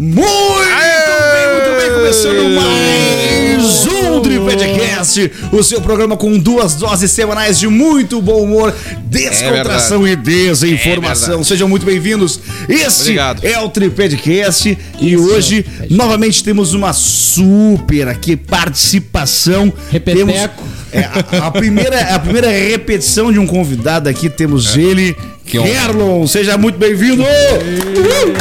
Muito 0.00 0.16
bem, 0.16 1.52
muito 1.52 1.76
bem, 1.78 1.92
começando 1.92 2.48
mais 2.54 3.86
um 3.86 4.22
Tripedcast, 4.22 5.30
o 5.52 5.62
seu 5.62 5.82
programa 5.82 6.16
com 6.16 6.38
duas 6.38 6.74
doses 6.74 7.10
semanais 7.10 7.58
de 7.58 7.68
muito 7.68 8.22
bom 8.22 8.44
humor, 8.44 8.74
descontração 9.04 10.08
e 10.08 10.16
desinformação. 10.16 11.44
Sejam 11.44 11.68
muito 11.68 11.84
bem-vindos. 11.84 12.40
Esse 12.66 13.02
Obrigado. 13.02 13.44
é 13.44 13.60
o 13.60 13.68
Tripedcast 13.68 14.78
e 14.98 15.18
hoje 15.18 15.66
novamente 15.90 16.42
temos 16.42 16.72
uma 16.72 16.94
super 16.94 18.08
aqui 18.08 18.36
participação. 18.36 19.70
Repeteco. 19.90 20.26
Temos 20.26 20.50
é, 20.92 21.04
a, 21.04 21.48
a 21.48 21.50
primeira, 21.50 22.14
a 22.14 22.18
primeira 22.18 22.48
repetição 22.48 23.30
de 23.30 23.38
um 23.38 23.46
convidado 23.46 24.08
aqui, 24.08 24.30
temos 24.30 24.78
ele, 24.78 25.14
honra. 25.58 25.68
Kerlon. 25.68 26.26
Seja 26.26 26.56
muito 26.56 26.78
bem-vindo. 26.78 27.22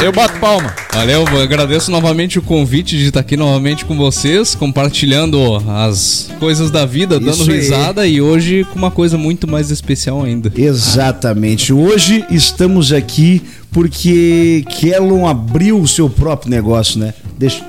Eu 0.03 0.11
bato 0.11 0.39
palma. 0.39 0.73
Valeu, 0.93 1.25
eu 1.31 1.41
agradeço 1.41 1.91
novamente 1.91 2.39
o 2.39 2.41
convite 2.41 2.97
de 2.97 3.07
estar 3.07 3.21
aqui 3.21 3.37
novamente 3.37 3.85
com 3.85 3.95
vocês, 3.95 4.55
compartilhando 4.55 5.55
as 5.67 6.29
coisas 6.39 6.71
da 6.71 6.85
vida, 6.85 7.19
dando 7.19 7.41
Isso 7.41 7.51
aí. 7.51 7.57
risada 7.57 8.07
e 8.07 8.21
hoje 8.21 8.65
com 8.65 8.77
uma 8.77 8.91
coisa 8.91 9.17
muito 9.17 9.47
mais 9.47 9.71
especial 9.71 10.23
ainda. 10.23 10.51
Exatamente. 10.55 11.71
Hoje 11.71 12.25
estamos 12.29 12.91
aqui 12.91 13.41
porque 13.71 14.65
Kellon 14.79 15.27
abriu 15.27 15.79
o 15.79 15.87
seu 15.87 16.09
próprio 16.09 16.49
negócio, 16.49 16.99
né? 16.99 17.13
Deixa... 17.37 17.63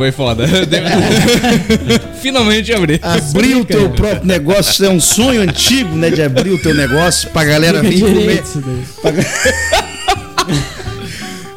Foi 0.00 0.10
foda. 0.12 0.46
Finalmente 2.22 2.72
abri. 2.72 2.98
Abrir 3.02 3.54
o 3.56 3.66
teu 3.66 3.90
próprio 3.90 4.24
negócio 4.26 4.72
isso 4.72 4.82
é 4.86 4.88
um 4.88 4.98
sonho 4.98 5.42
antigo, 5.42 5.94
né? 5.94 6.08
De 6.08 6.22
abrir 6.22 6.48
o 6.52 6.58
teu 6.58 6.74
negócio 6.74 7.28
pra 7.28 7.44
galera 7.44 7.82
vir 7.82 8.00
comer. 8.00 8.42
Pra 9.02 9.10
ga- 9.10 9.22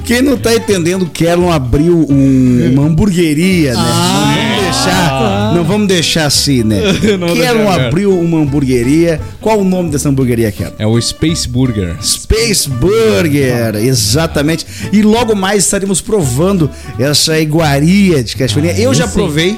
Quem 0.04 0.22
não 0.22 0.36
tá 0.38 0.54
entendendo, 0.54 1.06
Kellon 1.06 1.50
abriu 1.54 2.06
um- 2.10 2.72
uma 2.74 2.84
hamburgueria, 2.88 3.72
né? 3.76 3.80
não 3.80 4.63
deixar, 4.74 5.54
não 5.54 5.64
vamos 5.64 5.88
deixar 5.88 6.26
assim, 6.26 6.64
né? 6.64 6.80
Deixar, 7.34 7.86
abriu 7.86 8.18
uma 8.20 8.40
hamburgueria. 8.40 9.20
Qual 9.40 9.60
o 9.60 9.64
nome 9.64 9.90
dessa 9.90 10.10
hamburgueria, 10.10 10.52
Kellon? 10.52 10.74
É 10.80 10.88
o 10.88 11.00
Space 11.00 11.48
Burger. 11.48 11.96
Space 12.02 12.70
Burger, 12.70 13.76
exatamente. 13.76 14.66
E 14.92 15.02
logo 15.02 15.36
mais 15.36 15.64
estaremos 15.64 16.02
provando 16.02 16.70
essa 17.00 17.40
iguaria 17.40 18.24
de 18.24 18.36
cachoeirinha. 18.36 18.74
Ah, 18.74 18.80
Eu 18.80 18.94
já 18.94 19.08
provei, 19.08 19.58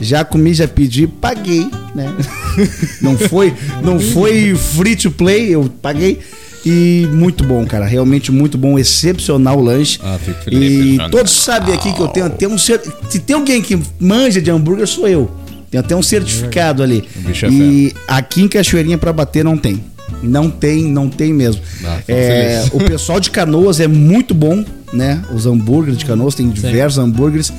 já 0.00 0.24
comi, 0.24 0.54
já 0.54 0.66
pedi, 0.68 1.06
paguei, 1.06 1.68
né? 1.94 2.12
Não 3.00 3.16
foi, 3.16 3.54
não 3.82 4.00
foi 4.12 4.54
free 4.56 4.96
to 4.96 5.10
play, 5.12 5.54
eu 5.54 5.70
paguei. 5.80 6.18
E 6.64 7.08
muito 7.12 7.44
bom, 7.44 7.64
cara. 7.66 7.86
Realmente 7.86 8.32
muito 8.32 8.58
bom, 8.58 8.78
excepcional 8.78 9.58
o 9.58 9.62
lanche. 9.62 9.98
Ah, 10.02 10.18
fico 10.22 10.42
feliz. 10.42 10.98
E 11.00 11.10
todos 11.10 11.30
sabem 11.32 11.74
aqui 11.74 11.92
que 11.92 12.00
eu 12.00 12.08
tenho 12.08 12.26
até 12.26 12.46
um 12.48 12.58
Se 12.58 12.78
tem 13.24 13.36
alguém 13.36 13.62
que 13.62 13.78
manja 14.00 14.40
de 14.40 14.50
hambúrguer, 14.50 14.86
sou 14.86 15.08
eu. 15.08 15.30
Tem 15.70 15.78
até 15.78 15.94
um 15.94 16.02
certificado 16.02 16.82
ali. 16.82 17.04
O 17.16 17.20
bicho 17.20 17.46
é 17.46 17.50
E 17.50 17.94
aqui 18.06 18.42
em 18.42 18.48
Cachoeirinha 18.48 18.96
pra 18.98 19.12
bater 19.12 19.44
não 19.44 19.56
tem. 19.56 19.82
Não 20.22 20.50
tem, 20.50 20.84
não 20.84 21.08
tem 21.08 21.32
mesmo. 21.32 21.62
Ah, 21.84 21.98
É, 22.08 22.64
o 22.72 22.78
pessoal 22.78 23.20
de 23.20 23.30
Canoas 23.30 23.78
é 23.78 23.86
muito 23.86 24.34
bom, 24.34 24.64
né? 24.92 25.22
Os 25.32 25.46
hambúrgueres 25.46 25.98
de 25.98 26.04
Canoas, 26.04 26.34
tem 26.34 26.48
diversos 26.48 26.98
hambúrgueres. 26.98 27.52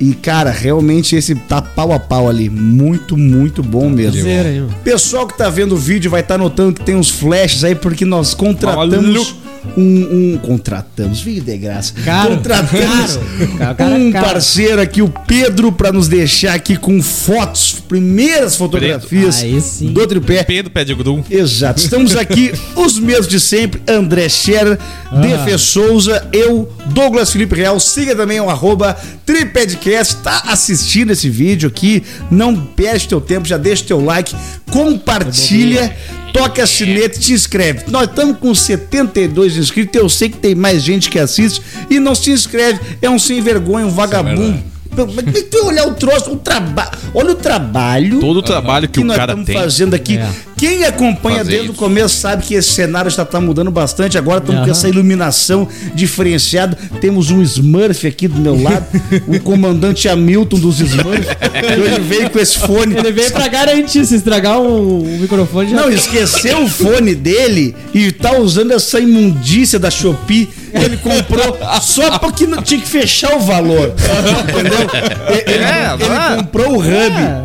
E, 0.00 0.14
cara, 0.14 0.50
realmente 0.50 1.16
esse 1.16 1.34
tá 1.34 1.60
pau 1.60 1.92
a 1.92 1.98
pau 1.98 2.28
ali. 2.28 2.48
Muito, 2.48 3.16
muito 3.16 3.62
bom 3.62 3.90
mesmo. 3.90 4.22
Pessoal 4.84 5.26
que 5.26 5.36
tá 5.36 5.50
vendo 5.50 5.74
o 5.74 5.76
vídeo 5.76 6.10
vai 6.10 6.20
estar 6.20 6.38
notando 6.38 6.74
que 6.74 6.84
tem 6.84 6.94
uns 6.94 7.10
flashes 7.10 7.64
aí, 7.64 7.74
porque 7.74 8.04
nós 8.04 8.32
contratamos 8.32 9.06
Maluco. 9.06 9.47
Um, 9.76 9.82
um- 10.34 10.38
Contratamos, 10.38 11.20
viu 11.20 11.42
de 11.42 11.56
graça. 11.56 11.92
Caro, 12.04 12.36
contratamos 12.36 13.18
caro. 13.58 13.94
Um 13.94 14.12
caro. 14.12 14.26
parceiro 14.26 14.80
aqui, 14.80 15.02
o 15.02 15.08
Pedro, 15.26 15.70
pra 15.72 15.92
nos 15.92 16.08
deixar 16.08 16.54
aqui 16.54 16.76
com 16.76 17.02
fotos, 17.02 17.76
primeiras 17.88 18.56
fotografias 18.56 19.42
do 19.80 20.06
tripé. 20.06 20.42
Pedro 20.44 20.70
Pé 20.70 20.84
de 20.84 20.94
Grum. 20.94 21.22
Exato. 21.30 21.80
Estamos 21.80 22.16
aqui, 22.16 22.52
os 22.76 22.98
mesmos 22.98 23.28
de 23.28 23.38
sempre. 23.40 23.82
André 23.88 24.28
Scherer, 24.28 24.78
Defe 25.20 25.58
Souza, 25.58 26.26
eu, 26.32 26.70
Douglas 26.86 27.30
Felipe 27.30 27.54
Real. 27.54 27.78
Siga 27.80 28.14
também 28.14 28.40
o 28.40 28.48
arroba 28.48 28.96
Tripedcast. 29.26 30.16
Tá 30.16 30.42
assistindo 30.46 31.10
esse 31.12 31.28
vídeo 31.28 31.68
aqui. 31.68 32.02
Não 32.30 32.56
perde 32.56 33.08
teu 33.08 33.20
tempo, 33.20 33.46
já 33.46 33.56
deixa 33.56 33.84
teu 33.84 34.02
like, 34.02 34.34
compartilha, 34.70 35.94
toca 36.32 36.62
a 36.62 36.66
sineta 36.66 37.16
e 37.16 37.20
te 37.20 37.32
inscreve. 37.32 37.84
Nós 37.88 38.08
estamos 38.08 38.38
com 38.38 38.54
72 38.54 39.56
inscritos. 39.56 40.00
Eu 40.00 40.08
sei 40.08 40.28
que 40.28 40.36
tem 40.38 40.54
mais 40.54 40.82
gente 40.82 41.10
que 41.10 41.18
assiste 41.18 41.62
e 41.90 41.98
não 41.98 42.14
se 42.14 42.30
inscreve. 42.30 42.80
É 43.00 43.08
um 43.08 43.18
sem 43.18 43.40
vergonha, 43.40 43.86
um 43.86 43.90
vagabundo. 43.90 44.62
Mas 45.14 45.32
Tem 45.32 45.44
que 45.44 45.56
olhar 45.58 45.86
o 45.86 45.94
troço, 45.94 46.32
o 46.32 46.36
trabalho. 46.36 46.90
Olha 47.14 47.30
o 47.32 47.34
trabalho 47.36 48.18
Todo 48.18 48.38
o 48.38 48.42
trabalho 48.42 48.88
que, 48.88 48.94
que 48.94 49.00
o 49.00 49.04
nós 49.04 49.16
cara 49.16 49.32
estamos 49.32 49.46
tem. 49.46 49.56
fazendo 49.56 49.94
aqui. 49.94 50.16
É. 50.16 50.28
Quem 50.58 50.84
acompanha 50.84 51.38
Fazer 51.38 51.50
desde 51.50 51.68
o 51.68 51.72
isso. 51.72 51.78
começo 51.80 52.16
sabe 52.16 52.42
que 52.44 52.54
esse 52.54 52.70
cenário 52.72 53.10
já 53.10 53.22
está 53.22 53.40
mudando 53.40 53.70
bastante. 53.70 54.18
Agora 54.18 54.40
estamos 54.40 54.64
com 54.64 54.70
essa 54.70 54.88
iluminação 54.88 55.68
diferenciada. 55.94 56.76
Temos 57.00 57.30
um 57.30 57.40
Smurf 57.42 58.06
aqui 58.06 58.26
do 58.28 58.40
meu 58.40 58.60
lado, 58.60 58.84
o 59.26 59.38
comandante 59.40 60.08
Hamilton 60.08 60.58
dos 60.58 60.80
Smurfs. 60.80 61.26
que 61.28 61.80
hoje 61.80 62.00
veio 62.00 62.30
com 62.30 62.38
esse 62.38 62.58
fone. 62.58 62.96
Ele 62.96 63.12
veio 63.12 63.30
pra 63.30 63.46
garantir, 63.48 64.04
se 64.04 64.16
estragar 64.16 64.58
o, 64.60 65.02
o 65.02 65.18
microfone 65.20 65.70
já. 65.70 65.76
Não, 65.76 65.90
esqueceu 65.90 66.64
o 66.64 66.68
fone 66.68 67.14
dele 67.14 67.74
e 67.94 68.10
tá 68.12 68.36
usando 68.36 68.72
essa 68.72 68.98
imundícia 69.00 69.78
da 69.78 69.90
Shopee 69.90 70.46
que 70.70 70.84
ele 70.84 70.96
comprou 70.98 71.56
só 71.80 72.18
porque 72.18 72.46
não 72.46 72.60
tinha 72.62 72.78
que 72.80 72.86
fechar 72.86 73.34
o 73.36 73.40
valor. 73.40 73.94
Entendeu? 74.42 74.78
Ele, 75.46 75.64
É, 75.64 75.94
ele 75.94 76.04
vai. 76.04 76.36
comprou 76.36 76.72
o 76.72 76.78
hub, 76.78 76.86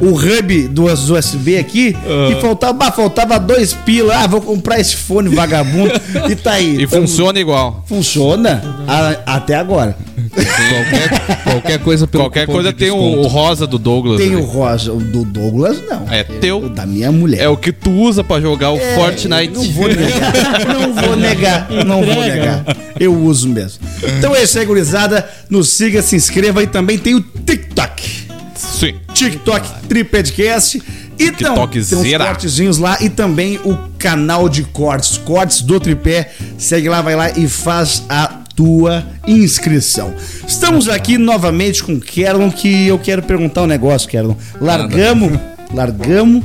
o 0.01 0.13
hub 0.13 0.67
dos 0.67 1.09
USB 1.09 1.57
aqui, 1.57 1.95
e 2.31 2.41
faltava, 2.41 2.73
bah, 2.73 2.91
faltava 3.03 3.37
dois 3.39 3.73
pila. 3.73 4.15
Ah, 4.15 4.27
vou 4.27 4.39
comprar 4.41 4.79
esse 4.79 4.95
fone 4.95 5.29
vagabundo 5.35 5.91
e 6.29 6.35
tá 6.35 6.53
aí. 6.53 6.81
E 6.81 6.87
Tamo- 6.87 7.01
funciona 7.07 7.39
igual. 7.39 7.83
Funciona 7.87 8.61
a- 8.87 9.35
até 9.35 9.55
agora. 9.55 9.95
Qualquer, 10.33 11.43
qualquer 11.43 11.79
coisa 11.79 12.07
pelo 12.07 12.23
Qualquer 12.23 12.45
coisa 12.47 12.71
de 12.71 12.79
tem 12.79 12.89
o, 12.91 12.95
o 12.95 13.27
rosa 13.27 13.67
do 13.67 13.77
Douglas. 13.77 14.19
Tem 14.19 14.35
o 14.35 14.43
rosa, 14.43 14.91
o 14.91 14.99
do 14.99 15.23
Douglas 15.25 15.77
não. 15.87 16.05
É 16.11 16.23
teu. 16.23 16.57
O 16.63 16.69
da 16.69 16.85
minha 16.85 17.11
mulher. 17.11 17.41
É 17.43 17.49
o 17.49 17.57
que 17.57 17.71
tu 17.71 17.91
usa 17.91 18.23
pra 18.23 18.39
jogar 18.39 18.71
o 18.71 18.77
É, 18.77 18.95
Fortnite. 18.95 19.53
Não 19.53 19.63
vou 19.71 19.87
negar. 19.87 20.33
Não 20.67 20.93
vou 20.93 21.15
negar. 21.15 21.67
Não 21.85 22.03
vou 22.03 22.15
negar. 22.23 22.63
Eu 22.99 23.13
uso 23.15 23.47
mesmo. 23.49 23.79
Então 24.17 24.35
é 24.35 24.43
isso 24.43 24.57
aí, 24.57 24.65
gurizada. 24.65 25.27
Nos 25.49 25.69
siga, 25.69 26.01
se 26.01 26.15
inscreva 26.15 26.63
e 26.63 26.67
também 26.67 26.97
tem 26.97 27.15
o 27.15 27.21
TikTok. 27.21 28.23
Sim. 28.55 28.95
TikTok 29.13 29.87
Tripedcast. 29.87 30.81
E 31.19 31.31
tam- 31.31 31.67
tem 31.67 31.97
uns 31.99 32.17
cortezinhos 32.17 32.77
lá 32.77 32.97
e 33.01 33.09
também 33.09 33.59
o 33.63 33.77
canal 33.97 34.47
de 34.49 34.63
cortes, 34.63 35.17
cortes 35.17 35.61
do 35.61 35.79
tripé. 35.79 36.31
Segue 36.57 36.89
lá, 36.89 37.01
vai 37.01 37.15
lá 37.15 37.31
e 37.31 37.47
faz 37.47 38.03
a 38.09 38.27
tua 38.55 39.03
inscrição. 39.27 40.13
Estamos 40.47 40.87
aqui 40.87 41.17
novamente 41.17 41.83
com 41.83 41.93
o 41.93 41.99
Kerlon, 41.99 42.51
que 42.51 42.87
eu 42.87 42.99
quero 42.99 43.21
perguntar 43.23 43.63
um 43.63 43.67
negócio, 43.67 44.07
Kerlon. 44.09 44.35
Largamos, 44.61 45.39
largamos 45.73 46.43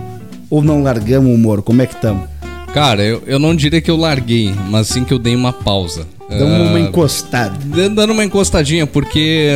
ou 0.51 0.63
não 0.63 0.83
largamos 0.83 1.35
o 1.35 1.39
Moro? 1.39 1.63
Como 1.63 1.83
é 1.83 1.87
que 1.87 1.95
estamos? 1.95 2.25
Cara, 2.73 3.03
eu, 3.03 3.23
eu 3.27 3.39
não 3.39 3.55
diria 3.57 3.81
que 3.81 3.91
eu 3.91 3.97
larguei, 3.97 4.55
mas 4.71 4.89
sim 4.89 5.05
que 5.05 5.13
eu 5.13 5.19
dei 5.19 5.35
uma 5.35 5.53
pausa. 5.53 6.07
Damos 6.31 6.69
uma 6.69 6.77
Ah, 6.77 6.81
encostada. 6.81 7.57
Dando 7.89 8.13
uma 8.13 8.25
encostadinha, 8.25 8.87
porque 8.87 9.51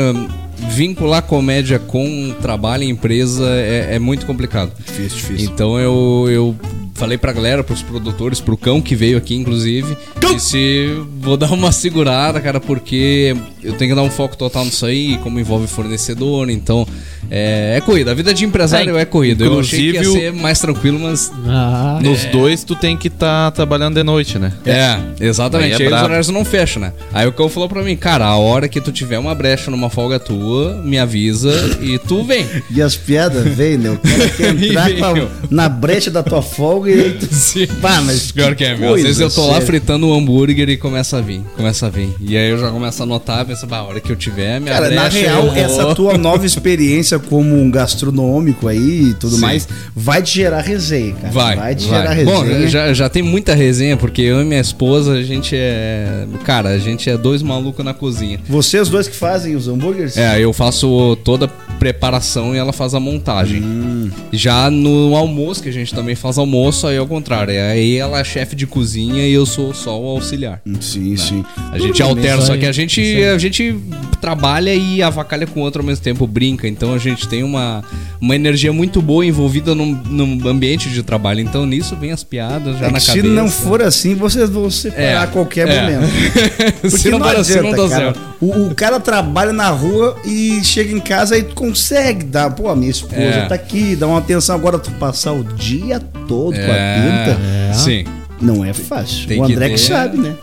vincular 0.68 1.22
comédia 1.22 1.78
com 1.78 2.34
trabalho 2.40 2.84
e 2.84 2.88
empresa 2.88 3.48
é, 3.48 3.96
é 3.96 3.98
muito 3.98 4.26
complicado. 4.26 4.72
Difícil, 4.78 5.18
difícil. 5.18 5.50
Então 5.50 5.78
eu, 5.78 6.26
eu 6.30 6.56
falei 7.02 7.18
pra 7.18 7.32
galera, 7.32 7.64
pros 7.64 7.82
produtores, 7.82 8.40
pro 8.40 8.56
cão 8.56 8.80
que 8.80 8.94
veio 8.94 9.18
aqui, 9.18 9.34
inclusive, 9.34 9.96
Cão! 10.20 10.36
disse, 10.36 10.86
vou 11.18 11.36
dar 11.36 11.50
uma 11.50 11.72
segurada, 11.72 12.40
cara, 12.40 12.60
porque 12.60 13.34
eu 13.60 13.72
tenho 13.72 13.90
que 13.90 13.94
dar 13.96 14.02
um 14.02 14.10
foco 14.10 14.36
total 14.36 14.64
nisso 14.64 14.86
aí, 14.86 15.18
como 15.18 15.40
envolve 15.40 15.66
fornecedor, 15.66 16.48
então 16.48 16.86
é, 17.28 17.74
é 17.76 17.80
corrida. 17.80 18.12
A 18.12 18.14
vida 18.14 18.32
de 18.32 18.44
empresário 18.44 18.96
é, 18.96 19.04
corrida. 19.04 19.44
Eu 19.44 19.58
achei 19.58 19.90
que 19.90 19.98
ia 19.98 20.04
ser 20.04 20.32
mais 20.32 20.60
tranquilo, 20.60 21.00
mas 21.00 21.32
Ah, 21.44 21.98
Nos 22.00 22.24
dois, 22.26 22.62
tu 22.62 22.76
tem 22.76 22.96
que 22.96 23.08
estar 23.08 23.50
trabalhando 23.50 23.96
de 23.96 24.04
noite, 24.04 24.38
né? 24.38 24.52
É, 24.64 24.96
exatamente. 25.20 25.82
Aí 25.82 25.88
é 25.88 25.88
Aí, 25.88 25.94
os 25.94 26.02
horários 26.02 26.28
não 26.28 26.44
fecham, 26.44 26.82
né? 26.82 26.92
Aí 27.12 27.26
o 27.26 27.32
cão 27.32 27.48
falou 27.48 27.68
pra 27.68 27.82
mim, 27.82 27.96
cara, 27.96 28.26
a 28.26 28.36
hora 28.36 28.68
que 28.68 28.80
tu 28.80 28.92
tiver 28.92 29.18
uma 29.18 29.34
brecha 29.34 29.72
numa 29.72 29.90
folga 29.90 30.20
tua, 30.20 30.74
me 30.84 30.98
avisa 31.00 31.78
e 31.80 31.98
tu 31.98 32.22
vem. 32.22 32.46
E 32.70 32.80
as 32.80 32.96
piadas 32.96 33.44
vêm, 33.54 33.76
né? 33.76 33.90
O 33.90 33.98
cara 33.98 34.28
quer 34.30 34.54
entrar 34.94 35.14
na 35.50 35.68
brecha 35.68 36.10
da 36.10 36.22
tua 36.22 36.40
folga 36.40 36.91
tu... 37.18 37.26
Sim. 37.34 37.66
Pá, 37.80 38.00
mas 38.00 38.30
Pior 38.32 38.54
que 38.54 38.64
é, 38.64 38.76
meu. 38.76 38.88
Às 38.88 38.90
coisa 38.92 39.06
vezes 39.06 39.20
eu 39.20 39.30
tô 39.30 39.46
lá 39.50 39.60
fritando 39.60 40.06
um 40.06 40.14
hambúrguer 40.14 40.68
e 40.68 40.76
começa 40.76 41.18
a 41.18 41.20
vir, 41.20 41.40
começa 41.56 41.86
a 41.86 41.90
vir. 41.90 42.10
E 42.20 42.36
aí 42.36 42.50
eu 42.50 42.58
já 42.58 42.70
começo 42.70 43.02
a 43.02 43.06
notar, 43.06 43.44
penso, 43.44 43.66
bah, 43.66 43.78
a 43.78 43.82
hora 43.84 44.00
que 44.00 44.10
eu 44.10 44.16
tiver, 44.16 44.60
minha 44.60 44.72
Cara, 44.74 44.90
na 44.90 45.02
brecha, 45.02 45.18
real, 45.18 45.44
eu 45.46 45.50
vou- 45.52 45.56
essa 45.56 45.94
tua 45.94 46.16
nova 46.18 46.44
experiência 46.46 47.18
como 47.18 47.54
um 47.54 47.70
gastronômico 47.70 48.68
aí 48.68 49.10
e 49.10 49.14
tudo 49.14 49.36
Sim. 49.36 49.40
mais, 49.40 49.68
vai 49.94 50.22
te 50.22 50.34
gerar 50.34 50.60
resenha, 50.60 51.14
cara. 51.14 51.32
Vai, 51.32 51.74
te 51.74 51.86
vai. 51.86 51.98
gerar 51.98 52.12
resenha. 52.12 52.36
Bom, 52.36 52.68
já, 52.68 52.92
já 52.92 53.08
tem 53.08 53.22
muita 53.22 53.54
resenha, 53.54 53.96
porque 53.96 54.22
eu 54.22 54.40
e 54.40 54.44
minha 54.44 54.60
esposa, 54.60 55.12
a 55.12 55.22
gente 55.22 55.54
é. 55.56 56.26
Cara, 56.44 56.70
a 56.70 56.78
gente 56.78 57.08
é 57.08 57.16
dois 57.16 57.42
malucos 57.42 57.84
na 57.84 57.94
cozinha. 57.94 58.40
Vocês 58.48 58.88
dois 58.88 59.08
que 59.08 59.16
fazem 59.16 59.54
os 59.56 59.68
hambúrgueres? 59.68 60.16
É, 60.16 60.40
eu 60.40 60.52
faço 60.52 61.16
toda 61.24 61.48
preparação 61.82 62.54
e 62.54 62.58
ela 62.58 62.72
faz 62.72 62.94
a 62.94 63.00
montagem. 63.00 63.60
Hum. 63.60 64.08
Já 64.32 64.70
no 64.70 65.16
almoço, 65.16 65.60
que 65.60 65.68
a 65.68 65.72
gente 65.72 65.92
também 65.92 66.14
faz 66.14 66.38
almoço, 66.38 66.86
aí 66.86 66.94
é 66.94 67.00
o 67.00 67.06
contrário. 67.08 67.52
Aí 67.60 67.96
ela 67.96 68.20
é 68.20 68.24
chefe 68.24 68.54
de 68.54 68.68
cozinha 68.68 69.26
e 69.26 69.32
eu 69.32 69.44
sou 69.44 69.74
só 69.74 70.00
o 70.00 70.06
auxiliar. 70.06 70.60
Sim, 70.80 71.16
sim. 71.16 71.44
A 71.72 71.78
gente 71.80 71.98
bem, 72.00 72.08
altera, 72.08 72.40
só 72.40 72.56
que 72.56 72.66
a 72.66 72.70
gente, 72.72 73.00
a 73.24 73.36
gente 73.36 73.74
trabalha 74.20 74.72
e 74.72 75.02
avacalha 75.02 75.44
com 75.44 75.58
o 75.58 75.62
outro 75.64 75.82
ao 75.82 75.86
mesmo 75.86 76.04
tempo, 76.04 76.24
brinca. 76.24 76.68
Então 76.68 76.94
a 76.94 76.98
gente 76.98 77.26
tem 77.26 77.42
uma, 77.42 77.82
uma 78.20 78.36
energia 78.36 78.72
muito 78.72 79.02
boa 79.02 79.26
envolvida 79.26 79.74
num, 79.74 79.92
num 80.08 80.48
ambiente 80.48 80.88
de 80.88 81.02
trabalho. 81.02 81.40
Então 81.40 81.66
nisso 81.66 81.96
vem 81.96 82.12
as 82.12 82.22
piadas 82.22 82.78
já 82.78 82.86
É 82.86 82.90
na 82.92 83.00
cabeça. 83.00 83.12
se 83.12 83.22
não 83.24 83.48
for 83.48 83.82
assim, 83.82 84.14
vocês 84.14 84.48
vão 84.48 84.70
se 84.70 84.82
separar 84.82 85.02
É, 85.02 85.16
a 85.16 85.26
qualquer 85.26 85.66
é. 85.68 85.82
momento. 85.82 86.12
se 86.90 87.10
não 87.10 87.18
for 87.18 87.36
assim, 87.36 87.60
não 87.60 87.70
dá 87.72 87.88
cara. 87.88 88.04
certo. 88.04 88.20
O, 88.40 88.68
o 88.68 88.74
cara 88.74 89.00
trabalha 89.00 89.52
na 89.52 89.68
rua 89.68 90.16
e 90.24 90.60
chega 90.62 90.92
em 90.92 91.00
casa 91.00 91.36
e 91.36 91.42
consegue 91.72 92.24
dar. 92.24 92.50
Pô, 92.50 92.68
a 92.68 92.76
minha 92.76 92.90
esposa 92.90 93.16
É. 93.22 93.46
tá 93.46 93.54
aqui, 93.54 93.96
dá 93.96 94.06
uma 94.06 94.18
atenção. 94.18 94.54
Agora, 94.54 94.78
tu 94.78 94.90
passar 94.92 95.32
o 95.32 95.42
dia 95.42 95.98
todo 96.28 96.54
com 96.54 96.60
a 96.60 96.64
pinta, 96.64 97.38
É. 97.70 97.72
Sim. 97.72 98.04
não 98.40 98.64
é 98.64 98.72
fácil. 98.72 99.26
Tem 99.26 99.40
o 99.42 99.46
que 99.46 99.52
André 99.52 99.70
que, 99.70 99.74
ter- 99.76 99.80
sabe, 99.80 100.18
né? 100.18 100.34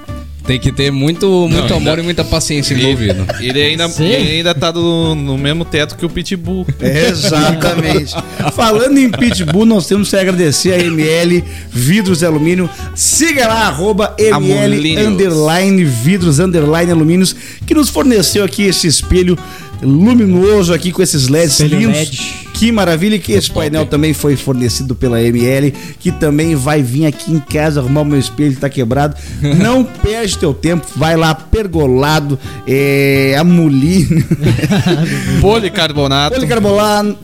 Tem 0.48 0.60
que 0.60 0.72
ter 0.72 0.90
muito, 0.92 1.48
muito 1.48 1.72
amor 1.76 2.00
e 2.00 2.02
muita 2.02 2.24
paciência 2.24 2.74
envolvido. 2.74 3.24
Ele 3.40 3.62
ainda, 3.62 3.88
Sim. 3.88 4.06
ele 4.06 4.32
ainda 4.38 4.56
tá 4.56 4.72
do- 4.72 5.14
no 5.14 5.38
mesmo 5.38 5.64
teto 5.64 5.96
que 5.96 6.04
o 6.04 6.10
Pitbull. 6.10 6.66
Exatamente. 6.82 8.16
Falando 8.56 8.98
em 8.98 9.12
Pitbull, 9.12 9.66
nós 9.66 9.86
temos 9.86 10.10
que 10.10 10.16
agradecer 10.16 10.74
a 10.74 10.80
ML 10.80 11.44
Vidros 11.70 12.20
de 12.20 12.26
Alumínio. 12.26 12.68
Siga 12.96 13.48
lá, 13.48 13.68
arroba 13.68 14.16
ML 14.18 14.98
underline 15.06 15.84
vidros 15.86 16.40
underline 16.40 16.92
alumínios, 16.92 17.36
que 17.68 17.76
nos 17.76 17.90
forneceu 17.90 18.44
aqui 18.44 18.64
esse 18.64 18.88
espelho 18.88 19.38
luminoso 19.82 20.74
aqui 20.74 20.92
com 20.92 21.02
esses 21.02 21.28
LEDs 21.28 21.54
Espelho 21.60 21.80
lindos. 21.80 21.96
LED. 21.98 22.50
Que 22.54 22.72
maravilha 22.74 23.18
que 23.18 23.32
esse 23.32 23.50
painel 23.50 23.86
também 23.86 24.14
foi 24.14 24.36
fornecido 24.36 24.94
pela 24.94 25.22
ML, 25.24 25.72
que 25.98 26.12
também 26.12 26.56
vai 26.56 26.84
vir 26.84 27.06
aqui 27.06 27.32
em 27.32 27.40
casa 27.40 27.80
arrumar 27.80 28.02
o 28.02 28.06
meu 28.06 28.20
espelho 28.20 28.54
que 28.54 28.60
tá 28.60 28.70
quebrado. 28.70 29.16
Não 29.62 29.84
perde 29.84 30.38
teu 30.38 30.54
tempo, 30.54 30.86
vai 30.96 31.16
lá 31.16 31.34
pergolado, 31.34 32.38
é, 32.68 33.36
amolíneo. 33.40 34.26
Policarbonato. 35.42 36.36
Policarbonato, 36.36 37.18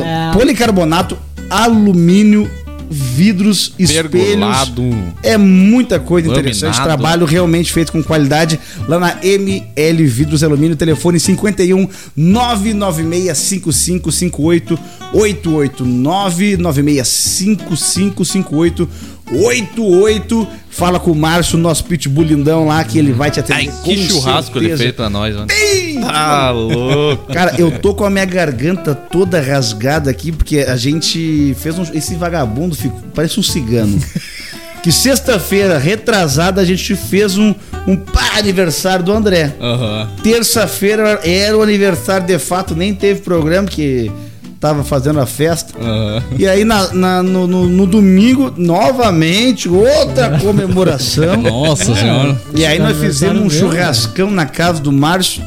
É. 0.00 0.32
policarbonato, 0.32 1.18
alumínio, 1.48 2.50
vidros, 2.92 3.72
espelhos. 3.78 4.10
Pergolado. 4.10 4.82
É 5.22 5.36
muita 5.36 5.98
coisa 5.98 6.28
interessante. 6.28 6.78
Laminado. 6.78 6.86
Trabalho 6.86 7.26
realmente 7.26 7.72
feito 7.72 7.92
com 7.92 8.02
qualidade 8.02 8.58
lá 8.86 8.98
na 8.98 9.18
ML 9.22 10.06
Vidros 10.06 10.44
Alumínio. 10.44 10.76
Telefone 10.76 11.18
51 11.18 11.88
996 12.16 13.38
5558 13.38 14.78
88 15.12 15.84
996 15.84 17.08
5558 17.08 18.88
88. 19.40 20.48
Fala 20.70 20.98
com 20.98 21.10
o 21.12 21.14
Márcio, 21.14 21.58
nosso 21.58 21.84
pitbull 21.84 22.24
lindão 22.24 22.66
lá, 22.66 22.82
que 22.82 22.98
ele 22.98 23.12
vai 23.12 23.30
te 23.30 23.40
atender. 23.40 23.68
Ai, 23.70 23.82
que 23.84 23.94
com 23.96 24.02
churrasco 24.14 24.56
ele 24.56 24.68
certeza. 24.68 24.82
fez 24.84 24.94
pra 24.94 25.10
nós, 25.10 25.34
mano. 25.34 25.46
Ei, 25.50 25.98
Tá 26.00 26.50
louco. 26.50 27.32
Cara, 27.32 27.54
eu 27.58 27.78
tô 27.78 27.94
com 27.94 28.04
a 28.04 28.10
minha 28.10 28.24
garganta 28.24 28.94
toda 28.94 29.40
rasgada 29.40 30.10
aqui, 30.10 30.32
porque 30.32 30.60
a 30.60 30.76
gente 30.76 31.54
fez 31.60 31.78
um. 31.78 31.82
Esse 31.94 32.14
vagabundo 32.14 32.74
ficou, 32.74 33.00
parece 33.14 33.38
um 33.38 33.42
cigano. 33.42 34.00
Que 34.82 34.90
sexta-feira, 34.90 35.78
retrasada, 35.78 36.60
a 36.60 36.64
gente 36.64 36.96
fez 36.96 37.38
um, 37.38 37.54
um 37.86 37.94
pá, 37.96 38.38
aniversário 38.38 39.04
do 39.04 39.12
André. 39.12 39.54
Aham. 39.60 40.08
Terça-feira 40.24 41.20
era 41.22 41.56
o 41.56 41.62
aniversário 41.62 42.26
de 42.26 42.36
fato, 42.38 42.74
nem 42.74 42.92
teve 42.92 43.20
programa, 43.20 43.68
que 43.68 44.10
tava 44.62 44.84
fazendo 44.84 45.18
a 45.18 45.26
festa. 45.26 45.74
Aham. 45.78 46.22
E 46.38 46.46
aí 46.46 46.64
na, 46.64 46.94
na- 46.94 47.22
no, 47.22 47.46
no- 47.48 47.68
no 47.68 47.84
domingo, 47.86 48.54
novamente, 48.56 49.68
outra 49.68 50.38
comemoração. 50.38 51.36
Nossa 51.42 51.94
senhora. 51.96 52.40
E 52.54 52.64
aí 52.64 52.78
nós 52.78 52.96
fizemos 52.96 53.38
um 53.38 53.46
meu, 53.46 53.50
churrascão 53.50 54.30
na 54.30 54.46
casa 54.46 54.80
do 54.80 54.92
Márcio. 54.92 55.42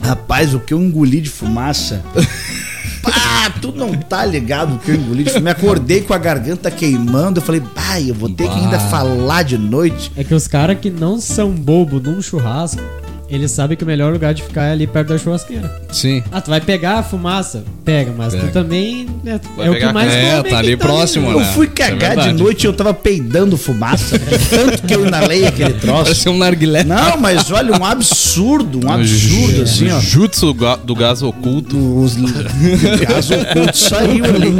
Rapaz, 0.00 0.54
o 0.54 0.58
que 0.60 0.72
eu 0.72 0.80
engoli 0.80 1.20
de 1.20 1.28
fumaça. 1.28 2.02
Pá, 3.02 3.50
tu 3.60 3.72
não 3.72 3.92
tá 3.92 4.24
ligado 4.24 4.74
o 4.76 4.78
que 4.78 4.90
eu 4.90 4.94
engoli 4.96 5.24
de 5.24 5.30
fumaça. 5.30 5.44
Me 5.44 5.50
acordei 5.50 6.00
com 6.00 6.14
a 6.14 6.18
garganta 6.18 6.70
queimando. 6.70 7.38
Eu 7.40 7.44
falei, 7.44 7.60
pai, 7.60 8.10
eu 8.10 8.14
vou 8.14 8.28
ter 8.30 8.48
que 8.48 8.54
ainda 8.58 8.78
Bah. 8.78 8.88
falar 8.88 9.42
de 9.42 9.58
noite. 9.58 10.10
É 10.16 10.24
que 10.24 10.34
os 10.34 10.48
caras 10.48 10.78
que 10.80 10.90
não 10.90 11.20
são 11.20 11.50
bobo 11.50 12.00
num 12.00 12.20
churrasco, 12.22 12.80
eles 13.28 13.50
sabem 13.50 13.76
que 13.76 13.82
o 13.82 13.86
melhor 13.86 14.12
lugar 14.12 14.32
de 14.34 14.42
ficar 14.42 14.64
é 14.66 14.72
ali 14.72 14.86
perto 14.86 15.08
da 15.08 15.18
churrasqueira. 15.18 15.70
Sim. 15.90 16.22
Ah, 16.30 16.40
tu 16.40 16.50
vai 16.50 16.60
pegar 16.60 16.98
a 16.98 17.02
fumaça? 17.02 17.64
Pega, 17.84 18.12
mas 18.16 18.34
Pega. 18.34 18.46
tu 18.48 18.52
também 18.52 19.06
é, 19.24 19.40
Vai 19.56 19.66
é 19.66 19.70
o 19.70 19.78
que 19.78 19.92
mais 19.92 20.12
é, 20.12 20.36
come 20.36 20.50
tá 20.50 20.58
ali 20.58 20.76
próximo, 20.76 21.30
Eu 21.30 21.40
né? 21.40 21.52
fui 21.54 21.66
É 21.66 21.70
cagar 21.70 22.10
de 22.10 22.16
verdade. 22.16 22.32
noite 22.42 22.64
e 22.64 22.66
eu 22.66 22.72
tava 22.72 22.94
peidando 22.94 23.56
fumaça. 23.56 24.18
Tanto 24.50 24.82
que 24.82 24.94
eu 24.94 25.06
inalei 25.06 25.46
aquele 25.46 25.74
troço. 25.74 26.04
Parece 26.04 26.28
um 26.28 26.38
narguilé. 26.38 26.84
Não, 26.84 27.16
mas 27.18 27.50
olha, 27.50 27.76
um 27.76 27.84
absurdo, 27.84 28.80
um 28.86 28.90
absurdo 28.90 29.62
assim, 29.62 29.90
ó. 29.90 30.00
Jutsu 30.00 30.54
do 30.84 30.94
gás 30.94 31.22
oculto. 31.22 31.76
Os 32.00 32.16
gás 33.00 33.30
oculto 33.30 33.76
saiu 33.76 34.24
ali. 34.24 34.56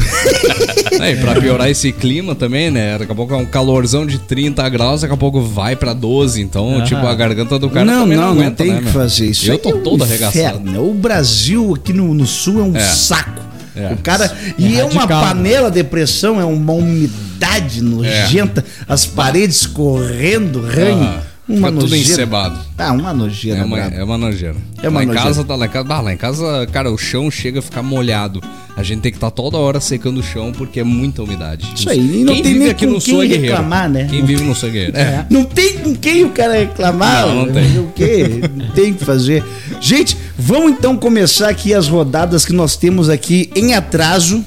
É, 1.00 1.12
e 1.12 1.16
pra 1.16 1.40
piorar 1.40 1.70
esse 1.70 1.92
clima 1.92 2.34
também, 2.34 2.70
né? 2.70 2.98
Daqui 2.98 3.10
a 3.10 3.14
pouco 3.14 3.32
é 3.32 3.36
um 3.36 3.46
calorzão 3.46 4.04
de 4.04 4.18
30 4.18 4.68
graus, 4.68 5.00
daqui 5.00 5.14
a 5.14 5.16
pouco 5.16 5.40
vai 5.40 5.74
pra 5.74 5.94
12. 5.94 6.42
Então, 6.42 6.78
Ah. 6.78 6.82
tipo, 6.82 7.06
a 7.06 7.14
garganta 7.14 7.58
do 7.58 7.70
cara 7.70 7.86
não, 7.86 8.02
também 8.02 8.16
não, 8.18 8.26
não, 8.28 8.34
não, 8.34 8.42
aguenta, 8.42 8.62
tem 8.64 8.72
né, 8.72 8.78
que 8.78 8.84
meu? 8.84 8.92
fazer 8.92 9.26
isso. 9.26 9.50
Eu 9.50 9.56
tô 9.58 9.70
é 9.70 9.74
um 9.76 9.82
todo 9.82 10.04
arregaçado. 10.04 10.36
inferno. 10.60 10.90
O 10.90 10.92
Brasil 10.94 11.74
aqui 11.74 11.92
no, 11.94 12.12
no 12.12 12.26
sul 12.26 12.60
é 12.60 12.62
um 12.64 12.76
É. 12.76 12.80
saco. 12.80 13.40
É. 13.74 13.92
O 13.94 13.96
cara. 13.98 14.30
E 14.58 14.78
é, 14.78 14.84
uma 14.84 14.92
radical. 15.02 15.22
panela 15.22 15.70
de 15.70 15.82
pressão, 15.84 16.38
é 16.38 16.44
uma 16.44 16.72
umidade 16.72 17.80
nojenta, 17.82 18.62
as 18.86 19.06
paredes 19.06 19.64
correndo, 19.66 20.60
ranho. 20.60 21.02
Ah, 21.02 21.22
uma 21.48 21.68
fica 21.68 21.80
tudo 21.80 21.80
nojeira. 21.90 22.12
encebado. 22.12 22.58
Tá, 22.76 22.92
uma 22.92 23.12
nojeira. 23.14 23.60
É 23.60 23.64
uma, 23.64 23.78
é 23.78 24.04
uma 24.04 24.18
nojeira. 24.18 24.56
É 24.82 24.88
uma 24.88 24.98
lá 24.98 25.04
em 25.04 25.06
nojeira. 25.06 25.28
casa, 25.28 25.44
tá 25.44 25.56
lá 25.56 25.66
em 25.66 25.68
casa, 25.68 26.00
lá 26.02 26.12
em 26.12 26.16
casa, 26.16 26.66
cara, 26.70 26.90
o 26.92 26.98
chão 26.98 27.30
chega 27.30 27.60
a 27.60 27.62
ficar 27.62 27.82
molhado. 27.82 28.42
A 28.80 28.82
gente 28.82 29.02
tem 29.02 29.12
que 29.12 29.18
estar 29.18 29.30
toda 29.30 29.58
hora 29.58 29.78
secando 29.78 30.20
o 30.20 30.22
chão 30.22 30.52
porque 30.56 30.80
é 30.80 30.84
muita 30.84 31.22
umidade. 31.22 31.66
Isso 31.76 31.90
aí, 31.90 32.24
não 32.24 32.32
Quem 32.32 32.42
tem 32.42 32.52
vive 32.54 32.70
aqui 32.70 32.86
no 32.86 32.98
sul 32.98 33.22
é 33.22 33.26
guerreiro. 33.26 33.52
reclamar, 33.56 33.90
né? 33.90 34.06
Quem 34.08 34.20
Não 34.20 34.26
vive 34.26 34.42
no 34.42 34.54
sul 34.54 34.70
é 34.70 34.72
guerreiro. 34.72 34.96
É. 34.96 35.26
Não 35.28 35.44
tem 35.44 35.78
com 35.80 35.94
quem 35.94 36.24
o 36.24 36.30
cara 36.30 36.54
reclamar. 36.54 37.26
Não, 37.26 37.44
não 37.44 37.52
tem. 37.52 37.78
O 37.78 37.92
quê? 37.94 38.40
Tem 38.74 38.94
que 38.94 39.04
fazer. 39.04 39.44
Gente, 39.82 40.16
vamos 40.38 40.72
então 40.72 40.96
começar 40.96 41.50
aqui 41.50 41.74
as 41.74 41.88
rodadas 41.88 42.46
que 42.46 42.54
nós 42.54 42.74
temos 42.74 43.10
aqui 43.10 43.50
em 43.54 43.74
atraso. 43.74 44.42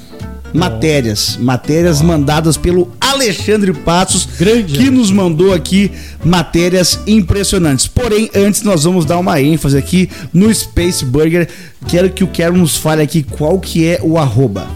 Matérias. 0.52 1.36
Matérias 1.40 2.02
mandadas 2.02 2.56
pelo 2.56 2.90
Alexandre 3.14 3.72
Passos, 3.72 4.28
Grande, 4.38 4.78
que 4.78 4.90
nos 4.90 5.10
mandou 5.10 5.52
aqui 5.54 5.90
matérias 6.24 6.98
impressionantes. 7.06 7.86
Porém, 7.86 8.28
antes 8.34 8.60
nós 8.62 8.84
vamos 8.84 9.04
dar 9.06 9.18
uma 9.18 9.40
ênfase 9.40 9.76
aqui 9.78 10.08
no 10.32 10.52
Space 10.54 11.04
Burger. 11.04 11.48
Quero 11.88 12.10
que 12.10 12.22
o 12.24 12.28
Quero 12.28 12.56
nos 12.56 12.76
fale 12.76 13.02
aqui 13.02 13.22
qual 13.22 13.58
que 13.58 13.86
é 13.86 13.98
o 14.02 14.18
arroba. 14.18 14.66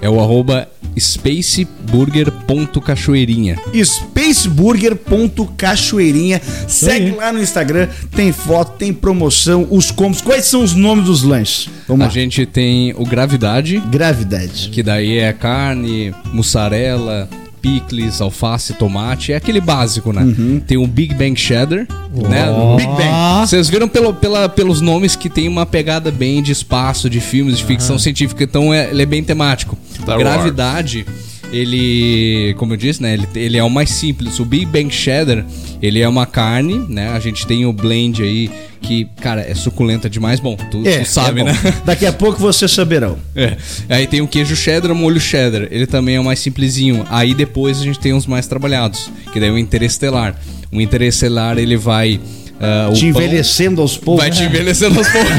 É 0.00 0.08
o 0.08 0.20
arroba 0.20 0.68
spaceburger.cachoeirinha. 0.96 3.56
spaceburger.cachoeirinha. 3.84 6.40
Segue 6.66 7.10
lá 7.12 7.32
no 7.32 7.40
Instagram, 7.42 7.88
tem 8.14 8.32
foto, 8.32 8.76
tem 8.78 8.92
promoção, 8.92 9.66
os 9.70 9.90
combos. 9.90 10.20
Quais 10.20 10.44
são 10.46 10.62
os 10.62 10.74
nomes 10.74 11.04
dos 11.06 11.22
lanches? 11.22 11.68
Vamos 11.86 12.02
A 12.04 12.06
lá. 12.06 12.12
gente 12.12 12.44
tem 12.46 12.92
o 12.96 13.04
Gravidade, 13.04 13.78
Gravidade. 13.90 14.70
que 14.70 14.82
daí 14.82 15.18
é 15.18 15.32
carne, 15.32 16.12
mussarela, 16.32 17.28
picles, 17.60 18.20
alface, 18.20 18.72
tomate. 18.74 19.32
É 19.32 19.36
aquele 19.36 19.60
básico, 19.60 20.12
né? 20.12 20.22
Uhum. 20.22 20.60
Tem 20.66 20.76
o 20.76 20.86
Big 20.86 21.14
Bang 21.14 21.34
Cheddar, 21.38 21.86
né? 22.12 22.46
Big 22.76 22.88
Bang. 22.88 23.46
Vocês 23.46 23.68
viram 23.68 23.88
pelo, 23.88 24.14
pela, 24.14 24.48
pelos 24.48 24.80
nomes 24.80 25.16
que 25.16 25.28
tem 25.28 25.48
uma 25.48 25.66
pegada 25.66 26.10
bem 26.10 26.42
de 26.42 26.52
espaço, 26.52 27.08
de 27.10 27.20
filmes, 27.20 27.58
de 27.58 27.64
ficção 27.64 27.98
científica, 27.98 28.44
então 28.44 28.72
é- 28.72 28.90
ele 28.90 29.02
é 29.02 29.06
bem 29.06 29.22
temático. 29.22 29.76
Star 29.94 30.16
Gravidade, 30.18 31.06
ele, 31.52 32.54
como 32.58 32.74
eu 32.74 32.76
disse, 32.76 33.02
né, 33.02 33.14
ele, 33.14 33.28
ele 33.34 33.56
é 33.56 33.64
o 33.64 33.70
mais 33.70 33.90
simples. 33.90 34.38
O 34.38 34.44
Big 34.44 34.66
Bang 34.66 34.90
Cheddar, 34.90 35.44
ele 35.80 36.00
é 36.00 36.08
uma 36.08 36.26
carne, 36.26 36.84
né? 36.88 37.08
A 37.10 37.20
gente 37.20 37.46
tem 37.46 37.64
o 37.66 37.72
blend 37.72 38.22
aí 38.22 38.50
que, 38.80 39.06
cara, 39.20 39.40
é 39.40 39.54
suculenta 39.54 40.08
demais. 40.08 40.40
Bom, 40.40 40.56
tu, 40.70 40.86
É, 40.86 41.00
tu 41.00 41.08
sabe, 41.08 41.40
é 41.40 41.44
né? 41.44 41.52
Daqui 41.84 42.06
a 42.06 42.12
pouco 42.12 42.38
vocês 42.38 42.70
saberão. 42.70 43.18
É. 43.34 43.56
Aí 43.88 44.06
tem 44.06 44.20
o 44.20 44.28
queijo 44.28 44.54
cheddar, 44.54 44.92
o 44.92 44.94
molho 44.94 45.20
cheddar. 45.20 45.68
Ele 45.70 45.86
também 45.86 46.16
é 46.16 46.20
o 46.20 46.24
mais 46.24 46.38
simplesinho. 46.38 47.04
Aí 47.10 47.34
depois 47.34 47.80
a 47.80 47.84
gente 47.84 47.98
tem 47.98 48.12
os 48.12 48.26
mais 48.26 48.46
trabalhados, 48.46 49.10
que 49.32 49.40
daí 49.40 49.48
é 49.48 49.52
o 49.52 49.58
interestelar. 49.58 50.38
O 50.70 50.80
interestelar 50.80 51.58
ele 51.58 51.76
vai 51.76 52.20
é, 52.60 52.88
o 52.88 52.92
Te 52.92 53.12
pão 53.12 53.22
envelhecendo 53.22 53.80
aos 53.80 53.96
poucos. 53.96 54.24
Vai 54.24 54.30
te 54.30 54.42
envelhecendo 54.42 54.98
aos 54.98 55.08
poucos. 55.08 55.32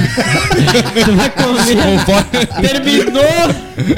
Tu 1.05 1.11
vai 1.13 1.29
comer. 1.29 2.69
Terminou. 2.69 3.23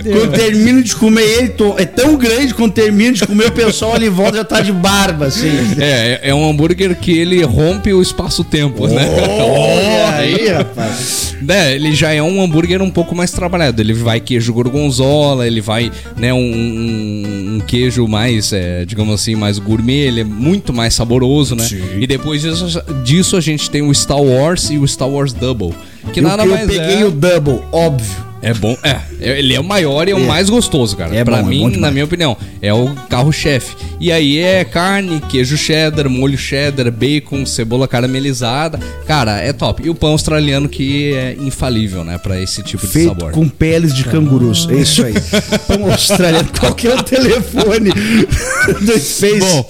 Quando 0.04 0.32
termino 0.34 0.84
de 0.84 0.96
comer 0.96 1.24
ele, 1.24 1.50
tô- 1.50 1.76
é 1.78 1.86
tão 1.86 2.16
grande 2.16 2.54
quando 2.54 2.72
termino 2.72 3.14
de 3.14 3.26
comer, 3.26 3.48
o 3.48 3.52
pessoal 3.52 3.96
ali 3.96 4.06
em 4.08 4.10
volta 4.12 4.38
já 4.38 4.44
tá 4.44 4.62
de 4.62 4.72
barba, 4.72 5.26
assim. 5.26 5.50
É, 5.80 6.20
é- 6.24 6.30
é 6.30 6.36
um 6.36 6.48
hambúrguer 6.50 6.96
que 6.96 7.12
ele 7.18 7.44
rompe 7.44 7.92
o 7.92 8.02
espaço-tempo, 8.02 8.88
né? 8.88 9.08
Olha 9.10 10.16
aí, 10.18 10.48
rapaz. 10.50 11.36
Né, 11.42 11.74
ele 11.74 11.96
já 11.96 12.14
é 12.14 12.22
um 12.22 12.40
hambúrguer 12.44 12.80
um 12.84 12.92
pouco 12.92 13.16
mais 13.16 13.32
trabalhado. 13.32 13.82
Ele 13.82 13.94
vai 13.94 14.20
queijo 14.20 14.54
gorgonzola, 14.54 15.48
ele 15.48 15.60
vai, 15.60 15.92
né, 16.16 16.32
um, 16.32 16.38
um- 16.38 17.56
um 17.56 17.60
queijo 17.66 18.08
mais, 18.08 18.54
é, 18.54 18.86
digamos 18.86 19.16
assim, 19.16 19.34
mais 19.36 19.58
gourmet, 19.58 20.02
ele 20.08 20.22
é 20.22 20.24
muito 20.24 20.72
mais 20.72 20.94
saboroso, 20.94 21.56
né? 21.56 21.66
E 22.00 22.06
depois 22.06 22.44
disso, 22.44 22.80
disso 23.12 23.36
a 23.36 23.42
gente 23.42 23.70
tem 23.70 23.82
o 23.82 23.94
Star 23.94 24.22
Wars 24.22 24.70
e 24.70 24.78
o 24.78 24.88
Star 24.88 25.10
Wars 25.10 25.34
Double. 25.34 25.74
Que 26.14 26.22
Eu, 26.22 26.24
nada 26.24 26.46
eu 26.46 26.50
mais 26.50 26.66
peguei 26.66 27.02
é... 27.02 27.06
o 27.06 27.12
double, 27.12 27.62
óbvio. 27.70 28.31
É 28.42 28.54
bom, 28.54 28.76
é. 28.84 29.00
Ele 29.20 29.54
é 29.54 29.60
o 29.60 29.64
maior 29.64 30.08
e 30.08 30.12
é 30.12 30.16
o 30.16 30.20
É. 30.20 30.26
mais 30.26 30.50
gostoso, 30.50 30.98
cara. 30.98 31.16
É 31.16 31.24
pra 31.24 31.38
bom, 31.38 31.48
é 31.48 31.50
mim, 31.50 31.58
demais. 31.60 31.78
na 31.82 31.92
minha 31.92 32.06
opinião, 32.06 32.36
é 32.62 32.74
o 32.74 32.90
carro-chefe. 33.10 33.76
E 34.00 34.12
aí 34.12 34.40
é 34.40 34.66
carne, 34.66 35.22
queijo 35.30 35.56
cheddar, 35.56 36.10
molho 36.10 36.38
cheddar, 36.38 36.92
bacon, 36.92 37.46
cebola 37.46 37.88
caramelizada. 37.88 38.80
Cara, 39.06 39.38
é 39.40 39.54
top. 39.54 39.84
E 39.86 39.90
o 39.92 39.96
pão 39.96 40.10
australiano 40.12 40.68
que 40.68 41.14
é 41.14 41.36
infalível, 41.40 42.04
né, 42.04 42.18
Pra 42.18 42.42
esse 42.42 42.64
tipo 42.64 42.84
de 42.86 42.92
Feito 42.92 43.10
sabor. 43.10 43.32
com 43.32 43.48
peles 43.48 43.94
de 43.94 44.04
cangurus. 44.06 44.68
É 44.72 44.76
isso 44.76 45.04
aí. 45.06 45.14
Pão 45.68 45.92
australiano. 45.92 46.50
Qual 46.60 46.74
que 46.74 46.88
é 46.88 46.96
o 46.96 47.04
telefone 47.04 47.92
do 48.82 49.00
Space? 49.00 49.40
Bom, 49.40 49.66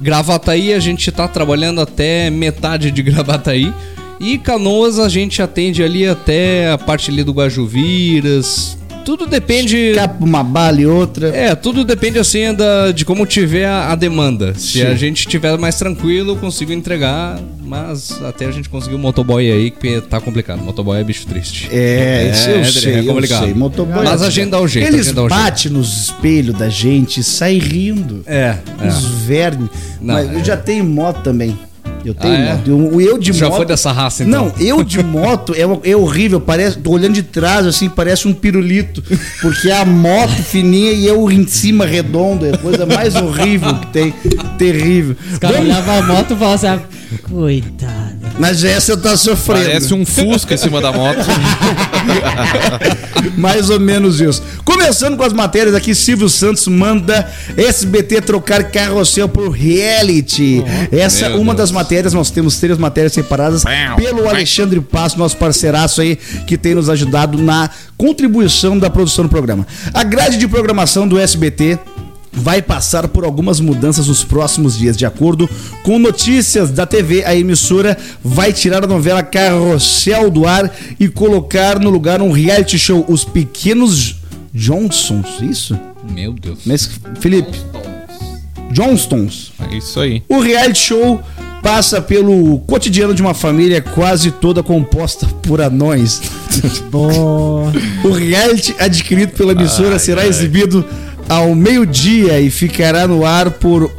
Gravataí 0.00 0.72
a 0.72 0.78
gente 0.78 1.10
tá 1.10 1.26
trabalhando 1.26 1.80
até 1.80 2.30
metade 2.30 2.90
de 2.90 3.02
Gravataí. 3.02 3.72
E 4.20 4.38
Canoas 4.38 4.98
a 4.98 5.08
gente 5.08 5.42
atende 5.42 5.82
ali 5.82 6.06
até 6.06 6.70
a 6.70 6.78
parte 6.78 7.10
ali 7.10 7.22
do 7.22 7.32
Guajuviras. 7.32 8.77
Tudo 9.08 9.26
depende. 9.26 9.92
Capa 9.94 10.22
uma 10.22 10.44
bala 10.44 10.82
e 10.82 10.86
outra. 10.86 11.28
É, 11.34 11.54
tudo 11.54 11.82
depende 11.82 12.18
assim 12.18 12.52
da, 12.52 12.92
de 12.92 13.06
como 13.06 13.24
tiver 13.24 13.64
a, 13.64 13.90
a 13.92 13.94
demanda. 13.94 14.52
Se 14.52 14.80
Sim. 14.80 14.82
a 14.82 14.94
gente 14.94 15.26
tiver 15.26 15.56
mais 15.56 15.76
tranquilo, 15.78 16.32
eu 16.32 16.36
consigo 16.36 16.72
entregar, 16.74 17.40
mas 17.64 18.20
até 18.22 18.44
a 18.44 18.50
gente 18.50 18.68
conseguir 18.68 18.96
o 18.96 18.98
motoboy 18.98 19.50
aí, 19.50 19.70
que 19.70 20.02
tá 20.02 20.20
complicado. 20.20 20.60
Motoboy 20.62 21.00
é 21.00 21.04
bicho 21.04 21.26
triste. 21.26 21.70
É, 21.72 22.30
isso 22.34 22.50
eu 22.50 22.58
é 22.58 22.64
sei, 22.64 22.98
eu 22.98 23.04
complicado. 23.06 23.44
sei. 23.44 23.54
Motoboy 23.54 24.04
Mas 24.04 24.20
é- 24.20 24.26
a 24.26 24.30
gente 24.30 24.50
dá 24.50 24.60
o 24.60 24.68
jeito, 24.68 24.88
Eles 24.88 25.10
batem 25.10 25.72
nos 25.72 26.02
espelhos 26.02 26.58
da 26.58 26.68
gente 26.68 27.20
e 27.20 27.24
saem 27.24 27.60
rindo. 27.60 28.22
É, 28.26 28.56
é. 28.78 28.88
Os 28.88 29.04
vermes. 29.06 29.70
Não, 30.02 30.16
Mas 30.16 30.30
eu 30.30 30.40
é. 30.40 30.44
já 30.44 30.56
tenho 30.58 30.84
moto 30.84 31.22
também. 31.22 31.56
Eu 32.08 32.14
tenho 32.14 32.34
Ah, 32.34 32.38
é? 32.38 32.54
moto. 32.54 32.68
Eu, 32.70 33.00
eu 33.00 33.18
de 33.18 33.32
Já 33.32 33.46
moto. 33.46 33.56
foi 33.56 33.66
dessa 33.66 33.92
raça, 33.92 34.24
então? 34.24 34.46
Não, 34.46 34.52
eu 34.58 34.82
de 34.82 35.02
moto 35.02 35.54
é, 35.54 35.90
é 35.90 35.96
horrível. 35.96 36.40
Parece, 36.40 36.78
tô 36.78 36.92
olhando 36.92 37.14
de 37.14 37.22
trás 37.22 37.66
assim, 37.66 37.88
parece 37.88 38.26
um 38.26 38.32
pirulito. 38.32 39.02
Porque 39.42 39.68
é 39.68 39.76
a 39.76 39.84
moto 39.84 40.32
fininha 40.42 40.92
e 40.92 41.06
eu 41.06 41.30
em 41.30 41.46
cima 41.46 41.84
redondo. 41.84 42.46
É 42.46 42.54
a 42.54 42.58
coisa 42.58 42.86
mais 42.86 43.14
horrível 43.14 43.74
que 43.74 43.86
tem. 43.88 44.14
Terrível. 44.56 45.16
Os 45.32 45.38
caras 45.38 45.60
olhavam 45.60 45.98
a 45.98 46.02
moto 46.02 46.32
e 46.32 46.36
falavam 46.36 46.54
assim: 46.54 46.66
ah, 46.66 46.80
coitado. 47.28 48.18
Mas 48.38 48.62
essa 48.64 48.96
tá 48.96 49.16
sofrendo. 49.16 49.64
Parece 49.66 49.92
um 49.94 50.06
Fusca 50.06 50.54
em 50.54 50.56
cima 50.56 50.80
da 50.80 50.92
moto. 50.92 51.18
Mais 53.36 53.68
ou 53.70 53.80
menos 53.80 54.20
isso. 54.20 54.42
Começando 54.64 55.16
com 55.16 55.24
as 55.24 55.32
matérias 55.32 55.74
aqui, 55.74 55.94
Silvio 55.94 56.28
Santos 56.28 56.66
manda 56.68 57.28
SBT 57.56 58.20
trocar 58.22 58.64
carrossel 58.70 59.28
por 59.28 59.50
reality. 59.50 60.62
Essa 60.92 61.26
é 61.26 61.28
uma 61.30 61.46
Deus. 61.46 61.56
das 61.56 61.70
matérias, 61.72 61.97
nós 62.12 62.30
temos 62.30 62.58
três 62.58 62.78
matérias 62.78 63.12
separadas 63.12 63.64
pelo 63.96 64.28
Alexandre 64.28 64.80
Passo, 64.80 65.18
nosso 65.18 65.36
parceiraço 65.36 66.00
aí, 66.00 66.16
que 66.46 66.56
tem 66.56 66.74
nos 66.74 66.88
ajudado 66.88 67.38
na 67.38 67.70
contribuição 67.96 68.78
da 68.78 68.88
produção 68.88 69.24
do 69.24 69.28
programa. 69.28 69.66
A 69.92 70.04
grade 70.04 70.36
de 70.36 70.46
programação 70.46 71.06
do 71.06 71.18
SBT 71.18 71.78
vai 72.32 72.62
passar 72.62 73.08
por 73.08 73.24
algumas 73.24 73.60
mudanças 73.60 74.06
nos 74.06 74.24
próximos 74.24 74.78
dias. 74.78 74.96
De 74.96 75.04
acordo 75.04 75.48
com 75.82 75.98
notícias 75.98 76.70
da 76.70 76.86
TV, 76.86 77.24
a 77.24 77.34
emissora 77.34 77.96
vai 78.22 78.52
tirar 78.52 78.84
a 78.84 78.86
novela 78.86 79.22
Carrossel 79.22 80.30
do 80.30 80.46
ar 80.46 80.72
e 80.98 81.08
colocar 81.08 81.78
no 81.78 81.90
lugar 81.90 82.22
um 82.22 82.30
reality 82.30 82.78
show, 82.78 83.04
Os 83.08 83.24
Pequenos 83.24 84.16
Johnsons. 84.54 85.40
Isso? 85.40 85.78
Meu 86.10 86.32
Deus. 86.32 86.60
Mas, 86.64 86.88
Felipe, 87.20 87.58
Johnstons. 88.72 89.52
É 89.70 89.76
isso 89.76 90.00
aí. 90.00 90.22
O 90.28 90.40
reality 90.40 90.78
show 90.78 91.22
passa 91.62 92.00
pelo 92.00 92.58
cotidiano 92.60 93.14
de 93.14 93.20
uma 93.22 93.34
família 93.34 93.80
quase 93.82 94.30
toda 94.30 94.62
composta 94.62 95.26
por 95.42 95.60
anões. 95.60 96.20
O 98.04 98.10
reality 98.10 98.74
adquirido 98.78 99.32
pela 99.32 99.52
emissora 99.52 99.98
será 99.98 100.26
exibido 100.26 100.84
ao 101.28 101.54
meio-dia 101.54 102.40
e 102.40 102.50
ficará 102.50 103.06
no 103.06 103.24
ar 103.24 103.50
por 103.50 103.90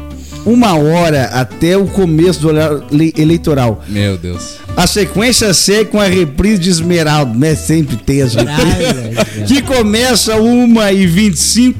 uma 0.45 0.73
hora 0.75 1.25
até 1.25 1.77
o 1.77 1.85
começo 1.85 2.39
do 2.39 2.47
horário 2.47 2.83
le- 2.91 3.13
eleitoral. 3.17 3.83
Meu 3.87 4.17
Deus. 4.17 4.55
A 4.75 4.87
sequência 4.87 5.53
segue 5.53 5.91
com 5.91 5.99
a 5.99 6.05
reprise 6.07 6.59
de 6.59 6.69
Esmeralda, 6.69 7.33
né? 7.37 7.53
Sempre 7.55 7.97
tem 7.97 8.21
as 8.21 8.33
reprises. 8.33 9.47
que 9.47 9.61
começa 9.61 10.35
1h25 10.37 11.75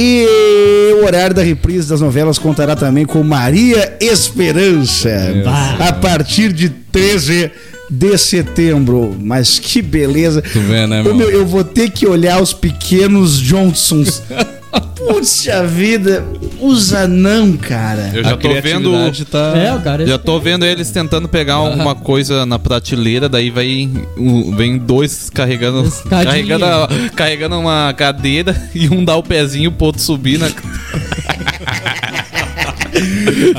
e 0.00 0.94
o 1.00 1.04
horário 1.04 1.34
da 1.34 1.42
reprise 1.42 1.88
das 1.88 2.00
novelas 2.00 2.38
contará 2.38 2.76
também 2.76 3.04
com 3.04 3.20
Maria 3.24 3.96
Esperança. 4.00 5.10
A 5.80 5.92
partir 5.92 6.52
de 6.52 6.68
13 6.68 7.50
de 7.90 8.16
setembro. 8.16 9.16
Mas 9.18 9.58
que 9.58 9.82
beleza. 9.82 10.40
Tu 10.40 10.60
vê, 10.60 10.86
né, 10.86 11.02
meu? 11.02 11.16
meu, 11.16 11.28
eu 11.28 11.44
vou 11.44 11.64
ter 11.64 11.90
que 11.90 12.06
olhar 12.06 12.40
os 12.40 12.52
pequenos 12.52 13.40
Johnsons. 13.40 14.22
Puxa 14.80 15.64
vida, 15.66 16.24
os 16.60 16.92
anão, 16.92 17.56
cara. 17.56 18.10
Eu 18.14 18.22
já 18.24 18.32
A 18.32 18.36
tô 18.36 18.48
vendo. 18.60 18.92
Tá... 19.30 19.56
É, 19.56 19.74
o 19.74 19.80
cara. 19.80 20.06
Já 20.06 20.18
tô 20.18 20.38
vendo 20.40 20.64
eles 20.64 20.90
tentando 20.90 21.28
pegar 21.28 21.54
alguma 21.68 21.94
coisa 21.94 22.44
na 22.44 22.58
prateleira, 22.58 23.28
daí 23.28 23.50
vai 23.50 23.88
um- 24.16 24.54
vem 24.56 24.76
dois 24.78 25.30
carregando 25.30 25.86
Escadinha. 25.86 26.24
carregando, 26.24 26.66
carregando 27.14 27.58
uma 27.58 27.92
cadeira 27.96 28.54
e 28.74 28.88
um 28.88 29.04
dá 29.04 29.16
o 29.16 29.22
pezinho 29.22 29.70
pro 29.72 29.86
outro 29.86 30.02
subir 30.02 30.38
na 30.38 30.48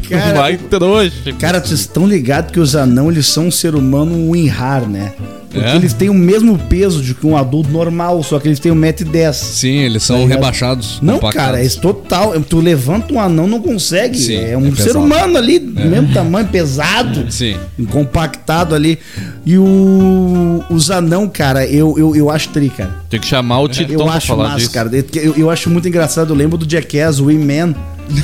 Cara, 0.10 0.34
vai 0.34 0.58
trouxa. 0.58 1.32
Cara, 1.40 1.60
vocês 1.64 1.82
estão 1.82 2.06
ligados 2.08 2.52
que 2.52 2.60
os 2.60 2.76
anão 2.76 3.10
eles 3.12 3.28
são 3.28 3.48
um 3.48 3.52
ser 3.52 3.76
humano 3.76 4.32
Winrar, 4.32 4.88
né? 4.88 5.14
Porque 5.50 5.66
É? 5.68 5.76
eles 5.76 5.94
têm 5.94 6.10
o 6.10 6.14
mesmo 6.14 6.58
peso 6.58 7.02
de 7.02 7.16
que 7.16 7.26
um 7.26 7.36
adulto 7.36 7.70
normal, 7.72 8.22
só 8.22 8.40
que 8.40 8.48
eles 8.48 8.60
têm 8.60 8.72
1,10m. 8.72 9.34
Sim, 9.34 9.78
eles 9.80 10.04
são 10.04 10.22
Tá 10.22 10.36
rebaixados. 10.36 11.00
Não, 11.02 11.16
compactados. 11.16 11.52
cara, 11.52 11.66
é 11.66 11.70
total. 11.70 12.40
Tu 12.42 12.60
levanta 12.60 13.14
um 13.14 13.20
anão, 13.20 13.48
não 13.48 13.60
consegue. 13.62 14.18
Sim, 14.18 14.36
é 14.38 14.56
um 14.58 14.68
é 14.68 14.76
ser 14.76 14.96
humano 14.96 15.38
ali, 15.38 15.58
do 15.58 15.82
mesmo 15.90 16.14
tamanho, 16.14 16.48
pesado. 16.48 17.32
Sim. 17.32 17.58
Compactado 17.90 18.76
ali. 18.76 19.00
E 19.46 19.58
o, 19.58 20.64
os 20.70 20.92
anão, 20.92 21.28
cara, 21.28 21.66
eu, 21.66 21.98
eu, 21.98 22.16
eu 22.16 22.30
acho 22.30 22.50
tri, 22.50 22.70
cara. 22.70 22.96
Tem 23.10 23.20
que 23.20 23.26
chamar 23.28 23.60
o 23.62 23.68
Titão 23.68 23.96
Eu 23.96 24.04
pra 24.06 24.14
acho 24.14 24.28
falar 24.28 24.44
massa, 24.44 24.58
disso. 24.58 24.72
cara. 24.72 24.90
Eu, 25.16 25.34
eu 25.36 25.50
acho 25.50 25.70
muito 25.70 25.88
engraçado. 25.88 26.32
Eu 26.32 26.38
lembro 26.38 26.58
do 26.58 26.70
Jackass, 26.70 27.20
o 27.20 27.26
Wingman. 27.26 27.76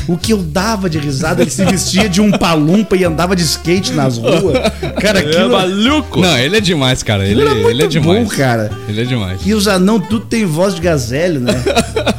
O 0.08 0.18
que 0.18 0.34
eu 0.34 0.38
dava 0.38 0.90
de 0.90 0.98
risada, 0.98 1.42
ele 1.42 1.52
se 1.52 1.64
vestia 1.66 2.08
de 2.10 2.20
um 2.22 2.32
palumpa 2.32 2.96
e 2.96 3.04
andava 3.04 3.36
de 3.36 3.44
skate 3.44 3.94
nas 3.94 4.18
ruas. 4.18 4.58
Cara, 5.02 5.20
É 5.20 5.28
aquilo 5.30 5.52
maluco! 5.52 6.22
Não, 6.22 6.38
ele 6.38 6.58
é 6.58 6.62
demais, 6.62 7.04
cara. 7.04 7.28
Ele, 7.28 7.42
era 7.42 7.54
muito 7.54 7.70
ele 7.70 7.84
é 7.84 7.88
demais. 7.88 8.24
bom, 8.28 8.36
cara. 8.36 8.72
Ele 8.88 9.02
é 9.02 9.06
demais. 9.06 9.40
E 9.46 9.54
os 9.54 9.68
anão 9.68 10.00
tudo 10.00 10.26
tem 10.26 10.46
voz 10.46 10.76
de 10.76 10.82
gazélio, 10.82 11.40
né? 11.40 11.54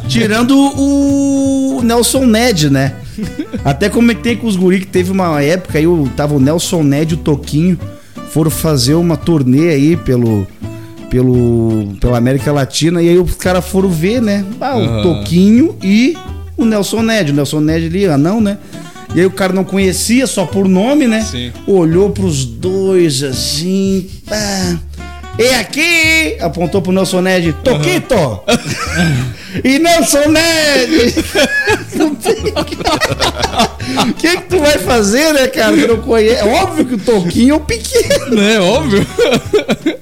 Tirando 0.09 0.57
o 0.57 1.81
Nelson 1.83 2.25
Ned, 2.27 2.71
né? 2.71 2.95
Até 3.65 3.89
comentei 3.89 4.37
com 4.37 4.47
os 4.47 4.57
guri 4.57 4.81
que 4.81 4.87
teve 4.87 5.11
uma 5.11 5.43
época 5.43 5.79
aí, 5.79 5.85
tava 6.17 6.35
o 6.35 6.41
Nelson 6.41 6.83
Ned 6.83 7.13
e 7.13 7.15
o 7.15 7.19
Toquinho. 7.19 7.79
foram 8.31 8.51
fazer 8.51 8.95
uma 8.95 9.17
turnê 9.17 9.71
aí 9.71 9.97
pelo, 9.97 10.47
pelo, 11.11 11.95
pela 12.01 12.19
América 12.19 12.53
Latina 12.53 13.03
e 13.03 13.09
aí 13.09 13.19
os 13.19 13.35
caras 13.35 13.65
foram 13.67 13.89
ver, 13.89 14.21
né? 14.21 14.45
Ah, 14.61 14.77
o 14.77 14.81
Aham. 14.83 15.03
Toquinho 15.03 15.77
e 15.83 16.17
o 16.57 16.65
Nelson 16.65 17.03
Ned. 17.03 17.33
O 17.33 17.35
Nelson 17.35 17.61
Ned 17.61 17.87
ali, 17.87 18.07
anão, 18.07 18.41
né? 18.41 18.59
E 19.15 19.21
aí 19.21 19.27
o 19.27 19.31
cara 19.31 19.53
não 19.53 19.65
conhecia 19.65 20.27
só 20.27 20.45
por 20.45 20.69
nome, 20.69 21.07
né? 21.07 21.23
Sim. 21.23 21.53
Olhou 21.67 22.11
pros 22.11 22.45
dois 22.45 23.23
assim, 23.23 24.11
pá. 24.29 24.79
E 25.39 25.49
aqui, 25.55 26.37
apontou 26.41 26.81
pro 26.81 26.93
Nelson 26.93 27.21
Ned, 27.21 27.55
Toquito! 27.63 28.41
e 29.63 29.79
Nelson 29.79 30.31
Ned! 30.31 31.15
Não 31.95 32.17
O 34.09 34.15
que 34.15 34.37
que 34.37 34.43
tu 34.49 34.59
vai 34.59 34.79
fazer, 34.79 35.33
né, 35.35 35.47
cara? 35.47 35.77
Que 35.77 35.87
não 35.87 35.99
conhece. 35.99 36.41
É 36.41 36.45
óbvio 36.45 36.87
que 36.87 36.95
o 36.95 36.99
Toquinho 36.99 37.55
é 37.55 37.57
o 37.57 37.61
pequeno. 37.61 38.41
É 38.41 38.59
óbvio. 38.61 39.07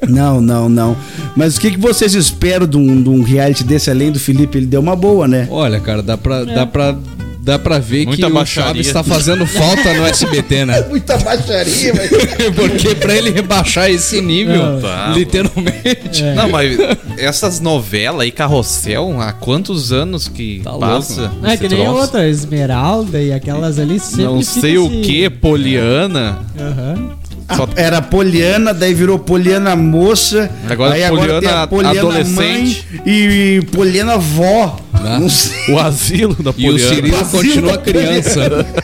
Não, 0.08 0.40
não, 0.40 0.68
não. 0.68 0.96
Mas 1.36 1.56
o 1.56 1.60
que, 1.60 1.72
que 1.72 1.78
vocês 1.78 2.14
esperam 2.14 2.66
de 2.66 2.76
um, 2.76 3.02
de 3.02 3.08
um 3.08 3.22
reality 3.22 3.64
desse, 3.64 3.90
além 3.90 4.12
do 4.12 4.18
Felipe? 4.20 4.58
Ele 4.58 4.66
deu 4.66 4.80
uma 4.80 4.94
boa, 4.94 5.26
né? 5.26 5.48
Olha, 5.50 5.80
cara, 5.80 6.00
dá 6.02 6.16
pra, 6.16 6.44
dá 6.44 6.64
pra, 6.64 6.96
dá 7.40 7.58
pra 7.58 7.78
ver 7.80 8.06
Muita 8.06 8.26
que 8.26 8.32
o 8.32 8.34
baixaria. 8.34 8.68
Chaves 8.84 8.92
tá 8.92 9.02
fazendo 9.02 9.44
falta 9.44 9.92
no 9.94 10.06
SBT, 10.06 10.64
né? 10.64 10.80
Muita 10.88 11.16
baixaria, 11.18 11.92
mas... 11.92 12.08
Porque 12.54 12.94
pra 12.94 13.16
ele 13.16 13.30
rebaixar 13.30 13.90
esse 13.90 14.20
nível, 14.20 14.80
Tá. 14.80 15.12
literalmente. 15.14 16.22
É. 16.22 16.34
Não, 16.34 16.48
mas 16.48 16.78
essas 17.18 17.58
novelas 17.58 18.20
aí, 18.22 18.30
Carrossel, 18.30 19.20
há 19.20 19.32
quantos 19.32 19.92
anos 19.92 20.28
que 20.28 20.60
Tá 20.62 20.72
passa? 20.74 21.22
louco. 21.22 21.36
Não 21.42 21.50
é 21.50 21.56
que 21.56 21.68
nem 21.68 21.80
a 21.80 21.84
troço? 21.84 22.00
outra, 22.00 22.28
Esmeralda 22.28 23.20
e 23.20 23.32
aquelas 23.32 23.78
ali 23.80 23.98
sempre 23.98 24.24
Não 24.26 24.40
sei 24.40 24.78
o 24.78 24.88
que, 25.02 25.28
Poliana. 25.28 26.38
Aham. 26.58 27.10
Só- 27.54 27.68
Era 27.76 28.00
Poliana, 28.00 28.72
daí 28.72 28.94
virou 28.94 29.18
Poliana 29.18 29.76
moça. 29.76 30.50
Agora 30.68 30.94
aí 30.94 31.06
Poliana 31.08 31.40
tem 31.40 31.50
a 31.50 31.66
Poliana 31.66 32.00
adolescente. 32.00 32.34
mãe 32.34 32.76
e 33.06 33.62
Poliana 33.72 34.16
vó. 34.18 34.78
Ah. 34.92 35.18
Não 35.18 35.28
sei. 35.28 35.74
O 35.74 35.78
asilo 35.78 36.34
da 36.42 36.50
E 36.56 36.68
o 36.68 36.72
Poliana. 36.72 36.94
Cirilo 36.94 37.24
continua 37.26 37.78
criança. 37.78 38.64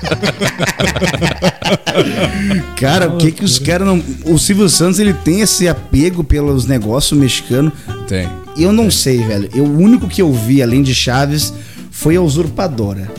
Cara, 2.76 3.08
o 3.08 3.16
que 3.16 3.30
que 3.32 3.44
os 3.44 3.58
caras 3.58 3.86
não. 3.86 4.02
O 4.26 4.38
Silvio 4.38 4.68
Santos 4.68 4.98
ele 4.98 5.12
tem 5.12 5.40
esse 5.40 5.68
apego 5.68 6.24
pelos 6.24 6.66
negócios 6.66 7.18
mexicanos. 7.18 7.72
Tem. 8.08 8.28
Eu 8.56 8.72
não 8.72 8.90
sei, 8.90 9.18
velho. 9.22 9.48
Eu, 9.54 9.64
o 9.64 9.78
único 9.78 10.08
que 10.08 10.20
eu 10.20 10.32
vi 10.32 10.62
além 10.62 10.82
de 10.82 10.94
Chaves 10.94 11.52
foi 11.90 12.16
a 12.16 12.20
Usurpadora. 12.20 13.10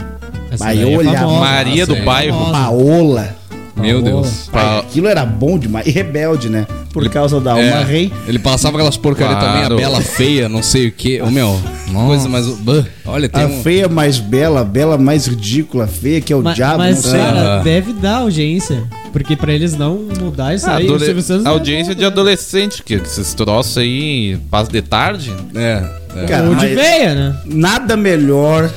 Essa 0.51 0.67
Aí 0.67 0.81
eu 0.81 0.89
é 0.89 0.97
olhava. 0.97 1.39
Maria 1.39 1.85
do 1.87 1.95
é. 1.95 2.01
Bairro. 2.03 2.51
Paola. 2.51 3.35
Meu. 3.81 4.01
Deus. 4.01 4.49
Pai, 4.51 4.63
Pa- 4.63 4.79
aquilo 4.79 5.07
era 5.07 5.25
bom 5.25 5.57
demais. 5.57 5.85
E 5.87 5.91
rebelde, 5.91 6.49
né? 6.49 6.65
Por 6.93 7.07
causa 7.09 7.39
da 7.39 7.57
É, 7.57 7.69
Alma 7.71 7.83
Rei. 7.85 8.11
Ele 8.27 8.37
passava 8.39 8.75
aquelas 8.77 8.97
porcaria 8.97 9.35
Claro. 9.35 9.47
também, 9.47 9.65
a 9.65 9.69
Bela 9.89 10.01
Feia, 10.01 10.49
não 10.49 10.61
sei 10.61 10.87
o 10.87 10.91
que. 10.91 11.21
Ô 11.21 11.31
meu, 11.31 11.59
coisa 12.07 12.27
mais. 12.27 12.45
Bah, 12.47 12.83
Olha, 13.05 13.29
tem 13.29 13.43
A 13.43 13.47
um. 13.47 13.61
feia 13.63 13.87
mais 13.87 14.19
bela, 14.19 14.61
a 14.61 14.63
bela 14.63 14.97
mais 14.97 15.25
ridícula, 15.25 15.85
a 15.85 15.87
feia 15.87 16.19
que 16.21 16.31
é 16.33 16.35
o 16.35 16.41
Ma- 16.41 16.53
diabo, 16.53 16.77
mas, 16.79 17.03
não 17.03 17.11
sei. 17.11 17.19
cara, 17.19 17.59
Ah. 17.59 17.63
deve 17.63 17.93
dar 17.93 18.17
audiência. 18.17 18.83
Porque 19.13 19.35
pra 19.35 19.51
eles 19.53 19.75
não 19.77 20.07
mudar 20.19 20.53
isso 20.55 20.69
Ah, 20.69 20.75
aí, 20.77 20.85
adole- 20.85 21.21
Santos... 21.21 21.45
audiência 21.45 21.93
de 21.93 22.05
adolescente, 22.05 22.81
que 22.83 22.93
esses 22.93 23.33
troços 23.33 23.77
aí 23.77 24.37
passa 24.49 24.71
de 24.71 24.81
tarde. 24.81 25.33
É, 25.55 25.83
é. 26.15 26.25
Cara, 26.25 26.47
Ou 26.49 26.55
de 26.55 26.67
veia, 26.67 27.13
né? 27.15 27.35
Nada 27.45 27.97
melhor 27.97 28.69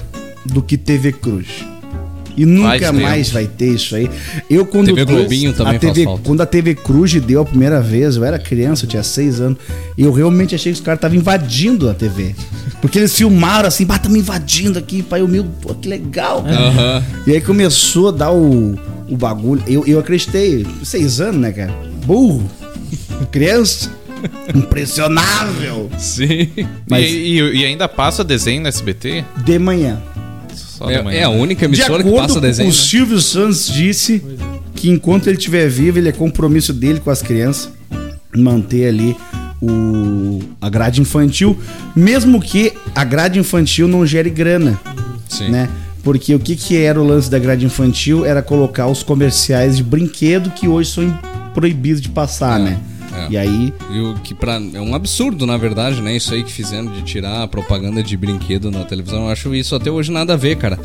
do 0.45 0.61
que 0.61 0.77
TV 0.77 1.13
Cruz. 1.13 1.47
E 2.37 2.45
nunca 2.45 2.69
Faz 2.71 2.81
tempo. 2.83 3.01
mais 3.01 3.31
vai 3.31 3.47
ter 3.47 3.69
isso 3.75 3.95
aí. 3.95 4.11
Eu 4.51 4.67
quando 4.67 4.87
TV 4.87 5.05
Globinho 5.05 5.53
também 5.53 5.77
a 5.77 5.79
TV. 5.79 6.05
Quando 6.25 6.41
a 6.41 6.47
TV 6.47 6.75
Cruz 6.75 7.13
deu 7.21 7.43
a 7.43 7.45
primeira 7.45 7.81
vez, 7.81 8.17
eu 8.17 8.25
era 8.25 8.39
criança, 8.39 8.85
eu 8.85 8.89
tinha 8.89 9.03
seis 9.03 9.41
anos, 9.41 9.59
e 9.97 10.03
eu 10.03 10.13
realmente 10.13 10.55
achei 10.55 10.73
que 10.73 10.79
os 10.79 10.85
caras 10.85 10.99
estavam 10.99 11.17
invadindo 11.17 11.89
a 11.89 11.95
TV. 11.95 12.35
Porque 12.81 12.99
eles 12.99 13.15
filmaram 13.17 13.69
assim, 13.69 13.85
bah, 13.87 13.97
estamos 13.97 14.19
invadindo 14.19 14.79
aqui, 14.79 15.03
pai, 15.03 15.23
o 15.23 15.29
meu, 15.29 15.45
pô, 15.45 15.75
que 15.75 15.89
legal. 15.89 16.43
cara. 16.43 16.57
Aham. 16.57 17.05
E 17.27 17.33
aí 17.33 17.41
começou 17.41 18.09
a 18.09 18.13
dar 18.13 18.33
o, 18.33 18.75
o 19.09 19.17
bagulho. 19.17 19.63
Eu, 19.67 19.85
eu 19.87 19.99
acreditei, 20.01 20.67
seis 20.83 21.21
anos, 21.21 21.41
né, 21.41 21.53
cara? 21.53 21.73
Burro. 22.05 22.43
Criança. 23.31 23.91
Impressionável. 24.55 25.91
Sim. 25.99 26.49
Mas- 26.89 27.05
E, 27.11 27.39
e- 27.41 27.57
e 27.61 27.65
ainda 27.65 27.89
passa 27.89 28.25
desenho 28.25 28.63
no 28.63 28.69
SBT? 28.69 29.25
De 29.45 29.59
manhã. 29.59 30.01
Só 30.79 30.87
de 30.87 30.95
É, 30.95 31.03
manhã. 31.03 31.19
é 31.19 31.23
a 31.25 31.29
única 31.31 31.61
De 31.69 31.75
emissora 31.77 32.03
que 32.03 32.09
acordo 32.09 32.23
passa 32.27 32.35
com 32.35 32.41
desenho. 32.41 32.69
o 32.69 32.73
né? 32.73 32.79
Silvio 32.79 33.21
Santos 33.21 33.67
disse 33.69 34.23
que 34.75 34.91
enquanto 34.91 35.27
ele 35.29 35.37
estiver 35.39 35.69
vivo, 35.69 35.99
ele 35.99 36.09
é 36.09 36.13
compromisso 36.13 36.73
dele 36.73 37.01
com 37.01 37.11
as 37.11 37.23
crianças 37.23 37.71
manter 38.37 38.89
ali 38.89 39.17
o, 39.63 40.41
a 40.61 40.69
grade 40.69 41.01
infantil, 41.01 41.57
mesmo 41.95 42.41
que 42.41 42.73
a 42.95 43.05
grade 43.05 43.39
infantil 43.39 43.87
não 43.89 44.05
gere 44.07 44.29
grana, 44.31 44.79
Sim. 45.29 45.49
né? 45.51 45.69
Porque 46.03 46.35
o 46.35 46.39
que, 46.39 46.55
que 46.55 46.77
era 46.77 47.01
o 47.01 47.05
lance 47.07 47.31
da 47.31 47.39
grade 47.39 47.65
infantil? 47.65 48.27
Era 48.27 48.43
colocar 48.43 48.87
os 48.89 49.03
comerciais 49.03 49.77
de 49.77 49.83
brinquedo 49.83 50.51
que 50.51 50.69
hoje 50.69 50.91
são 50.91 51.19
proibidos 51.55 52.01
de 52.03 52.11
passar, 52.11 52.61
É, 52.61 52.65
né? 52.65 52.79
É. 53.15 53.27
E 53.31 53.37
aí, 53.37 53.73
E 53.91 54.01
o 54.01 54.15
que 54.15 54.35
pra, 54.35 54.55
é 54.55 54.81
um 54.81 54.95
absurdo, 54.95 55.47
na 55.47 55.57
verdade, 55.57 56.01
né? 56.01 56.15
Isso 56.17 56.35
aí 56.35 56.43
que 56.43 56.53
fizeram 56.53 56.93
de 56.93 57.03
tirar 57.03 57.43
a 57.43 57.49
propaganda 57.49 58.03
de 58.03 58.17
brinquedo 58.17 58.71
na 58.71 58.85
televisão. 58.85 59.25
Eu 59.25 59.31
acho 59.31 59.55
isso 59.55 59.75
até 59.75 59.91
hoje 59.91 60.11
nada 60.13 60.35
a 60.35 60.37
ver, 60.37 60.57
cara. 60.57 60.79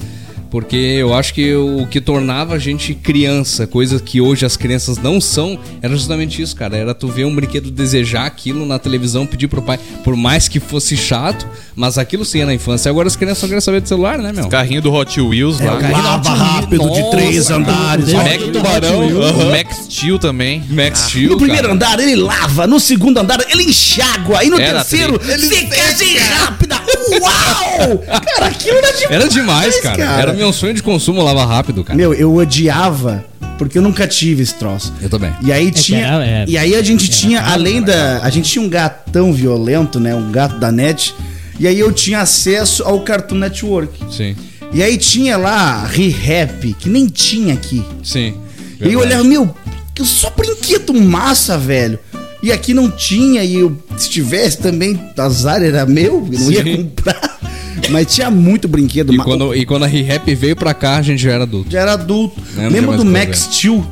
Porque 0.50 0.76
eu 0.76 1.14
acho 1.14 1.34
que 1.34 1.54
o 1.54 1.86
que 1.86 2.02
tornava 2.02 2.56
a 2.56 2.60
gente 2.60 2.94
criança, 2.96 3.68
coisa 3.68 4.00
que 4.00 4.20
hoje 4.20 4.46
as 4.46 4.58
crianças 4.58 4.98
não 4.98 5.22
são, 5.22 5.60
era 5.82 5.96
justamente 5.96 6.42
isso, 6.42 6.56
cara. 6.56 6.76
Era 6.76 6.94
tu 6.94 7.08
ver 7.08 7.26
um 7.26 7.36
brinquedo 7.36 7.70
desejar 7.70 8.26
aquilo 8.26 8.66
na 8.66 8.80
televisão, 8.80 9.28
pedir 9.28 9.48
pro 9.48 9.62
pai, 9.62 9.80
por 10.04 10.16
mais 10.16 10.48
que 10.48 10.60
fosse 10.60 10.98
chato, 10.98 11.48
mas 11.76 11.98
aquilo 11.98 12.26
sim 12.26 12.42
é 12.42 12.46
na 12.46 12.54
infância. 12.54 12.90
Agora 12.90 13.08
as 13.08 13.16
crianças 13.16 13.40
só 13.40 13.48
querem 13.48 13.62
saber 13.62 13.82
do 13.82 13.88
celular, 13.88 14.18
né, 14.18 14.32
meu? 14.34 14.48
Carrinho 14.48 14.82
do 14.82 14.92
Hot 14.92 15.22
Wheels 15.22 15.60
lá. 15.60 15.80
É, 15.80 15.92
lava 15.92 16.34
rápido 16.34 16.92
de 16.92 17.00
Nossa, 17.02 17.12
três 17.12 17.52
andares. 17.52 18.06
Deus. 18.06 18.18
Mac 18.24 18.40
Tubarão. 18.52 19.08
O 19.08 19.52
Max 19.52 19.88
Steel 19.90 20.18
também. 20.18 20.64
Max 20.70 21.00
Steel, 21.10 21.30
No 21.32 21.38
primeiro 21.38 21.64
cara. 21.64 21.74
andar 21.74 22.00
ele 22.00 22.16
lava, 22.16 22.66
no 22.66 22.80
segundo 22.80 23.20
andar 23.20 23.40
ele 23.50 23.64
enxágua, 23.64 24.44
e 24.44 24.50
no 24.50 24.60
Era 24.60 24.84
terceiro 24.84 25.20
secagem 25.24 26.18
rápida. 26.18 26.82
Uau! 27.22 27.98
Cara, 27.98 28.48
aquilo 28.48 28.78
era 28.78 28.92
demais. 28.94 29.12
Era 29.12 29.28
demais, 29.28 29.80
cara. 29.82 30.04
Era 30.22 30.34
meu 30.34 30.52
sonho 30.54 30.74
de 30.74 30.84
consumo 30.84 31.22
lavar 31.24 31.48
rápido, 31.48 31.84
cara. 31.84 31.96
Meu, 31.98 32.14
eu 32.14 32.34
odiava, 32.36 33.26
porque 33.58 33.78
eu 33.78 33.82
nunca 33.82 34.08
tive 34.08 34.44
esse 34.44 34.56
troço. 34.56 34.94
Eu 35.02 35.10
também. 35.10 35.34
E 35.42 35.52
aí 35.52 35.72
que 35.72 35.82
tinha. 35.82 36.06
era- 36.06 36.26
é. 36.26 36.46
e 36.48 36.58
aí 36.58 36.76
a 36.76 36.82
gente 36.84 37.10
tinha, 37.10 37.42
além 37.42 37.82
da. 37.82 38.20
A 38.24 38.30
gente 38.30 38.50
tinha 38.50 38.64
um 38.64 38.70
gatão 38.70 39.34
violento, 39.34 40.00
né? 40.00 40.14
Um 40.16 40.32
gato 40.32 40.58
da 40.60 40.72
net. 40.72 41.14
E 41.60 41.68
aí 41.68 41.78
eu 41.80 41.92
tinha 41.92 42.20
acesso 42.22 42.84
ao 42.84 43.02
Cartoon 43.02 43.36
Network. 43.36 44.00
Sim. 44.16 44.36
E 44.72 44.82
aí 44.84 44.98
tinha 44.98 45.36
lá 45.36 45.84
Re-Rap, 45.86 46.74
que 46.76 46.88
nem 46.90 47.08
tinha 47.08 47.54
aqui. 47.56 47.84
Sim. 48.04 48.36
E 48.80 48.86
aí 48.86 48.94
eu 48.94 49.00
olhava, 49.00 49.24
meu, 49.24 49.54
que 49.94 50.06
só 50.06 50.30
brinquedo 50.30 50.94
massa, 50.94 51.58
velho. 51.58 52.00
E 52.42 52.52
aqui 52.52 52.74
não 52.74 52.90
tinha, 52.90 53.44
e 53.44 53.56
eu, 53.56 53.76
se 53.98 54.10
tivesse 54.10 54.58
também, 54.60 55.00
azar 55.18 55.62
era 55.62 55.86
meu, 55.86 56.28
eu 56.32 56.40
não 56.40 56.52
ia 56.52 56.64
Sim. 56.64 56.78
comprar. 56.84 57.38
Mas 57.90 58.14
tinha 58.14 58.30
muito 58.30 58.68
brinquedo 58.68 59.14
E 59.14 59.18
quando, 59.18 59.56
e 59.56 59.66
quando 59.66 59.84
a 59.84 59.88
Re-Rap 59.88 60.36
veio 60.36 60.56
pra 60.56 60.74
cá, 60.74 60.98
a 60.98 61.02
gente 61.02 61.22
já 61.24 61.32
era 61.32 61.44
adulto. 61.44 61.72
Já 61.72 61.80
era 61.82 61.94
adulto. 61.94 62.40
Não, 62.56 62.64
não 62.64 62.70
Lembra 62.70 62.98
do 62.98 63.06
Max. 63.06 63.48
Steel? 63.52 63.86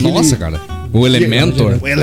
Nossa, 0.00 0.36
cara. 0.36 0.60
O 0.92 1.06
Elementor. 1.06 1.78
O 1.80 1.86
Ele... 1.86 2.00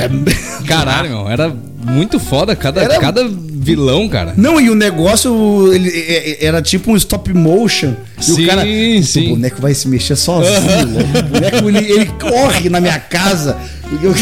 Caralho, 0.65 1.09
meu. 1.09 1.29
Era 1.29 1.53
muito 1.83 2.19
foda 2.19 2.55
cada, 2.55 2.81
Era- 2.81 2.99
cada 2.99 3.27
vilão, 3.27 4.07
cara. 4.07 4.33
Não, 4.37 4.59
e 4.61 4.69
o 4.69 4.75
negócio 4.75 5.73
ele, 5.73 5.89
é- 5.89 6.43
é- 6.43 6.45
era 6.45 6.61
tipo 6.61 6.91
um 6.91 6.95
stop 6.95 7.33
motion. 7.33 7.93
E 8.19 8.23
Sim, 8.23 8.43
o 8.43 8.47
cara. 8.47 8.63
sim. 9.03 9.27
O 9.27 9.29
boneco 9.35 9.61
vai 9.61 9.73
se 9.73 9.87
mexer 9.89 10.15
sozinho. 10.15 10.55
o 11.19 11.23
boneco 11.23 11.69
ele, 11.69 11.91
ele 11.91 12.05
corre 12.19 12.69
na 12.69 12.79
minha 12.79 12.99
casa. 12.99 13.57
E 14.01 14.05
eu- 14.05 14.13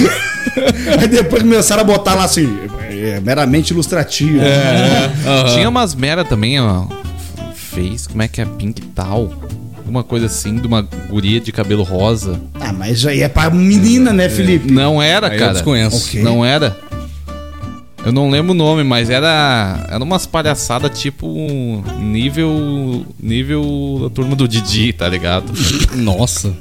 Aí 1.00 1.08
depois 1.08 1.42
começaram 1.44 1.82
a 1.82 1.86
botar 1.86 2.14
lá 2.16 2.24
assim, 2.26 2.58
é, 2.90 3.20
meramente 3.20 3.72
ilustrativo. 3.74 4.40
Aham. 4.42 5.54
Tinha 5.54 5.70
umas 5.70 5.96
mera 5.96 6.24
também, 6.24 6.60
ó. 6.60 6.86
Fez, 7.54 8.08
como 8.08 8.22
é 8.22 8.28
que 8.28 8.42
é? 8.42 8.46
Pink 8.46 8.82
tal. 8.94 9.32
Uma 9.88 10.04
coisa 10.04 10.26
assim, 10.26 10.56
de 10.58 10.66
uma 10.66 10.82
guria 10.82 11.40
de 11.40 11.52
cabelo 11.52 11.84
rosa. 11.84 12.42
Ah, 12.60 12.74
mas 12.74 13.06
aí 13.06 13.22
é 13.22 13.30
pra 13.30 13.50
menina, 13.50 14.12
né, 14.12 14.28
Felipe? 14.30 14.72
Não 14.72 15.02
era, 15.02 15.28
Aí 15.28 15.34
eu 15.36 15.40
cara. 15.40 15.54
desconheço. 15.54 16.08
Ok. 16.10 16.24
Não 16.24 16.44
era. 16.44 16.76
Eu 18.04 18.12
não 18.12 18.30
lembro 18.30 18.52
o 18.52 18.56
nome, 18.56 18.84
mas 18.84 19.10
era. 19.10 19.86
Era 19.90 20.04
umas 20.04 20.26
palhaçadas 20.26 20.98
tipo. 21.00 21.28
Nível. 22.00 23.06
Nível 23.20 24.00
da 24.04 24.10
turma 24.10 24.36
do 24.36 24.48
Didi, 24.48 24.94
tá 24.94 25.08
ligado? 25.10 25.52
Nossa. 25.96 26.54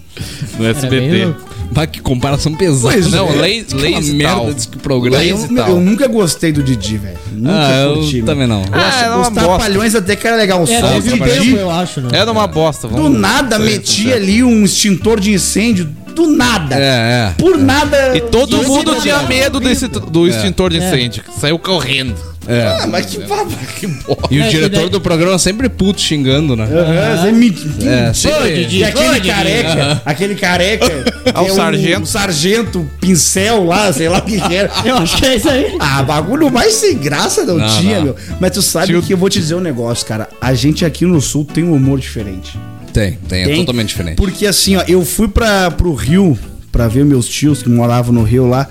No 0.59 0.65
Era 0.65 0.75
bem 0.75 1.09
SBT. 1.09 1.25
louco. 1.27 1.54
Mas 1.73 1.89
que 1.91 2.01
comparação 2.01 2.55
pesada. 2.55 2.95
Pois 2.95 3.11
Não, 3.11 3.29
é. 3.29 3.37
Lazy, 3.37 3.65
Aquela 3.75 3.91
lazy 3.97 4.13
merda 4.15 4.35
tal. 4.37 4.53
desse 4.55 4.69
programa. 4.69 5.25
Eu, 5.25 5.39
eu 5.69 5.81
nunca 5.81 6.07
gostei 6.07 6.53
do 6.53 6.63
Didi, 6.63 6.97
velho. 6.99 7.19
Nunca 7.33 7.53
Ah, 7.69 7.77
eu 7.83 7.95
curti, 7.95 8.17
meu. 8.17 8.27
também 8.27 8.47
não. 8.47 8.61
Eu 8.63 8.69
Ah, 8.73 8.87
acho- 8.89 8.99
era 9.05 9.11
os 9.11 9.15
uma 9.29 9.31
bosta. 9.31 9.49
trapalhões 9.49 9.95
até 9.95 10.17
que 10.17 10.27
era 10.27 10.37
legal. 10.37 10.63
É, 10.63 10.81
Só 10.81 10.97
o 10.97 11.01
Didi, 11.01 11.55
eu 11.57 11.71
acho, 11.71 12.01
né? 12.01 12.09
Era 12.13 12.31
uma 12.31 12.47
bosta, 12.47 12.87
do 12.89 13.09
nada, 13.09 13.59
metia 13.59 14.15
ali 14.17 14.43
um 14.45 14.65
extintor 14.65 15.19
de 15.19 15.33
incêndio 15.33 15.89
do 16.15 16.29
nada. 16.29 16.77
É, 16.77 16.79
é. 16.81 17.35
Por 17.37 17.59
nada. 17.59 18.17
E 18.17 18.21
todo 18.21 18.63
mundo 18.63 18.93
é 18.95 19.01
tinha 19.01 19.23
medo 19.23 19.59
desse, 19.59 19.89
do 19.89 20.29
extintor 20.29 20.71
de 20.71 20.79
incêndio. 20.79 21.25
Saiu 21.41 21.59
correndo. 21.59 22.15
É. 22.49 22.79
Ah, 22.83 22.87
mas 22.87 23.07
que 23.07 23.19
baba, 23.21 23.51
que 23.79 23.87
bosta. 23.87 24.29
E 24.31 24.39
o 24.39 24.43
É, 24.43 24.49
diretor 24.49 24.81
daí- 24.83 24.91
do 24.91 25.01
programa 25.01 25.39
sempre 25.39 25.69
puto 25.69 26.01
xingando, 26.01 26.55
né? 26.57 26.65
Aham, 26.65 27.17
você 27.23 27.33
me- 27.33 27.55
É, 27.87 28.07
Pô, 28.09 28.15
sempre- 28.15 28.55
Didi, 28.65 28.79
E 28.79 28.85
aquele 28.85 29.21
careca, 29.21 30.03
aquele 30.05 30.35
careca. 30.35 30.85
Ah, 31.35 31.43
o 31.43 31.49
é 31.49 31.53
um- 31.53 31.57
sargento. 31.57 32.03
Um 32.03 32.07
sargento 32.07 32.91
pincel 33.01 33.65
lá, 33.65 33.93
sei 33.93 34.09
lá 34.09 34.19
o 34.19 34.23
que 34.23 34.37
era. 34.55 34.71
Eu 34.85 34.97
acho 34.99 35.17
que 35.17 35.27
é 35.27 35.37
isso 35.37 35.49
aí. 35.49 35.75
Ah, 35.81 36.03
bagulho 36.03 36.51
mais 36.53 36.75
sem 36.75 36.97
graça 36.99 37.45
não, 37.45 37.57
Não, 37.59 37.81
tinha, 37.81 37.97
não. 37.97 38.05
meu. 38.05 38.17
Mas 38.41 38.51
tu 38.53 38.63
sabe 38.63 38.89
Tio- 38.89 39.03
que 39.03 39.13
eu 39.13 39.17
vou 39.19 39.29
te 39.29 39.39
dizer 39.41 39.55
um 39.55 39.61
negócio, 39.61 40.07
cara. 40.07 40.29
A 40.41 40.53
gente 40.55 40.85
aqui 40.85 41.05
no 41.07 41.21
sul 41.21 41.45
tem 41.45 41.65
um 41.65 41.73
humor 41.75 41.99
diferente. 41.99 42.57
Tem, 42.93 43.19
tem, 43.29 43.43
é 43.43 43.47
Tem? 43.47 43.57
totalmente 43.57 43.89
diferente. 43.89 44.17
Porque 44.17 44.47
assim, 44.47 44.77
ó, 44.77 44.85
eu 44.87 45.05
fui 45.05 45.27
pra, 45.27 45.71
pro 45.71 45.93
Rio 45.95 46.39
pra 46.71 46.87
ver 46.87 47.05
meus 47.05 47.27
tios 47.27 47.63
que 47.63 47.69
moravam 47.69 48.13
no 48.15 48.23
Rio 48.23 48.47
lá 48.47 48.69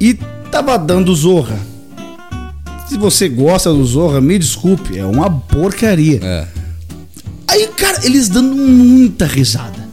e 0.00 0.14
tava 0.50 0.76
dando 0.76 1.14
Zorra. 1.14 1.56
Se 2.88 2.98
você 2.98 3.28
gosta 3.28 3.72
do 3.72 3.84
Zorra, 3.84 4.20
me 4.20 4.38
desculpe, 4.38 4.98
é 4.98 5.04
uma 5.06 5.30
porcaria. 5.30 6.20
É. 6.22 6.46
Aí, 7.48 7.66
cara, 7.68 8.04
eles 8.04 8.28
dando 8.28 8.54
muita 8.54 9.26
risada. 9.26 9.88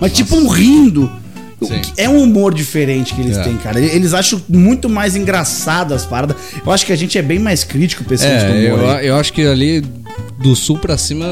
Mas 0.00 0.12
tipo 0.12 0.36
um 0.36 0.48
rindo. 0.48 1.10
Sim. 1.62 1.80
É 1.96 2.08
um 2.08 2.22
humor 2.22 2.52
diferente 2.54 3.14
que 3.14 3.20
eles 3.20 3.36
É. 3.36 3.42
têm, 3.42 3.56
cara. 3.56 3.80
Eles 3.80 4.12
acham 4.14 4.40
muito 4.48 4.88
mais 4.88 5.16
engraçado 5.16 5.94
as 5.94 6.04
paradas. 6.04 6.36
Eu 6.64 6.70
acho 6.72 6.84
que 6.84 6.92
a 6.92 6.96
gente 6.96 7.16
é 7.18 7.22
bem 7.22 7.38
mais 7.38 7.64
crítico 7.64 8.02
tipo 8.04 8.14
de 8.16 8.24
É, 8.24 8.70
eu, 8.70 8.74
humor. 8.76 8.96
aí. 8.96 9.06
eu 9.06 9.16
acho 9.16 9.32
que 9.32 9.42
ali 9.46 9.82
do 10.42 10.54
sul 10.54 10.78
pra 10.78 10.98
cima 10.98 11.24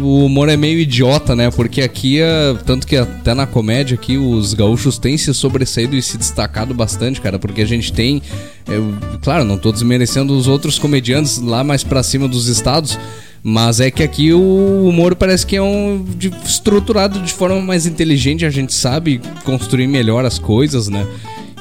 o 0.00 0.26
humor 0.26 0.48
é 0.48 0.56
meio 0.56 0.78
idiota, 0.78 1.34
né? 1.34 1.50
Porque 1.50 1.82
aqui, 1.82 2.20
é, 2.20 2.54
tanto 2.64 2.86
que 2.86 2.96
até 2.96 3.34
na 3.34 3.46
comédia 3.46 3.94
aqui, 3.94 4.16
os 4.16 4.54
gaúchos 4.54 4.98
têm 4.98 5.16
se 5.18 5.32
sobressaído 5.34 5.96
e 5.96 6.02
se 6.02 6.16
destacado 6.16 6.72
bastante, 6.74 7.20
cara. 7.20 7.38
Porque 7.38 7.62
a 7.62 7.66
gente 7.66 7.92
tem, 7.92 8.22
eu- 8.68 8.94
claro, 9.22 9.44
não 9.44 9.58
tô 9.58 9.72
desmerecendo 9.72 10.36
os 10.36 10.46
outros 10.46 10.78
comediantes 10.78 11.38
lá 11.38 11.64
mais 11.64 11.82
pra 11.82 12.02
cima 12.02 12.28
dos 12.28 12.46
estados. 12.48 12.98
Mas 13.42 13.80
é 13.80 13.90
que 13.90 14.02
aqui 14.02 14.32
o 14.34 14.86
humor 14.86 15.14
parece 15.14 15.46
que 15.46 15.56
é 15.56 15.62
um 15.62 16.04
de- 16.16 16.30
estruturado 16.44 17.20
de 17.20 17.32
forma 17.32 17.58
mais 17.60 17.86
inteligente, 17.86 18.44
a 18.44 18.50
gente 18.50 18.72
sabe 18.74 19.20
construir 19.44 19.86
melhor 19.86 20.24
as 20.26 20.38
coisas, 20.38 20.88
né? 20.88 21.06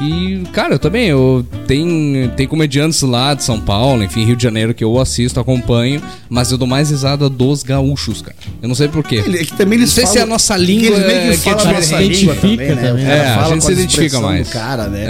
E, 0.01 0.43
cara, 0.53 0.75
eu 0.75 0.79
também, 0.79 1.07
eu 1.07 1.45
tem, 1.67 2.31
tem 2.37 2.47
comediantes 2.47 3.01
lá 3.01 3.33
de 3.33 3.43
São 3.43 3.59
Paulo, 3.59 4.01
enfim, 4.01 4.23
Rio 4.23 4.35
de 4.35 4.43
Janeiro, 4.43 4.73
que 4.73 4.81
eu 4.83 4.97
assisto, 4.99 5.39
acompanho, 5.41 6.01
mas 6.29 6.51
eu 6.51 6.57
dou 6.57 6.65
mais 6.67 6.89
risada 6.89 7.27
dos 7.29 7.63
gaúchos, 7.63 8.21
cara. 8.21 8.35
Eu 8.61 8.67
não 8.69 8.75
sei 8.75 8.87
porquê. 8.87 9.17
É 9.17 9.43
que 9.43 9.53
também 9.57 9.77
eles 9.79 9.89
Não 9.89 9.95
sei 9.95 10.05
se 10.05 10.13
falam- 10.13 10.19
é 10.21 10.23
a 10.23 10.25
nossa 10.25 10.55
que 10.55 10.61
língua 10.65 10.87
eles 10.87 10.99
meio 11.05 11.31
que 11.33 11.43
que 11.43 11.49
a 11.49 11.53
língua 12.01 12.35
também, 12.35 12.65
Identifica 12.65 12.75
né? 12.75 12.81
O 12.81 12.81
também. 12.91 13.05
cara 13.05 13.17
É, 13.17 13.29
a 13.29 13.35
fala 13.35 13.53
gente 13.53 13.65
se 13.65 13.71
identifica 13.73 14.19
mais. 14.21 14.49
cara, 14.49 14.87
né? 14.87 15.03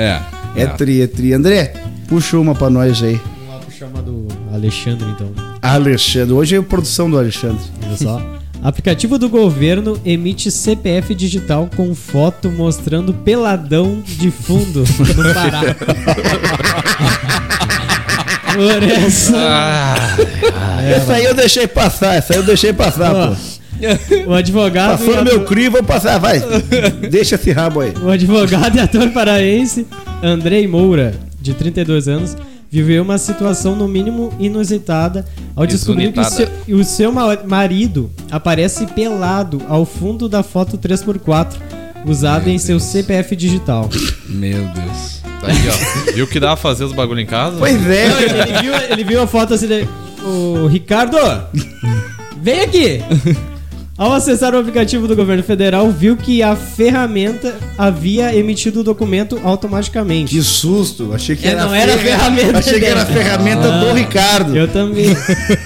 É, 0.56 0.62
É, 0.62 0.64
é. 0.64 0.68
tri, 0.68 1.02
é 1.02 1.08
tri. 1.08 1.34
André, 1.34 1.74
puxa 2.08 2.38
uma 2.40 2.56
pra 2.56 2.70
nós 2.72 3.02
aí. 3.04 3.22
Vamos 3.38 3.54
lá 3.54 3.60
pro 3.60 3.72
chama 3.72 4.02
do 4.02 4.28
Alexandre, 4.52 5.08
então. 5.12 5.49
Alexandre, 5.62 6.34
hoje 6.34 6.56
é 6.56 6.60
a 6.60 6.64
produção 6.64 7.10
do 7.10 7.18
Alexandre. 7.18 7.64
Olha 7.86 7.98
só. 7.98 8.22
Aplicativo 8.62 9.18
do 9.18 9.30
governo 9.30 10.00
emite 10.04 10.52
CPF 10.52 11.16
digital 11.16 11.70
com 11.76 11.96
foto 11.96 12.52
mostrando 12.52 13.14
peladão 13.14 14.04
de 14.06 14.30
fundo 14.32 14.84
no 15.16 15.34
Pará. 15.34 15.76
Por 18.54 18.84
essa, 18.84 19.96
essa 20.84 21.14
aí 21.14 21.24
eu 21.24 21.34
deixei 21.34 21.68
passar, 21.68 22.16
essa 22.16 22.34
aí 22.34 22.40
eu 22.40 22.44
deixei 22.44 22.74
passar, 22.74 23.16
ó, 23.16 23.28
pô. 23.28 23.36
o 24.32 24.34
advogado, 24.34 24.98
Passou 24.98 25.16
no 25.16 25.24
meu 25.24 25.36
ator, 25.36 25.48
crivo, 25.48 25.72
vou 25.78 25.84
passar, 25.84 26.18
vai. 26.18 26.42
Deixa 27.10 27.36
esse 27.36 27.52
rabo 27.52 27.80
aí. 27.80 27.94
o 28.02 28.10
advogado 28.10 28.76
e 28.76 28.80
ator 28.82 29.10
paraense 29.12 29.88
Andrei 30.22 30.68
Moura, 30.68 31.14
de 31.40 31.54
32 31.54 32.10
anos, 32.10 32.36
viveu 32.72 33.02
uma 33.04 33.18
situação 33.18 33.76
no 33.76 33.88
mínimo 33.88 34.32
inusitada 34.40 35.26
ao 35.56 35.66
descobrir 35.66 36.12
que 36.12 36.20
o 36.20 36.24
seu, 36.26 36.48
o 36.70 36.84
seu 36.84 37.12
ma- 37.12 37.38
marido 37.48 38.12
aparece 38.32 38.86
pelado 38.88 39.62
ao 39.68 39.86
fundo 39.86 40.30
da 40.30 40.44
foto 40.44 40.78
3x4 40.78 41.54
usada 42.06 42.50
em 42.50 42.58
seu 42.58 42.80
CPF 42.80 43.36
digital. 43.36 43.90
Meu 44.28 44.64
Deus. 44.68 45.20
Tá 45.42 45.48
aí, 45.48 45.56
ó. 45.68 46.12
Viu 46.14 46.28
que 46.28 46.40
dá 46.40 46.48
pra 46.50 46.58
fazer 46.58 46.84
os 46.84 46.92
bagulho 46.94 47.20
em 47.22 47.26
casa? 47.26 47.58
Pois 47.58 47.82
Não, 47.82 47.92
é. 47.92 48.24
ele, 48.24 48.40
ele 48.52 48.62
viu, 48.62 48.74
ele 48.76 49.04
viu 49.04 49.22
a 49.22 49.28
foto 49.28 49.54
assim. 49.54 49.68
O 50.24 50.68
Ricardo, 50.68 51.18
vem 52.42 52.62
aqui! 52.62 53.00
Ao 54.00 54.14
acessar 54.14 54.56
o 54.56 54.58
aplicativo 54.58 55.10
do 55.10 55.14
governo 55.14 55.44
federal, 55.44 55.92
viu 55.92 56.16
que 56.16 56.42
a 56.42 56.56
ferramenta 56.56 57.54
havia 57.78 58.34
emitido 58.34 58.80
o 58.80 58.84
documento 58.84 59.38
automaticamente. 59.44 60.34
Que 60.34 60.42
susto, 60.42 61.12
achei 61.14 61.36
que 61.36 61.46
É, 61.46 61.52
era, 61.52 61.66
não 61.66 61.76
era 61.76 61.96
a 61.96 61.98
ferramenta 61.98 62.58
Achei 62.60 62.80
que 62.80 62.86
era 62.86 63.02
a 63.02 63.06
ferramenta 63.06 63.70
do 63.70 63.92
Ricardo. 63.94 64.56
Eu 64.56 64.70
também. 64.70 65.08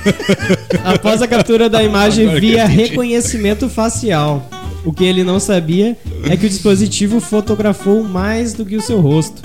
Após 0.84 1.22
a 1.22 1.28
captura 1.28 1.70
da 1.70 1.84
imagem 1.84 2.28
via 2.40 2.66
reconhecimento 2.66 3.70
facial. 3.70 4.50
O 4.84 4.92
que 4.92 5.04
ele 5.04 5.24
não 5.24 5.40
sabia 5.40 5.96
é 6.28 6.36
que 6.36 6.48
o 6.48 6.50
dispositivo 6.50 7.20
fotografou 7.20 8.04
mais 8.04 8.56
do 8.56 8.66
que 8.66 8.76
o 8.76 8.82
seu 8.82 9.00
rosto. 9.00 9.44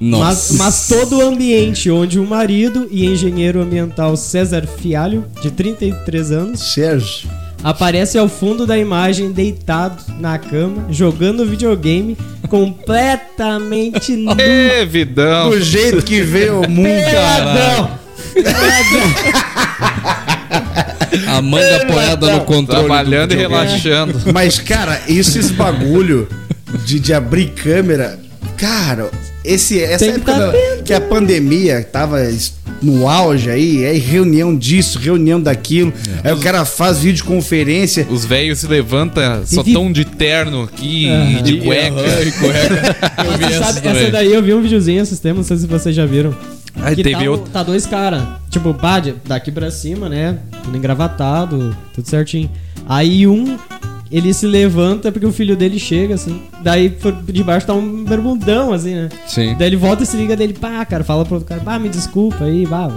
Nossa. 0.00 0.52
Mas, 0.52 0.58
mas 0.58 0.88
todo 0.88 1.18
o 1.18 1.22
ambiente 1.22 1.90
onde 1.90 2.20
o 2.20 2.24
marido 2.24 2.86
e 2.88 3.04
engenheiro 3.04 3.60
ambiental 3.60 4.16
César 4.16 4.64
Fialho, 4.64 5.24
de 5.42 5.50
33 5.50 6.30
anos, 6.30 6.60
Sérgio. 6.72 7.28
Aparece 7.62 8.18
ao 8.18 8.28
fundo 8.28 8.66
da 8.66 8.76
imagem 8.78 9.32
deitado 9.32 10.02
na 10.18 10.38
cama, 10.38 10.86
jogando 10.90 11.46
videogame, 11.46 12.16
completamente 12.48 14.12
nu. 14.16 14.34
Ê, 14.38 14.84
vidão. 14.84 15.50
Do 15.50 15.60
jeito 15.60 16.02
que 16.02 16.20
veio 16.22 16.60
o 16.62 16.68
mundo. 16.70 16.88
Peladão! 17.10 18.02
A 21.26 21.42
manga 21.42 21.76
apoiada 21.82 22.32
no 22.32 22.40
controle. 22.44 22.80
Trabalhando 22.86 23.28
do 23.30 23.34
e 23.34 23.38
relaxando. 23.38 24.18
Mas, 24.32 24.58
cara, 24.58 25.00
esses 25.08 25.50
bagulho 25.50 26.26
de, 26.84 26.98
de 26.98 27.12
abrir 27.14 27.50
câmera. 27.50 28.18
Cara, 28.56 29.10
esse, 29.44 29.82
essa 29.82 29.98
Tem 29.98 30.10
que 30.14 30.16
época 30.20 30.32
tá 30.32 30.46
da- 30.46 30.82
que 30.84 30.94
a 30.94 31.00
pandemia 31.00 31.82
tava 31.82 32.22
no 32.82 33.08
auge 33.08 33.48
aí, 33.48 33.84
aí 33.84 33.98
reunião 33.98 34.56
disso, 34.56 34.98
reunião 34.98 35.40
daquilo. 35.40 35.92
Aí 36.24 36.32
o 36.32 36.38
cara 36.38 36.64
faz 36.64 36.98
videoconferência. 36.98 38.06
Os 38.10 38.24
velhos 38.24 38.58
se 38.60 38.66
levantam, 38.66 39.22
só 39.46 39.62
vi- 39.62 39.72
tão 39.72 39.90
de 39.92 40.04
terno 40.04 40.64
aqui 40.64 41.06
e 41.08 41.42
de 41.42 41.58
cueca. 41.58 41.96
Eu 43.24 43.38
vi 43.38 43.44
essa 43.44 43.72
sabe, 43.72 43.88
essa 43.88 44.10
daí 44.10 44.32
eu 44.32 44.42
vi 44.42 44.52
um 44.54 44.60
videozinho 44.62 45.02
esses 45.02 45.18
tempos, 45.18 45.38
não 45.38 45.44
sei 45.44 45.56
se 45.58 45.66
vocês 45.66 45.94
já 45.94 46.04
viram. 46.06 46.34
Aí 46.76 46.96
que 46.96 47.02
teve 47.02 47.24
tá, 47.24 47.30
outro. 47.30 47.50
tá 47.52 47.62
dois 47.62 47.84
caras, 47.86 48.22
tipo, 48.50 48.74
de- 49.02 49.14
daqui 49.26 49.52
pra 49.52 49.70
cima, 49.70 50.08
né? 50.08 50.38
Tudo 50.64 50.76
engravatado, 50.76 51.76
tudo 51.94 52.08
certinho. 52.08 52.50
Aí 52.88 53.26
um, 53.26 53.56
ele 54.12 54.34
se 54.34 54.46
levanta 54.46 55.10
porque 55.10 55.26
o 55.26 55.32
filho 55.32 55.56
dele 55.56 55.78
chega, 55.78 56.14
assim. 56.14 56.42
Daí 56.62 56.90
por 56.90 57.12
debaixo 57.24 57.66
tá 57.66 57.72
um 57.72 58.04
bermudão, 58.04 58.72
assim, 58.72 58.94
né? 58.94 59.08
Sim. 59.26 59.56
Daí 59.58 59.68
ele 59.68 59.76
volta 59.76 60.02
e 60.02 60.06
se 60.06 60.16
liga 60.16 60.36
dele, 60.36 60.52
pá, 60.52 60.84
cara, 60.84 61.02
fala 61.02 61.24
pro 61.24 61.34
outro 61.34 61.48
cara, 61.48 61.60
pá, 61.60 61.78
me 61.78 61.88
desculpa 61.88 62.44
aí, 62.44 62.66
pá, 62.66 62.90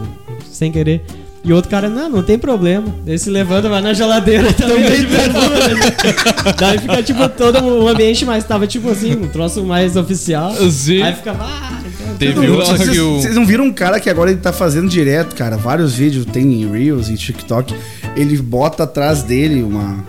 sem 0.51 0.71
querer. 0.71 1.01
E 1.43 1.53
o 1.53 1.55
outro 1.55 1.69
cara, 1.69 1.87
não, 1.87 2.09
não 2.09 2.23
tem 2.23 2.39
problema. 2.39 2.87
Daí 3.05 3.19
se 3.19 3.29
levanta, 3.29 3.69
vai 3.69 3.79
na 3.79 3.93
geladeira 3.93 4.51
também. 4.53 4.83
de 4.83 5.05
bermuda, 5.05 5.67
né? 5.67 6.53
Daí 6.57 6.79
fica, 6.79 7.03
tipo, 7.03 7.29
todo 7.29 7.63
o 7.63 7.87
ambiente 7.87 8.25
mais, 8.25 8.43
tava 8.43 8.65
tipo 8.65 8.89
assim, 8.89 9.13
um 9.13 9.27
troço 9.27 9.63
mais 9.63 9.95
oficial. 9.95 10.51
Sim. 10.71 11.03
Aí 11.03 11.13
fica, 11.13 11.35
ah, 11.39 11.79
então, 12.15 12.15
Teve 12.17 12.49
outro 12.49 12.77
Vocês, 12.77 12.89
que 12.89 12.99
o. 12.99 13.21
vocês 13.21 13.35
não 13.35 13.45
viram 13.45 13.65
um 13.65 13.73
cara 13.73 13.99
que 13.99 14.09
agora 14.09 14.31
ele 14.31 14.39
tá 14.39 14.51
fazendo 14.51 14.89
direto, 14.89 15.35
cara? 15.35 15.55
Vários 15.55 15.93
vídeos, 15.93 16.25
tem 16.25 16.61
em 16.61 16.71
Reels 16.71 17.09
e 17.09 17.15
TikTok. 17.15 17.75
Ele 18.15 18.37
bota 18.37 18.83
atrás 18.83 19.21
dele 19.21 19.61
uma. 19.61 20.03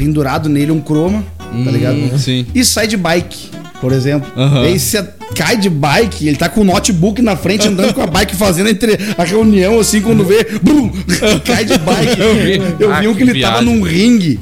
Pendurado 0.00 0.48
nele 0.48 0.72
um 0.72 0.80
croma, 0.80 1.22
tá 1.36 1.70
ligado? 1.70 1.96
Hum, 1.96 2.18
sim. 2.18 2.46
E 2.54 2.64
sai 2.64 2.86
de 2.86 2.96
bike, 2.96 3.50
por 3.82 3.92
exemplo. 3.92 4.32
Aham. 4.34 4.62
E 4.62 4.68
aí 4.68 4.80
você 4.80 5.06
cai 5.34 5.56
de 5.56 5.68
bike, 5.70 6.26
ele 6.28 6.36
tá 6.36 6.48
com 6.48 6.60
o 6.60 6.64
notebook 6.64 7.20
na 7.22 7.36
frente, 7.36 7.66
andando 7.68 7.94
com 7.94 8.02
a 8.02 8.06
bike, 8.06 8.34
fazendo 8.36 8.68
entre 8.68 8.98
a 9.16 9.24
reunião, 9.24 9.78
assim, 9.80 10.00
quando 10.00 10.24
vê, 10.24 10.44
brum, 10.62 10.90
cai 11.44 11.64
de 11.64 11.78
bike. 11.78 12.20
Eu 12.20 12.34
vi, 12.34 12.74
eu 12.84 12.92
Ah, 12.92 13.00
vi 13.00 13.08
um 13.08 13.14
que 13.14 13.22
ele 13.22 13.40
tava 13.40 13.62
num 13.62 13.82
ringue, 13.82 14.38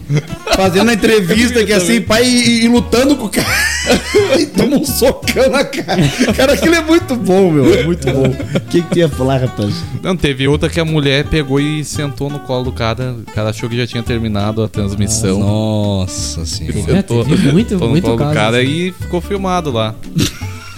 fazendo 0.56 0.90
a 0.90 0.94
entrevista, 0.94 1.64
que 1.64 1.72
assim, 1.72 2.00
pai, 2.00 2.24
e, 2.24 2.64
e 2.64 2.68
lutando 2.68 3.16
com 3.16 3.26
o 3.26 3.28
cara. 3.28 3.68
e 4.38 4.46
toma 4.46 4.76
um 4.76 4.84
socão 4.84 5.48
na 5.50 5.64
cara. 5.64 6.02
Cara, 6.36 6.52
aquilo 6.54 6.74
é 6.74 6.82
muito 6.82 7.14
bom, 7.16 7.50
meu. 7.50 7.72
É 7.74 7.84
muito 7.84 8.06
bom. 8.10 8.26
O 8.28 8.60
que, 8.68 8.82
que 8.82 8.90
tu 8.90 8.98
ia 8.98 9.08
falar, 9.08 9.38
rapaz? 9.38 9.74
Não, 10.02 10.16
teve 10.16 10.46
outra 10.48 10.68
que 10.68 10.78
a 10.80 10.84
mulher 10.84 11.24
pegou 11.24 11.58
e 11.60 11.84
sentou 11.84 12.28
no 12.28 12.38
colo 12.40 12.64
do 12.64 12.72
cara. 12.72 13.14
O 13.26 13.32
cara 13.32 13.50
achou 13.50 13.68
que 13.68 13.76
já 13.76 13.86
tinha 13.86 14.02
terminado 14.02 14.62
a 14.62 14.68
transmissão. 14.68 15.38
Nossa 15.38 16.44
senhora. 16.44 16.98
É, 16.98 17.02
teve 17.02 17.52
muito- 17.52 17.70
sentou 17.70 17.86
no 17.86 17.92
muito 17.92 18.04
colo 18.04 18.16
do 18.18 18.34
cara 18.34 18.58
assim. 18.58 18.68
e 18.68 18.92
ficou 19.00 19.20
filmado 19.20 19.70
lá. 19.70 19.94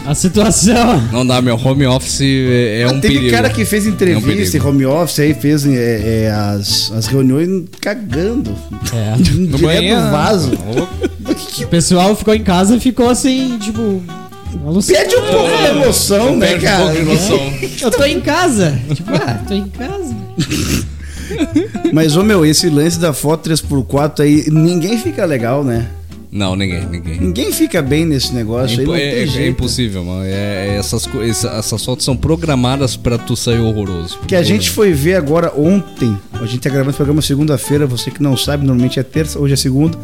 A 0.06 0.14
situação. 0.14 1.00
Não 1.12 1.26
dá, 1.26 1.40
meu 1.40 1.56
home 1.56 1.86
office 1.86 2.20
é, 2.22 2.80
é 2.82 2.86
um 2.88 3.00
Teve 3.00 3.14
perigo. 3.14 3.30
cara 3.36 3.50
que 3.50 3.64
fez 3.64 3.86
É 3.86 3.90
um 3.90 3.92
entrevista 3.92 4.56
em 4.56 4.60
perigo. 4.60 4.68
home 4.68 4.86
office 4.86 5.20
aí, 5.20 5.34
fez 5.34 5.64
é, 5.66 6.24
é, 6.24 6.30
as, 6.30 6.90
as 6.92 7.06
reuniões 7.06 7.64
cagando. 7.80 8.54
É. 8.92 9.16
Direto 9.20 9.36
No 9.40 9.46
no 9.50 9.58
banheiro. 9.58 10.00
vaso. 10.10 10.52
Ô, 10.54 11.62
O 11.62 11.66
pessoal 11.68 12.16
ficou 12.16 12.34
em 12.34 12.42
casa 12.42 12.76
e 12.76 12.80
ficou 12.80 13.08
assim, 13.08 13.58
tipo. 13.60 14.02
Perde 14.86 15.14
um 15.14 15.22
pouco 15.22 15.62
da 15.62 15.68
emoção, 15.68 16.36
né, 16.36 16.48
Perde 16.48 16.64
um 16.64 16.68
cara? 16.68 16.82
pouco 16.86 16.96
de 16.98 17.04
noção. 17.04 17.52
Eu 17.80 17.90
tô 17.92 18.04
em 18.04 18.20
casa. 18.20 18.80
Tipo, 18.92 19.10
ah, 19.14 19.40
tô 19.46 19.54
em 19.54 19.68
casa. 19.68 20.16
Mas, 21.92 22.16
ô 22.16 22.24
meu, 22.24 22.44
esse 22.44 22.68
lance 22.68 22.98
da 22.98 23.12
foto 23.12 23.48
3x4 23.48 24.20
aí, 24.20 24.44
ninguém 24.50 24.98
fica 24.98 25.24
legal, 25.24 25.62
né? 25.62 25.86
Não, 26.32 26.54
ninguém, 26.54 26.86
ninguém. 26.86 27.20
Ninguém 27.20 27.52
fica 27.52 27.82
bem 27.82 28.06
nesse 28.06 28.32
negócio 28.32 28.78
aí, 28.78 28.84
Impo- 28.84 28.92
não 28.92 28.98
É, 28.98 29.22
é 29.22 29.26
jeito. 29.26 29.50
impossível, 29.50 30.04
mano. 30.04 30.24
É, 30.24 30.68
é 30.68 30.76
essas, 30.76 31.08
essas 31.44 31.84
fotos 31.84 32.04
são 32.04 32.16
programadas 32.16 32.96
pra 32.96 33.18
tu 33.18 33.34
sair 33.34 33.58
horroroso. 33.58 34.18
Que 34.28 34.36
a 34.36 34.42
gente 34.42 34.70
foi 34.70 34.92
ver 34.92 35.14
agora 35.16 35.52
ontem. 35.56 36.16
A 36.32 36.46
gente 36.46 36.60
tá 36.60 36.70
gravando 36.70 36.90
esse 36.90 36.96
programa 36.98 37.20
segunda-feira. 37.20 37.84
Você 37.86 38.10
que 38.12 38.22
não 38.22 38.36
sabe, 38.36 38.64
normalmente 38.64 39.00
é 39.00 39.02
terça, 39.02 39.40
hoje 39.40 39.54
é 39.54 39.56
segunda. 39.56 39.98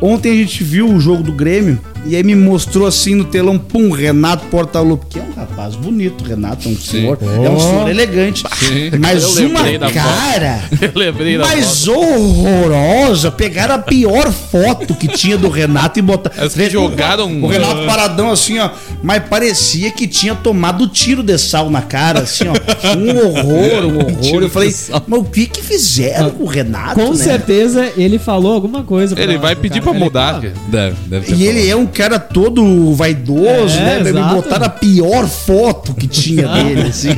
Ontem 0.00 0.32
a 0.32 0.34
gente 0.36 0.62
viu 0.62 0.88
o 0.92 1.00
jogo 1.00 1.22
do 1.22 1.32
Grêmio 1.32 1.78
e 2.04 2.14
aí 2.14 2.22
me 2.22 2.36
mostrou 2.36 2.86
assim 2.86 3.14
no 3.16 3.24
telão, 3.24 3.58
pum, 3.58 3.90
Renato 3.90 4.44
Portaluppi, 4.46 5.06
que 5.10 5.18
é 5.18 5.22
um 5.22 5.32
rapaz 5.32 5.74
bonito, 5.74 6.22
Renato, 6.22 6.68
é 6.68 6.70
um 6.70 6.76
senhor, 6.76 7.18
é 7.22 7.50
um 7.50 7.58
senhor 7.58 7.88
elegante. 7.88 8.44
Mas 9.00 9.36
Eu 9.36 9.46
uma 9.48 9.90
cara 9.90 10.60
Eu 10.80 10.92
lembrei 10.94 11.36
da 11.38 11.44
mais 11.46 11.84
foto. 11.84 11.98
horrorosa. 11.98 13.30
Pegaram 13.32 13.74
a 13.74 13.78
pior 13.78 14.30
foto 14.30 14.94
que 14.94 15.08
tinha 15.08 15.36
do 15.36 15.48
Renato 15.48 15.98
e 15.98 16.02
botaram. 16.02 16.48
Que 16.48 16.70
jogaram- 16.70 17.42
O 17.42 17.46
Renato 17.48 17.86
paradão 17.86 18.30
assim, 18.30 18.58
ó. 18.58 18.70
Mas 19.02 19.22
parecia 19.28 19.90
que 19.90 20.06
tinha 20.06 20.34
tomado 20.34 20.86
tiro 20.88 21.22
de 21.22 21.36
sal 21.38 21.70
na 21.70 21.82
cara, 21.82 22.20
assim, 22.20 22.44
ó. 22.48 22.96
Um 22.96 23.16
horror, 23.18 23.84
um 23.84 23.98
horror. 23.98 24.42
Eu 24.46 24.50
falei, 24.50 24.72
mas 25.08 25.20
o 25.20 25.24
que 25.24 25.46
que 25.46 25.62
fizeram 25.62 26.30
com 26.30 26.44
o 26.44 26.46
Renato, 26.46 26.94
Com 27.00 27.10
né? 27.10 27.16
certeza 27.24 27.90
ele 27.96 28.18
falou 28.18 28.52
alguma 28.52 28.82
coisa. 28.84 29.14
pra- 29.14 29.24
Ele 29.24 29.38
vai 29.38 29.56
pedir. 29.56 29.85
Pra 29.92 29.98
mudar. 30.04 30.42
Ele- 30.44 30.52
cara. 30.52 30.66
Deve, 30.68 30.96
deve 31.08 31.26
ter 31.26 31.34
E 31.34 31.46
ele 31.46 31.68
é 31.68 31.76
um 31.76 31.86
cara 31.86 32.18
todo 32.18 32.92
vaidoso, 32.94 33.76
É, 33.78 34.02
né? 34.02 34.12
Me 34.12 34.34
botaram 34.34 34.66
a 34.66 34.70
pior 34.70 35.26
foto 35.26 35.94
que 35.94 36.06
tinha 36.06 36.46
dele, 36.52 36.82
assim. 36.88 37.08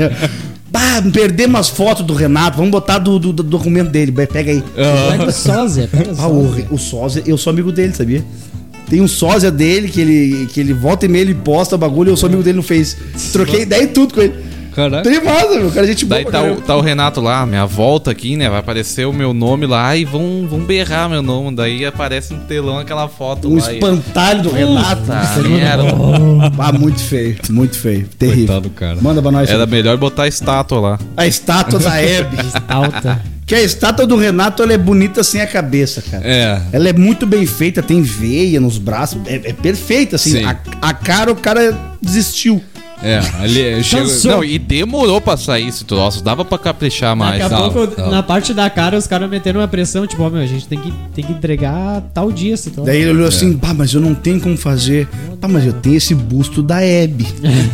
Bah, 0.71 1.03
perdemos 1.13 1.59
as 1.61 1.69
fotos 1.69 2.05
do 2.05 2.13
Renato, 2.15 2.57
vamos 2.59 2.71
botar 2.71 2.99
do, 2.99 3.19
do- 3.19 3.33
do 3.33 3.43
documento 3.43 3.91
dele. 3.91 4.13
Pega 4.13 4.51
aí. 4.51 4.63
Pega 5.11 5.25
o 5.27 5.33
sósia, 5.33 5.89
pega 5.91 6.13
o 6.13 6.17
Ah, 6.21 6.29
o, 6.29 6.47
sósia. 6.49 6.67
o 6.71 6.79
sósia, 6.79 7.23
eu 7.27 7.39
sou 7.39 7.51
amigo 7.53 7.73
dele, 7.73 7.95
sabia? 7.95 8.23
Tem 8.89 9.01
um 9.03 9.09
sósia 9.09 9.51
dele 9.51 9.89
que 9.89 10.01
ele, 10.01 10.47
que 10.53 10.61
ele 10.61 10.73
volta 10.73 11.05
e 11.05 11.09
meia, 11.09 11.23
ele 11.23 11.35
posta 11.35 11.77
bagulho, 11.77 12.11
eu 12.11 12.17
sou 12.17 12.27
amigo 12.27 12.43
dele 12.43 12.57
no 12.57 12.63
Face. 12.63 12.97
Troquei 13.33 13.63
ideia 13.63 13.83
e 13.83 13.87
tudo 13.89 14.15
com 14.15 14.21
ele. 14.23 14.35
Caraca. 14.79 15.03
Tem 15.11 15.21
massa, 15.25 15.59
meu 15.59 15.71
cara, 15.73 15.87
gente 15.89 16.05
boa. 16.05 16.23
Daí 16.23 16.31
tá 16.31 16.43
o, 16.43 16.61
tá 16.61 16.77
o 16.77 16.81
Renato 16.81 17.21
lá, 17.21 17.45
minha 17.45 17.67
volta 17.67 18.13
aqui, 18.13 18.37
né? 18.37 18.49
Vai 18.49 18.61
aparecer 18.61 19.07
o 19.07 19.13
meu 19.13 19.35
nome 19.35 19.67
lá 19.67 19.97
e 19.97 20.05
vão, 20.05 20.47
vão 20.49 20.61
berrar 20.61 21.11
meu 21.11 21.21
nome. 21.21 21.57
Daí 21.57 21.85
aparece 21.85 22.33
no 22.33 22.41
telão 22.41 22.79
aquela 22.79 23.09
foto 23.09 23.49
Um 23.53 23.59
lá. 23.59 23.73
e- 23.73 23.75
espantalho 23.75 24.43
do 24.45 24.51
Renato. 24.53 25.03
Puta 25.03 25.49
merda. 25.49 25.83
Ah, 26.59 26.71
muito 26.73 27.01
feio, 27.01 27.37
muito 27.51 27.77
feio. 27.77 28.09
Terrível. 28.17 28.47
Coitado, 28.47 28.71
cara. 28.71 28.99
Manda 29.03 29.21
pra 29.21 29.33
nós. 29.33 29.51
Era 29.51 29.67
melhor 29.67 29.97
botar 29.97 30.23
a 30.25 30.29
estátua 30.29 30.79
lá. 30.81 30.99
A 31.17 31.27
estátua 31.27 31.81
da 31.81 32.01
Hebe. 32.01 32.37
Alta. 32.69 33.21
que 33.47 33.55
a 33.55 33.61
estátua 33.63 34.07
do 34.07 34.17
Renato, 34.17 34.63
ela 34.63 34.73
é 34.75 34.79
bonita 34.79 35.25
sem 35.25 35.41
a 35.41 35.47
cabeça, 35.47 36.03
cara. 36.09 36.23
É. 36.25 36.61
Ela 36.73 36.91
é 36.91 36.93
muito 36.93 37.27
bem 37.27 37.47
feita, 37.47 37.83
tem 37.83 38.01
veia 38.03 38.61
nos 38.61 38.79
braços, 38.79 39.19
é, 39.27 39.37
é 39.43 39.53
perfeita, 39.53 40.17
assim. 40.17 40.33
Sim. 40.33 40.45
A, 40.45 40.57
a 40.83 40.93
cara, 40.95 41.33
o 41.33 41.37
cara 41.37 41.77
desistiu. 42.01 42.63
É, 43.03 43.19
ali 43.41 43.61
é, 43.61 43.83
chega. 43.83 44.03
Cansou. 44.03 44.31
Não, 44.33 44.45
e 44.45 44.59
demorou 44.59 45.21
pra 45.21 45.37
sair 45.37 45.69
esse 45.69 45.85
troço. 45.85 46.23
Dava 46.23 46.45
pra 46.45 46.59
caprichar 46.59 47.15
mais. 47.15 47.39
Daqui 47.41 47.55
a 47.55 47.71
pouco, 47.71 48.01
na 48.11 48.23
parte 48.23 48.53
da 48.53 48.69
cara, 48.69 48.97
os 48.99 49.07
caras 49.07 49.31
meteram 49.31 49.61
uma 49.61 49.69
pressão, 49.69 50.07
tipo, 50.07 50.23
ó, 50.23 50.31
meu, 50.31 50.43
a 50.43 50.47
gente 50.47 50.67
tem 50.67 50.79
que, 50.81 50.93
tem 51.15 51.25
que 51.25 51.33
entregar 51.33 52.03
tal 52.13 52.33
dia 52.33 52.55
esse 52.55 52.71
troço. 52.71 52.87
Daí 52.87 53.01
ele 53.03 53.11
olhou 53.11 53.29
assim, 53.29 53.55
É. 53.55 53.57
pá, 53.57 53.73
mas 53.73 53.93
eu 53.95 54.01
não 54.01 54.15
tenho 54.15 54.41
como 54.41 54.57
fazer. 54.57 55.07
Pá, 55.41 55.47
mas 55.47 55.65
eu 55.65 55.73
tenho 55.73 55.97
esse 55.97 56.15
busto 56.15 56.63
da 56.63 56.83
Hebe. 56.85 57.27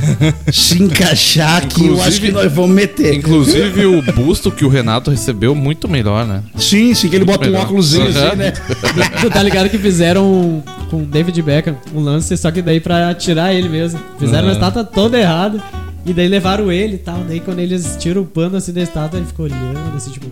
Se 0.53 0.83
encaixar 0.83 1.57
aqui, 1.63 1.87
eu 1.87 1.95
acho 2.03 2.21
que 2.21 2.29
Inclusive- 2.29 2.33
nós 2.33 2.53
vamos 2.53 2.71
meter. 2.77 3.15
Inclusive 3.15 3.87
o 3.87 4.03
busto 4.03 4.51
que 4.51 4.65
o 4.65 4.69
Renato 4.69 5.11
recebeu, 5.11 5.55
muito 5.55 5.89
melhor, 5.89 6.27
né? 6.27 6.43
Sim, 6.57 6.95
sim, 6.95 7.09
que 7.09 7.17
ele 7.17 7.25
bota 7.25 7.45
um 7.45 7.51
melhor. 7.51 7.63
óculosinho 7.65 8.09
Aham. 8.09 8.27
assim, 8.29 8.37
né? 8.37 8.53
Tu 9.21 9.31
tá 9.31 9.43
ligado 9.43 9.69
que 9.71 9.79
fizeram 9.79 10.63
com 10.91 10.99
o 10.99 11.07
David 11.07 11.41
Beckham 11.43 11.77
um 11.95 12.01
lance, 12.01 12.37
só 12.37 12.51
que 12.51 12.61
daí 12.61 12.81
pra 12.81 13.15
tirar 13.15 13.55
ele 13.55 13.69
mesmo. 13.69 13.99
Fizeram 14.19 14.49
a 14.49 14.51
Aham. 14.51 14.53
estátua 14.53 14.85
toda 14.85 15.14
errada. 15.19 15.63
E 16.07 16.13
daí 16.13 16.29
levaram 16.29 16.71
ele 16.71 16.97
e 16.97 16.99
tal. 16.99 17.19
Daí 17.21 17.41
quando 17.41 17.61
eles 17.61 17.97
tiram 17.99 18.23
o 18.23 18.27
pano 18.27 18.57
assim 18.57 18.73
da 18.73 18.83
estátua, 18.83 19.19
ele 19.19 19.27
ficou 19.27 19.47
olhando, 19.47 19.97
assim, 19.97 20.11
tipo. 20.11 20.27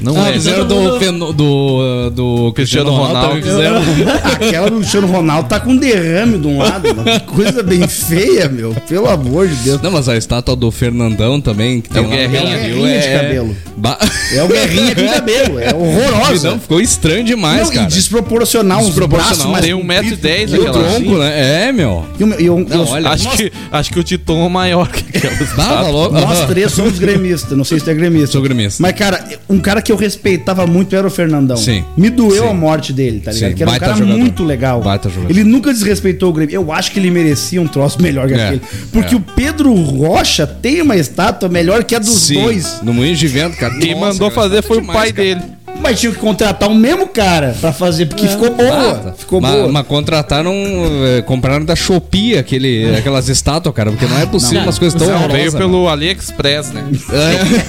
Não 0.00 0.20
Ah, 0.22 0.30
é. 0.30 0.32
fizeram 0.34 0.64
mundo- 0.66 0.92
do, 0.92 0.98
Feno- 0.98 1.32
do, 1.32 2.10
do 2.10 2.52
Cristiano 2.54 2.90
Ronaldo. 2.90 3.28
também 3.28 3.42
fizeram. 3.42 3.80
Aquela 4.24 4.70
do 4.70 4.76
Cristiano 4.78 5.06
Ronaldo 5.06 5.48
tá 5.48 5.60
com 5.60 5.76
derrame 5.76 6.38
de 6.38 6.46
um 6.46 6.58
lado, 6.58 6.94
mano. 6.94 7.04
Que 7.04 7.20
coisa 7.26 7.62
bem 7.62 7.86
feia, 7.88 8.48
meu. 8.48 8.74
Pelo 8.88 9.08
amor 9.08 9.48
de 9.48 9.54
Deus. 9.56 9.82
Não, 9.82 9.90
mas 9.90 10.08
a 10.08 10.16
estátua 10.16 10.54
do 10.56 10.70
Fernandão 10.70 11.40
também, 11.40 11.80
que 11.80 11.88
tem 11.88 12.02
o 12.02 12.04
lá 12.04 12.10
no 12.10 12.16
Guerrinha. 12.16 12.40
É 12.40 12.56
o 12.56 12.60
Guerrinha 12.76 13.00
de 13.00 13.08
cabelo. 13.08 13.56
Ba- 13.76 13.98
É 14.32 14.42
o 14.42 14.48
Guerrinha 14.48 14.94
com 14.94 15.06
cabelo. 15.12 15.58
É 15.60 15.74
horrorosa. 15.74 16.50
Não, 16.50 16.60
ficou 16.60 16.80
estranho 16.80 17.24
demais, 17.24 17.62
Não, 17.66 17.72
e 17.72 17.74
cara. 17.76 17.86
desproporcional, 17.88 18.80
uns 18.80 18.86
Desproporcional. 18.86 19.34
braços 19.36 19.50
mais 19.52 19.64
Tem 19.64 19.74
um 19.74 19.84
metro 19.84 20.12
e 20.12 20.16
dez 20.16 20.52
e 20.52 20.56
aquela 20.56 20.86
assim. 20.86 21.02
Tronco, 21.04 21.18
né? 21.18 21.68
É, 21.68 21.72
meu. 21.72 22.04
E 22.18 22.22
eu, 22.22 22.28
eu, 22.34 22.66
Não, 22.68 22.76
eu- 22.84 22.86
olha, 22.88 23.08
Acho 23.10 23.30
que, 23.36 23.52
acho 23.72 23.90
que 23.92 23.98
o 23.98 24.02
Titon 24.04 24.46
é 24.46 24.48
maior 24.48 24.88
que 24.88 25.16
aquela 25.16 25.36
Tá, 25.56 25.82
tá 25.82 25.88
louco? 25.88 26.14
Nós 26.14 26.46
três 26.46 26.72
somos 26.72 26.98
gremistas. 26.98 27.56
Não 27.56 27.64
sei 27.64 27.78
se 27.78 27.84
tu 27.84 27.90
é 27.90 27.94
gremista. 27.94 28.28
Sou 28.32 28.42
gremista. 28.42 28.82
Mas, 28.82 28.92
cara, 28.92 29.24
um 29.48 29.57
cara 29.60 29.80
que 29.82 29.90
eu 29.92 29.96
respeitava 29.96 30.66
muito 30.66 30.94
era 30.94 31.06
o 31.06 31.10
Fernandão. 31.10 31.56
Sim. 31.56 31.84
Me 31.96 32.10
doeu 32.10 32.42
Sim. 32.44 32.48
a 32.50 32.54
morte 32.54 32.92
dele, 32.92 33.20
tá 33.20 33.32
ligado? 33.32 33.50
Sim, 33.50 33.56
Que 33.56 33.62
era 33.62 33.70
um 33.70 33.72
baita 33.72 33.86
cara 33.86 33.98
jogador. 33.98 34.18
muito 34.18 34.44
legal. 34.44 34.82
Ele 35.28 35.44
nunca 35.44 35.72
desrespeitou 35.72 36.30
o 36.30 36.32
Grêmio. 36.32 36.54
Eu 36.54 36.72
acho 36.72 36.90
que 36.92 36.98
ele 36.98 37.10
merecia 37.10 37.60
um 37.60 37.66
troço 37.66 38.00
melhor 38.02 38.28
que 38.28 38.34
É. 38.34 38.46
aquele. 38.46 38.62
Porque 38.92 39.14
É. 39.14 39.16
o 39.16 39.20
Pedro 39.20 39.72
Rocha 39.74 40.46
tem 40.46 40.82
uma 40.82 40.96
estátua 40.96 41.48
melhor 41.48 41.84
que 41.84 41.94
a 41.94 41.98
dos 41.98 42.08
Sim, 42.26 42.42
dois. 42.42 42.80
No 42.82 42.92
Moinho 42.92 43.16
de 43.16 43.26
Vento, 43.26 43.56
cara. 43.56 43.74
Quem 43.78 43.94
Nossa, 43.94 44.06
mandou 44.06 44.30
cara, 44.30 44.42
fazer 44.48 44.62
foi 44.62 44.78
o 44.78 44.80
demais, 44.80 44.98
pai 44.98 45.12
cara. 45.12 45.28
dele. 45.28 45.57
Mas 45.80 46.00
tinha 46.00 46.12
que 46.12 46.18
contratar 46.18 46.68
o 46.68 46.74
mesmo 46.74 47.06
cara 47.08 47.56
pra 47.60 47.72
fazer, 47.72 48.06
porque 48.06 48.26
ficou 48.26 48.50
boa. 48.50 48.90
Ah, 48.90 48.94
tá. 49.04 49.12
Ficou 49.12 49.40
mas, 49.40 49.52
boa. 49.52 49.68
mas 49.68 49.86
contrataram, 49.86 50.52
eh, 50.52 51.22
compraram 51.22 51.64
da 51.64 51.74
Shopee 51.76 52.36
aquele, 52.36 52.94
aquelas 52.96 53.28
estátuas, 53.28 53.74
cara, 53.74 53.90
porque 53.90 54.06
não 54.06 54.18
é 54.18 54.26
possível 54.26 54.58
Não. 54.58 54.62
umas 54.66 54.78
coisas 54.78 54.98
tão 54.98 55.08
horrorosas. 55.08 55.32
Veio 55.32 55.52
mano. 55.52 55.64
pelo 55.64 55.88
AliExpress, 55.88 56.72
né? 56.72 56.84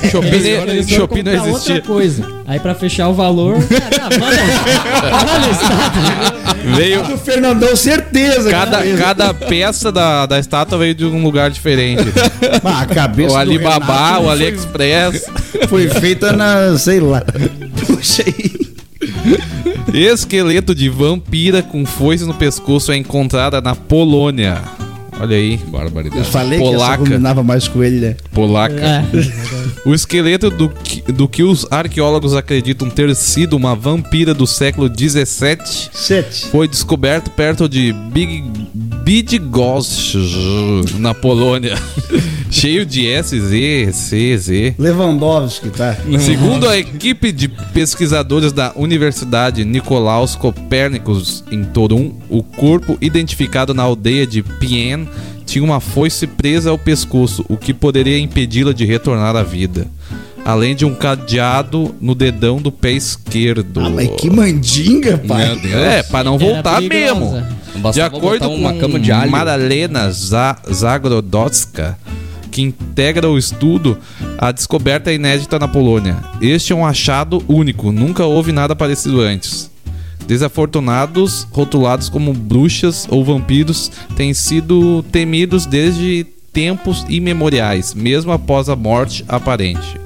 É. 0.03 0.09
Shopee, 0.09 0.27
Eles 0.27 0.89
Shopee 0.89 1.23
não 1.23 1.31
existia. 1.33 1.75
outra 1.75 1.81
coisa. 1.81 2.27
Aí 2.47 2.59
pra 2.59 2.73
fechar 2.75 3.07
o 3.09 3.13
valor. 3.13 3.57
Cara, 3.63 4.19
manda, 4.19 5.25
manda 5.25 5.45
a 5.45 5.51
estátua. 5.51 6.28
Veio. 6.75 7.03
Do 7.03 7.17
Fernandão, 7.17 7.75
certeza. 7.75 8.49
Cada, 8.49 8.83
cada 8.95 9.33
peça 9.33 9.91
da, 9.91 10.25
da 10.25 10.39
estátua 10.39 10.77
veio 10.77 10.93
de 10.95 11.05
um 11.05 11.23
lugar 11.23 11.49
diferente. 11.51 12.03
Ah, 12.63 12.81
a 12.81 12.85
cabeça 12.85 13.33
O 13.33 13.37
Alibaba, 13.37 14.19
o 14.19 14.23
foi- 14.23 14.31
AliExpress. 14.31 15.25
Foi 15.69 15.87
feita 15.87 16.33
na, 16.33 16.77
sei 16.77 16.99
lá. 16.99 17.23
Puxa 17.87 18.23
aí. 18.25 18.69
Esqueleto 19.93 20.73
de 20.75 20.89
vampira 20.89 21.61
com 21.61 21.85
foice 21.85 22.25
no 22.25 22.33
pescoço 22.33 22.91
é 22.91 22.97
encontrada 22.97 23.61
na 23.61 23.75
Polônia. 23.75 24.61
Olha 25.19 25.35
aí, 25.35 25.59
Eu 25.61 25.69
Barbaridade. 25.69 26.29
falei 26.29 26.59
que 26.59 26.63
Polaca. 26.65 26.93
essa 26.93 26.97
combinava 26.97 27.43
mais 27.43 27.67
com 27.67 27.83
ele, 27.83 27.99
né? 27.99 28.15
polaca. 28.33 28.79
É. 28.81 29.03
O 29.85 29.93
esqueleto 29.93 30.49
do 30.49 30.69
que, 30.69 30.88
do 31.11 31.27
que 31.27 31.43
os 31.43 31.65
arqueólogos 31.71 32.35
acreditam 32.35 32.89
ter 32.89 33.15
sido 33.15 33.55
uma 33.55 33.75
vampira 33.75 34.33
do 34.33 34.45
século 34.47 34.89
17 34.89 35.89
Sete. 35.93 36.47
foi 36.47 36.67
descoberto 36.67 37.29
perto 37.31 37.67
de 37.67 37.93
Big 38.11 38.43
Bydgoszcz, 39.09 40.93
na 40.99 41.15
Polônia. 41.15 41.75
Cheio 42.51 42.85
de 42.85 43.07
S, 43.07 43.39
Z, 43.39 43.89
C, 43.91 44.37
Z. 44.37 44.75
Lewandowski, 44.77 45.69
tá? 45.69 45.97
Segundo 46.19 46.67
a 46.67 46.77
equipe 46.77 47.31
de 47.31 47.47
pesquisadores 47.47 48.51
da 48.51 48.71
Universidade 48.75 49.65
Nicolaus 49.65 50.35
Copérnicos 50.35 51.43
em 51.51 51.63
Torum, 51.63 52.13
o 52.29 52.43
corpo 52.43 52.97
identificado 53.01 53.73
na 53.73 53.83
aldeia 53.83 54.27
de 54.27 54.43
Pien 54.43 55.07
tinha 55.45 55.63
uma 55.63 55.79
foice 55.79 56.27
presa 56.27 56.69
ao 56.69 56.77
pescoço, 56.77 57.43
o 57.49 57.57
que 57.57 57.73
poderia 57.73 58.19
impedi-la 58.19 58.73
de 58.73 58.85
retornar 58.85 59.35
à 59.35 59.41
vida. 59.41 59.87
Além 60.45 60.75
de 60.75 60.85
um 60.85 60.95
cadeado 60.95 61.93
no 62.01 62.15
dedão 62.15 62.57
do 62.57 62.71
pé 62.71 62.91
esquerdo. 62.91 63.79
Ah, 63.81 63.89
mas 63.89 64.09
que 64.19 64.29
mandinga, 64.29 65.17
pai. 65.17 65.45
Meu 65.45 65.55
Deus. 65.57 65.75
É, 65.75 66.03
pra 66.03 66.23
não 66.23 66.37
voltar 66.37 66.81
mesmo. 66.81 67.43
De 67.75 67.79
Bastava 67.81 68.17
acordo 68.17 68.47
com 68.47 68.55
uma 68.55 68.73
cama 68.73 68.99
de 68.99 69.11
alho. 69.11 69.29
Madalena 69.31 70.09
Za- 70.11 70.57
Zagrodowska, 70.71 71.97
que 72.51 72.61
integra 72.63 73.29
o 73.29 73.37
estudo, 73.37 73.97
a 74.37 74.51
descoberta 74.51 75.11
é 75.11 75.15
inédita 75.15 75.59
na 75.59 75.67
Polônia. 75.67 76.17
Este 76.41 76.73
é 76.73 76.75
um 76.75 76.85
achado 76.85 77.43
único, 77.47 77.91
nunca 77.91 78.25
houve 78.25 78.51
nada 78.51 78.75
parecido 78.75 79.21
antes. 79.21 79.69
Desafortunados, 80.25 81.47
rotulados 81.51 82.07
como 82.09 82.33
bruxas 82.33 83.07
ou 83.09 83.23
vampiros, 83.23 83.91
têm 84.15 84.33
sido 84.33 85.03
temidos 85.11 85.65
desde 85.65 86.25
tempos 86.53 87.05
imemoriais, 87.09 87.93
mesmo 87.93 88.31
após 88.31 88.69
a 88.69 88.75
morte 88.75 89.23
aparente. 89.27 89.99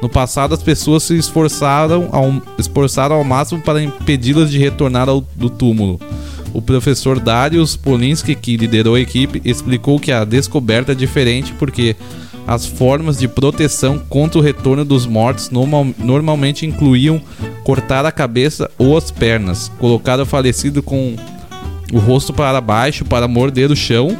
No 0.00 0.08
passado, 0.08 0.54
as 0.54 0.62
pessoas 0.62 1.02
se 1.02 1.16
esforçaram 1.16 2.08
ao, 2.12 2.32
esforçaram 2.58 3.16
ao 3.16 3.24
máximo 3.24 3.60
para 3.60 3.82
impedi-las 3.82 4.50
de 4.50 4.58
retornar 4.58 5.08
ao, 5.08 5.20
do 5.20 5.50
túmulo. 5.50 6.00
O 6.52 6.60
professor 6.60 7.20
Darius 7.20 7.76
Polinsky, 7.76 8.34
que 8.34 8.56
liderou 8.56 8.94
a 8.94 9.00
equipe, 9.00 9.40
explicou 9.44 10.00
que 10.00 10.10
a 10.10 10.24
descoberta 10.24 10.92
é 10.92 10.94
diferente 10.94 11.52
porque 11.52 11.94
as 12.46 12.66
formas 12.66 13.18
de 13.18 13.28
proteção 13.28 13.98
contra 13.98 14.38
o 14.38 14.42
retorno 14.42 14.84
dos 14.84 15.06
mortos 15.06 15.50
normal, 15.50 15.86
normalmente 15.98 16.66
incluíam 16.66 17.20
cortar 17.62 18.04
a 18.04 18.10
cabeça 18.10 18.68
ou 18.76 18.96
as 18.96 19.10
pernas, 19.10 19.70
colocar 19.78 20.18
o 20.18 20.26
falecido 20.26 20.82
com 20.82 21.14
o 21.92 21.98
rosto 21.98 22.32
para 22.32 22.60
baixo 22.60 23.04
para 23.04 23.28
morder 23.28 23.70
o 23.70 23.76
chão, 23.76 24.16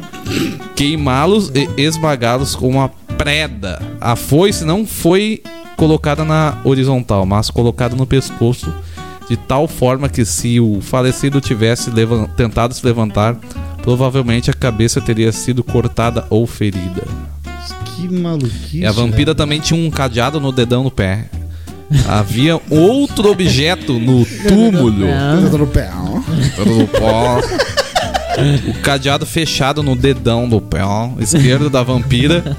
queimá-los 0.75 1.51
e 1.53 1.67
esmagá-los 1.81 2.55
com 2.55 2.69
uma 2.69 2.89
preda. 3.17 3.81
A 3.99 4.15
foice 4.15 4.63
não 4.63 4.85
foi 4.85 5.41
colocada 5.81 6.23
na 6.23 6.59
horizontal, 6.63 7.25
mas 7.25 7.49
colocada 7.49 7.95
no 7.95 8.05
pescoço, 8.05 8.71
de 9.27 9.35
tal 9.35 9.67
forma 9.67 10.07
que 10.07 10.23
se 10.23 10.59
o 10.59 10.79
falecido 10.79 11.41
tivesse 11.41 11.89
tentado 12.37 12.71
se 12.75 12.85
levantar, 12.85 13.35
provavelmente 13.81 14.51
a 14.51 14.53
cabeça 14.53 15.01
teria 15.01 15.31
sido 15.31 15.63
cortada 15.63 16.23
ou 16.29 16.45
ferida. 16.45 17.01
Que 17.83 18.07
maluquice. 18.07 18.77
E 18.77 18.85
a 18.85 18.91
vampira 18.91 19.33
também 19.33 19.59
tinha 19.59 19.79
um 19.83 19.89
cadeado 19.89 20.39
no 20.39 20.51
dedão 20.51 20.83
no 20.83 20.91
pé. 20.91 21.25
Havia 22.07 22.61
outro 22.69 23.31
objeto 23.31 23.93
no 23.99 24.23
túmulo. 24.47 25.07
né? 25.07 25.49
No 25.51 25.65
pé. 25.65 25.89
no 26.63 26.87
pó. 26.89 27.41
O 28.69 28.73
cadeado 28.81 29.25
fechado 29.25 29.83
no 29.83 29.95
dedão 29.95 30.47
do 30.47 30.61
pé 30.61 30.83
ó, 30.83 31.09
esquerdo 31.19 31.69
da 31.69 31.83
vampira. 31.83 32.57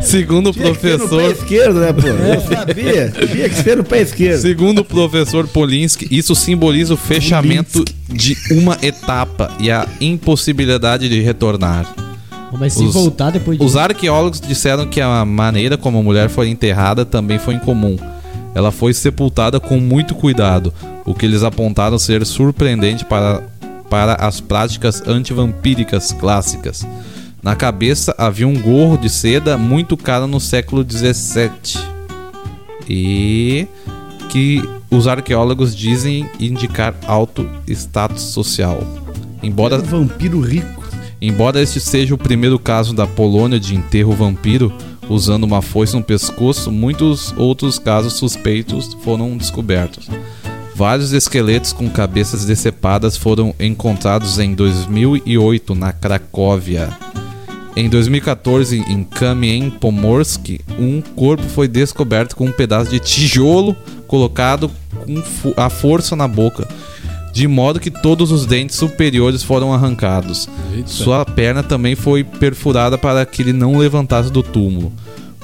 Segundo 0.00 0.46
o 0.46 0.52
no 0.52 0.54
pé 0.54 0.62
professor. 0.62 1.30
esquerdo, 1.32 1.80
né, 1.80 1.92
pô? 1.92 2.06
Eu 2.06 2.40
sabia. 2.40 3.12
Tinha 3.32 3.48
que 3.48 3.54
ser 3.62 3.76
no 3.76 3.84
pé 3.84 4.02
esquerdo. 4.02 4.40
Segundo 4.40 4.78
o 4.80 4.84
professor 4.84 5.46
Polinsky, 5.48 6.06
isso 6.10 6.34
simboliza 6.34 6.94
o 6.94 6.96
fechamento 6.96 7.84
de 8.08 8.36
uma 8.50 8.78
etapa 8.82 9.50
e 9.60 9.70
a 9.70 9.86
impossibilidade 10.00 11.08
de 11.08 11.20
retornar. 11.20 11.86
Mas 12.58 12.72
se 12.74 12.84
Os- 12.84 12.94
voltar 12.94 13.30
depois 13.30 13.60
Os 13.60 13.76
arqueólogos 13.76 14.40
disseram 14.40 14.86
que 14.86 15.00
a 15.00 15.24
maneira 15.24 15.76
como 15.76 15.98
a 15.98 16.02
mulher 16.02 16.28
foi 16.30 16.48
enterrada 16.48 17.04
também 17.04 17.38
foi 17.38 17.54
incomum. 17.54 17.96
Ela 18.54 18.72
foi 18.72 18.94
sepultada 18.94 19.60
com 19.60 19.78
muito 19.78 20.14
cuidado, 20.14 20.72
o 21.04 21.12
que 21.12 21.26
eles 21.26 21.42
apontaram 21.42 21.98
ser 21.98 22.24
surpreendente 22.24 23.04
para, 23.04 23.42
para 23.88 24.14
as 24.14 24.40
práticas 24.40 25.02
antivampíricas 25.06 26.12
clássicas. 26.12 26.86
Na 27.42 27.54
cabeça 27.54 28.14
havia 28.18 28.48
um 28.48 28.60
gorro 28.60 28.98
de 28.98 29.08
seda 29.08 29.56
muito 29.56 29.96
caro 29.96 30.26
no 30.26 30.40
século 30.40 30.84
XVII 30.88 31.50
e 32.88 33.68
que 34.28 34.62
os 34.90 35.06
arqueólogos 35.06 35.74
dizem 35.74 36.28
indicar 36.40 36.94
alto 37.06 37.48
status 37.68 38.22
social. 38.22 38.82
Embora 39.42 39.76
Um 39.78 39.82
vampiro 39.82 40.40
rico. 40.40 40.84
Embora 41.20 41.62
este 41.62 41.80
seja 41.80 42.14
o 42.14 42.18
primeiro 42.18 42.58
caso 42.58 42.92
da 42.92 43.06
Polônia 43.06 43.58
de 43.58 43.74
enterro 43.74 44.12
vampiro 44.12 44.72
usando 45.08 45.44
uma 45.44 45.62
foice 45.62 45.94
no 45.94 46.02
pescoço, 46.02 46.70
muitos 46.70 47.32
outros 47.36 47.78
casos 47.78 48.14
suspeitos 48.14 48.92
foram 49.02 49.36
descobertos. 49.36 50.08
Vários 50.76 51.14
esqueletos 51.14 51.72
com 51.72 51.88
cabeças 51.88 52.44
decepadas 52.44 53.16
foram 53.16 53.54
encontrados 53.58 54.38
em 54.38 54.54
2008 54.54 55.74
na 55.74 55.90
Cracóvia. 55.90 56.90
Em 57.74 57.88
2014, 57.88 58.80
em 58.80 59.02
Kamien 59.02 59.70
Pomorsk, 59.70 60.60
um 60.78 61.00
corpo 61.00 61.44
foi 61.44 61.66
descoberto 61.66 62.36
com 62.36 62.44
um 62.44 62.52
pedaço 62.52 62.90
de 62.90 63.00
tijolo 63.00 63.74
colocado 64.06 64.70
com 65.06 65.54
a 65.56 65.70
força 65.70 66.14
na 66.14 66.28
boca, 66.28 66.68
de 67.32 67.48
modo 67.48 67.80
que 67.80 67.90
todos 67.90 68.30
os 68.30 68.44
dentes 68.44 68.76
superiores 68.76 69.42
foram 69.42 69.72
arrancados. 69.72 70.46
Sua 70.84 71.24
perna 71.24 71.62
também 71.62 71.94
foi 71.94 72.22
perfurada 72.22 72.98
para 72.98 73.24
que 73.24 73.40
ele 73.40 73.54
não 73.54 73.78
levantasse 73.78 74.30
do 74.30 74.42
túmulo. 74.42 74.92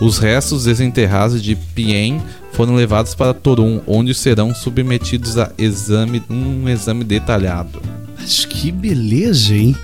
Os 0.00 0.18
restos 0.18 0.64
desenterrados 0.64 1.42
de 1.42 1.54
Pien 1.54 2.20
foram 2.52 2.74
levados 2.74 3.14
para 3.14 3.32
Torum, 3.32 3.80
onde 3.86 4.14
serão 4.14 4.54
submetidos 4.54 5.38
a 5.38 5.50
exame, 5.56 6.22
um 6.28 6.68
exame 6.68 7.04
detalhado. 7.04 7.80
Mas 8.18 8.44
que 8.44 8.70
beleza, 8.70 9.54
hein? 9.54 9.76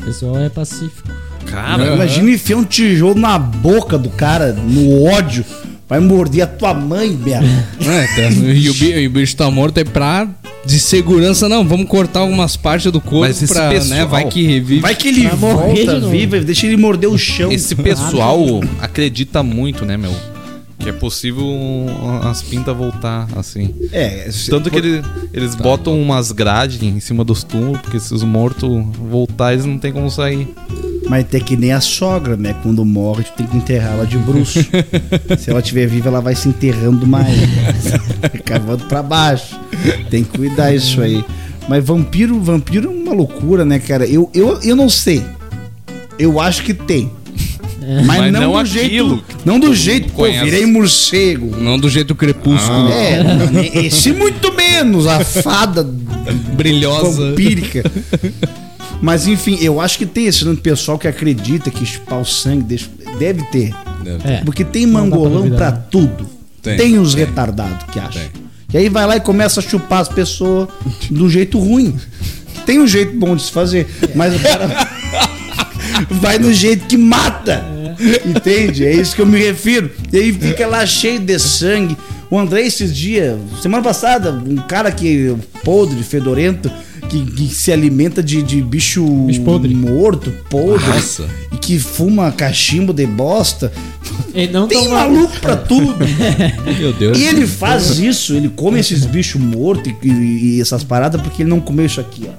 O 0.00 0.04
pessoal 0.04 0.38
é 0.38 0.48
pacífico. 0.48 1.08
Cara, 1.46 1.82
Aham. 1.82 1.94
imagina 1.94 2.30
enfiar 2.30 2.56
um 2.58 2.64
tijolo 2.64 3.18
na 3.18 3.38
boca 3.38 3.98
do 3.98 4.10
cara, 4.10 4.52
no 4.52 5.04
ódio. 5.04 5.44
Vai 5.88 5.98
morder 5.98 6.42
a 6.44 6.46
tua 6.46 6.72
mãe, 6.72 7.10
merda. 7.10 7.48
É, 7.80 8.06
tá. 8.06 8.22
e, 8.30 8.68
o 8.68 8.72
bicho, 8.72 8.84
e 8.84 9.06
o 9.06 9.10
bicho 9.10 9.36
tá 9.36 9.50
morto 9.50 9.78
é 9.78 9.84
pra. 9.84 10.28
De 10.64 10.78
segurança, 10.78 11.48
não. 11.48 11.66
Vamos 11.66 11.86
cortar 11.88 12.20
algumas 12.20 12.56
partes 12.56 12.90
do 12.92 13.00
corpo 13.00 13.20
Mas 13.20 13.42
esse 13.42 13.52
pra. 13.52 13.70
pessoal- 13.70 13.98
né, 13.98 14.04
vai 14.04 14.26
que 14.26 14.42
revive. 14.46 14.80
Vai 14.80 14.94
que 14.94 15.08
ele 15.08 15.26
Pra 15.26 15.36
volta 15.36 15.98
novo. 15.98 16.10
vivo, 16.10 16.38
deixa 16.40 16.66
ele 16.66 16.76
morder 16.76 17.08
o 17.10 17.16
chão. 17.18 17.50
Esse 17.50 17.74
pessoal 17.74 18.38
acredita 18.80 19.42
muito, 19.42 19.84
né, 19.86 19.96
meu? 19.96 20.14
Que 20.78 20.88
é 20.88 20.92
possível 20.92 21.46
as 22.22 22.40
pintas 22.40 22.74
voltar 22.74 23.28
assim. 23.36 23.74
É, 23.92 24.30
Tanto 24.48 24.70
que 24.70 24.76
ele- 24.78 25.02
eles 25.32 25.54
botam 25.54 26.00
umas 26.00 26.32
grades 26.32 26.82
em 26.82 26.98
cima 27.00 27.22
dos 27.22 27.42
túmulos, 27.44 27.80
porque 27.82 28.00
se 28.00 28.14
os 28.14 28.22
mortos 28.22 28.70
voltar, 28.98 29.52
eles 29.52 29.66
não 29.66 29.76
tem 29.78 29.92
como 29.92 30.10
sair. 30.10 30.48
Mas 31.06 31.26
tem 31.26 31.40
que 31.40 31.54
nem 31.56 31.72
a 31.72 31.80
sogra, 31.80 32.34
né? 32.36 32.54
Quando 32.62 32.82
morre, 32.84 33.24
tu 33.24 33.32
tem 33.32 33.46
que 33.46 33.56
enterrar 33.56 33.94
ela 33.94 34.06
de 34.06 34.16
bruxo. 34.16 34.60
se 35.38 35.50
ela 35.50 35.60
estiver 35.60 35.86
viva, 35.86 36.08
ela 36.08 36.20
vai 36.20 36.34
se 36.34 36.48
enterrando 36.48 37.06
mais. 37.06 37.36
Cavando 38.44 38.84
pra 38.84 39.02
baixo. 39.02 39.58
Tem 40.10 40.24
que 40.24 40.36
cuidar 40.38 40.74
isso 40.74 41.00
aí. 41.00 41.24
Mas 41.68 41.84
vampiro, 41.84 42.40
vampiro 42.40 42.90
é 42.90 42.94
uma 42.94 43.12
loucura, 43.14 43.64
né, 43.64 43.78
cara? 43.78 44.06
Eu, 44.06 44.30
eu, 44.34 44.58
eu 44.62 44.74
não 44.76 44.88
sei. 44.88 45.22
Eu 46.18 46.40
acho 46.40 46.62
que 46.64 46.74
tem. 46.74 47.10
Mas, 48.06 48.06
Mas 48.06 48.32
não, 48.32 48.40
não 48.40 48.52
do 48.52 48.58
aquilo 48.58 49.16
jeito. 49.16 49.24
Não 49.44 49.58
do 49.58 49.74
jeito, 49.74 50.12
pô, 50.12 50.24
virei 50.24 50.66
morcego. 50.66 51.56
Não 51.56 51.78
do 51.78 51.88
jeito 51.88 52.14
crepúsculo. 52.14 52.88
É, 52.90 53.20
esse 53.86 54.12
muito 54.12 54.52
menos, 54.54 55.06
a 55.06 55.24
fada 55.24 55.82
Brilhosa. 56.56 57.30
vampírica. 57.30 57.82
Mas 59.00 59.26
enfim, 59.26 59.56
eu 59.62 59.80
acho 59.80 59.96
que 59.96 60.04
tem 60.06 60.26
esse 60.26 60.44
nome 60.44 60.56
de 60.56 60.62
pessoal 60.62 60.98
que 60.98 61.08
acredita 61.08 61.70
que 61.70 61.86
chupar 61.86 62.20
o 62.20 62.24
sangue 62.24 62.62
deixa- 62.64 62.90
deve 63.18 63.42
ter. 63.44 63.72
É. 64.24 64.42
Porque 64.44 64.62
tem 64.64 64.86
pra 64.90 65.00
mangolão 65.00 65.42
duvidar, 65.42 65.58
pra 65.58 65.70
né? 65.72 65.84
tudo. 65.90 66.26
Tem, 66.62 66.76
Tem, 66.76 66.92
tem. 67.02 67.14
retardados 67.14 67.86
que 67.90 67.98
acham. 67.98 68.20
Tem. 68.22 68.30
E 68.72 68.78
aí 68.78 68.88
vai 68.88 69.06
lá 69.06 69.16
e 69.16 69.20
começa 69.20 69.60
a 69.60 69.62
chupar 69.62 70.00
as 70.00 70.08
pessoas 70.08 70.68
do 71.10 71.28
jeito 71.28 71.58
ruim. 71.58 71.98
Tem 72.64 72.78
um 72.78 72.86
jeito 72.86 73.16
bom 73.16 73.34
de 73.34 73.42
se 73.42 73.50
fazer, 73.50 73.88
mas 74.14 74.34
o 74.34 74.38
cara 74.38 74.68
vai 76.10 76.38
no 76.38 76.52
jeito 76.52 76.86
que 76.86 76.96
mata. 76.96 77.64
Entende? 78.24 78.86
É 78.86 78.92
isso 78.92 79.14
que 79.14 79.22
eu 79.22 79.26
me 79.26 79.38
refiro. 79.38 79.90
E 80.12 80.18
aí 80.18 80.32
fica 80.32 80.66
lá 80.66 80.86
cheio 80.86 81.18
de 81.18 81.38
sangue. 81.38 81.96
O 82.30 82.38
André, 82.38 82.62
esses 82.62 82.94
dias, 82.94 83.38
semana 83.60 83.82
passada, 83.82 84.30
um 84.30 84.56
cara 84.56 84.92
que 84.92 85.34
podre, 85.64 86.00
fedorento, 86.04 86.70
que, 87.00 87.24
que 87.24 87.48
se 87.48 87.72
alimenta 87.72 88.22
de, 88.22 88.42
de 88.42 88.62
bicho, 88.62 89.04
Bicho 89.26 89.42
podre. 89.42 89.74
morto, 89.74 90.30
podre, 90.48 90.86
Nossa. 90.88 91.28
e 91.52 91.56
que 91.56 91.78
fuma 91.78 92.30
cachimbo 92.32 92.92
de 92.92 93.06
bosta. 93.06 93.72
Tem 94.32 94.48
toma- 94.84 94.90
maluco 95.00 95.38
pra 95.40 95.56
tudo. 95.56 95.94
Meu 96.78 96.92
Deus. 96.92 97.18
E 97.18 97.24
ele 97.24 97.46
faz 97.46 97.98
isso, 97.98 98.34
ele 98.34 98.48
come 98.48 98.78
esses 98.80 99.04
bichos 99.04 99.40
mortos 99.40 99.92
e, 100.02 100.08
e- 100.08 100.56
e 100.56 100.60
essas 100.60 100.82
paradas 100.84 101.20
porque 101.20 101.42
ele 101.42 101.50
não 101.50 101.60
comeu 101.60 101.86
isso 101.86 102.00
aqui, 102.00 102.28
ó. 102.28 102.32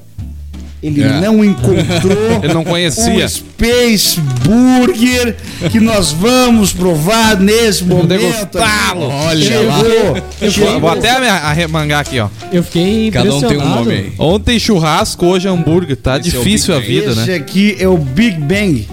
Ele 0.84 1.04
É. 1.04 1.20
não 1.22 1.46
encontrou 1.46 2.18
Ele 2.42 2.54
não 2.54 2.64
conhecia. 2.64 3.26
o 3.26 3.30
Space 3.30 4.20
Burger 4.44 5.36
que 5.72 5.80
nós 5.80 6.12
vamos 6.12 6.74
provar 6.74 7.40
nesse 7.40 7.84
momento. 7.84 8.08
degustá-lo. 8.08 9.08
Olha 9.10 9.46
Chegou, 9.46 9.68
lá. 9.68 10.50
chegou. 10.52 10.80
Vou, 10.80 10.90
até 10.90 11.10
arremangar 11.30 12.00
aqui, 12.02 12.20
ó. 12.20 12.28
Eu 12.52 12.64
fiquei 12.64 13.12
Cada 13.12 13.34
um 13.34 13.42
tem 13.42 13.58
um 13.58 13.70
nome 13.70 13.94
aí. 13.94 14.14
Ontem 14.18 14.58
churrasco, 14.60 15.26
hoje 15.26 15.48
hambúrguer. 15.48 15.96
Tá 15.98 16.18
Esse 16.18 16.30
é 16.30 16.32
difícil 16.32 16.76
a 16.76 16.80
Big 16.80 16.90
Bang. 16.94 17.00
vida, 17.10 17.22
Esse 17.22 17.30
né? 17.32 17.36
aqui 17.38 17.76
é 17.80 17.88
o 17.88 17.98
Big 17.98 18.38
Bang. 18.40 18.88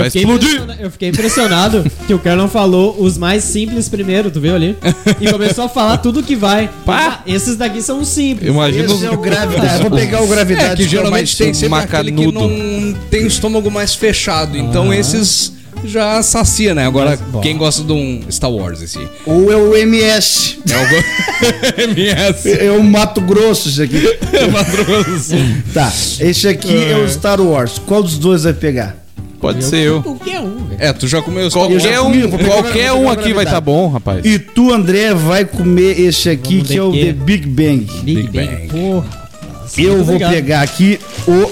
Eu 0.00 0.04
Vai 0.04 0.10
fiquei, 0.10 0.22
explodir. 0.22 0.76
eu 0.80 0.90
fiquei 0.90 1.08
impressionado 1.10 1.84
que 2.06 2.14
o 2.14 2.18
Carlão 2.18 2.48
falou 2.48 2.96
os 2.98 3.18
mais 3.18 3.44
simples 3.44 3.88
primeiro, 3.88 4.30
tu 4.30 4.40
viu 4.40 4.54
ali? 4.54 4.76
E 5.20 5.30
começou 5.30 5.64
a 5.64 5.68
falar 5.68 5.98
tudo 5.98 6.22
que 6.22 6.34
vai. 6.34 6.70
Pá! 6.84 7.00
Ah, 7.00 7.22
esses 7.26 7.56
daqui 7.56 7.82
são 7.82 8.04
simples. 8.04 8.48
Imagina 8.48 8.84
Esse 8.84 8.94
os... 8.94 9.02
é 9.02 9.10
o 9.10 9.18
gravidade. 9.18 9.82
Vou 9.82 9.90
pegar 9.90 10.22
o 10.22 10.26
gravidade. 10.26 10.72
É, 10.72 10.76
que 10.76 10.82
é 10.82 10.88
geralmente 10.88 11.36
tem 11.36 11.52
sempre 11.52 11.78
aquele 11.78 12.12
que 12.12 12.26
macanudo. 12.26 12.48
não 12.48 12.94
tem 13.10 13.24
o 13.24 13.26
estômago 13.26 13.70
mais 13.70 13.94
fechado. 13.94 14.56
Então 14.56 14.92
esses 14.92 15.52
já 15.84 16.22
sacia, 16.22 16.74
né? 16.74 16.86
Agora, 16.86 17.18
Mas, 17.32 17.42
quem 17.42 17.56
gosta 17.56 17.82
de 17.82 17.92
um 17.92 18.20
Star 18.30 18.50
Wars, 18.50 18.82
esse? 18.82 18.98
Ou 19.24 19.50
é 19.50 19.56
o 19.56 19.74
MS. 19.76 20.58
É 20.68 20.76
o 20.76 21.90
MS. 21.90 22.50
É 22.60 22.70
o 22.70 22.82
Mato 22.82 23.20
Grosso 23.20 23.68
isso 23.68 23.82
aqui. 23.82 24.02
Tá, 25.72 25.92
esse 26.20 26.48
aqui 26.48 26.84
é 26.84 26.96
o 26.96 27.08
Star 27.08 27.40
Wars. 27.40 27.78
Qual 27.78 28.02
dos 28.02 28.18
dois 28.18 28.42
vai 28.44 28.52
pegar? 28.52 28.96
Pode 29.40 29.64
ser 29.64 29.78
eu. 29.86 30.02
Qualquer 30.02 30.40
um, 30.40 30.66
velho. 30.66 30.76
É, 30.78 30.92
tu 30.92 31.08
já 31.08 31.22
comeu 31.22 31.46
os 31.46 31.54
Eu 31.54 31.80
já 31.80 31.92
Qualquer 31.92 32.02
comi, 32.02 32.20
eu 32.20 32.28
um, 32.28 32.38
qualquer 32.38 32.92
um 32.92 33.10
aqui 33.10 33.32
vai 33.32 33.44
estar 33.44 33.60
bom, 33.60 33.88
rapaz. 33.88 34.24
E 34.24 34.38
tu, 34.38 34.72
André, 34.72 35.14
vai 35.14 35.44
comer 35.44 35.98
esse 35.98 36.28
aqui, 36.28 36.56
Vamos 36.56 36.68
que 36.68 36.76
é 36.76 36.82
o 36.82 36.92
The? 36.92 37.12
Big 37.12 37.46
Bang. 37.46 37.86
Big, 38.02 38.22
Big 38.22 38.28
Bang. 38.28 38.56
Bang. 38.56 38.68
Porra. 38.68 39.30
Eu 39.78 39.92
Muito 39.94 40.04
vou 40.04 40.14
legal. 40.14 40.30
pegar 40.32 40.60
aqui 40.62 40.98
o 41.26 41.50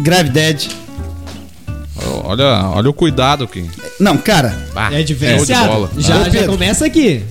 Gravidade. 0.00 0.68
Olha, 2.24 2.44
olha 2.74 2.90
o 2.90 2.92
cuidado 2.92 3.44
aqui. 3.44 3.64
Não, 3.98 4.16
cara, 4.18 4.54
Ah, 4.76 4.92
É 4.94 5.02
diferenciado. 5.02 5.66
bola. 5.72 5.90
Já, 5.96 6.28
já 6.28 6.46
começa 6.46 6.84
aqui. 6.84 7.22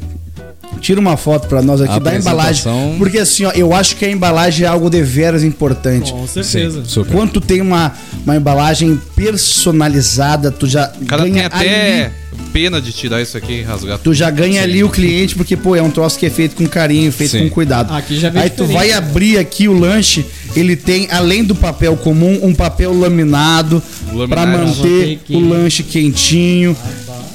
Tira 0.78 1.00
uma 1.00 1.18
foto 1.18 1.48
pra 1.48 1.62
nós 1.62 1.82
aqui 1.82 2.00
da 2.00 2.16
embalagem. 2.16 2.64
Porque 2.98 3.18
assim, 3.20 3.46
ó, 3.46 3.52
eu 3.52 3.74
acho 3.74 3.96
que 3.96 4.06
a 4.06 4.10
embalagem 4.12 4.66
é 4.66 4.70
algo 4.70 4.90
deveras 4.90 5.44
importante. 5.44 6.12
Com 6.12 6.26
Sim, 6.28 6.44
certeza. 6.44 6.84
super. 6.86 7.12
Quando 7.14 7.32
tu 7.32 7.42
tem 7.42 7.62
uma, 7.62 7.94
uma 8.24 8.36
embalagem 8.36 9.00
personalizada, 9.16 10.52
tu 10.52 10.68
já 10.68 10.92
O 11.02 11.06
cara 11.06 11.24
tem 11.24 11.34
ganha 11.34 11.48
até 11.48 12.06
ali, 12.06 12.14
pena 12.54 12.82
de 12.82 12.92
tirar 12.92 13.22
isso 13.22 13.38
aqui 13.38 13.54
e 13.60 13.62
rasgar. 13.64 13.98
tu 14.00 14.14
já 14.14 14.30
ganha 14.30 14.62
ali 14.64 14.84
o 14.84 14.90
cliente, 14.90 15.36
porque, 15.36 15.56
pô, 15.58 15.76
é 15.76 15.82
um 15.82 15.90
troço 15.92 16.18
que 16.20 16.26
é 16.26 16.30
feito 16.30 16.56
com 16.56 16.68
carinho, 16.68 17.12
feito 17.12 17.32
Sim. 17.32 17.44
com 17.44 17.50
cuidado. 17.50 17.94
Aqui 17.94 18.20
já 18.20 18.30
vem 18.30 18.42
Aí 18.42 18.50
tu 18.50 18.66
vai 18.66 18.92
abrir 18.92 19.38
aqui 19.38 19.68
o 19.68 19.74
lanche, 19.78 20.26
ele 20.56 20.76
tem, 20.76 21.08
além 21.12 21.44
do 21.44 21.56
papel 21.56 21.96
comum, 21.98 22.40
um 22.44 22.54
papel 22.54 22.98
laminado 22.98 23.82
Laminado. 24.08 24.28
pra 24.30 24.46
Manter 24.46 24.66
manter 24.68 25.20
quente. 25.26 25.36
o 25.36 25.50
lanche 25.50 25.84
quentinho. 25.84 26.78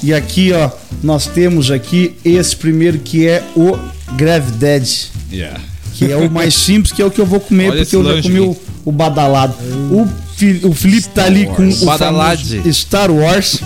E 0.03 0.13
aqui, 0.13 0.51
ó, 0.51 0.69
nós 1.01 1.25
temos 1.27 1.71
aqui 1.71 2.15
esse 2.25 2.55
primeiro 2.55 2.99
que 2.99 3.25
é 3.27 3.41
o 3.55 3.77
Gravidade. 4.17 5.11
Yeah. 5.31 5.59
Que 5.93 6.11
é 6.11 6.17
o 6.17 6.29
mais 6.29 6.53
simples, 6.53 6.91
que 6.91 7.01
é 7.01 7.05
o 7.05 7.09
que 7.11 7.21
eu 7.21 7.25
vou 7.25 7.39
comer, 7.39 7.69
Olha 7.71 7.81
porque 7.83 7.95
eu 7.95 8.03
já 8.03 8.21
comi 8.21 8.39
o, 8.41 8.57
o 8.83 8.91
badalado. 8.91 9.53
O, 9.91 10.07
Fi- 10.35 10.59
o 10.65 10.73
Felipe 10.73 11.07
tá 11.09 11.25
ali 11.25 11.45
com 11.45 11.67
o 11.69 11.85
Badalade. 11.85 12.57
famoso 12.57 12.73
Star 12.73 13.09
Wars. 13.11 13.59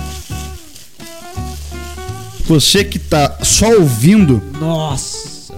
Você 2.47 2.83
que 2.83 2.99
tá 2.99 3.37
só 3.43 3.69
ouvindo, 3.79 4.41
Nossa. 4.59 5.53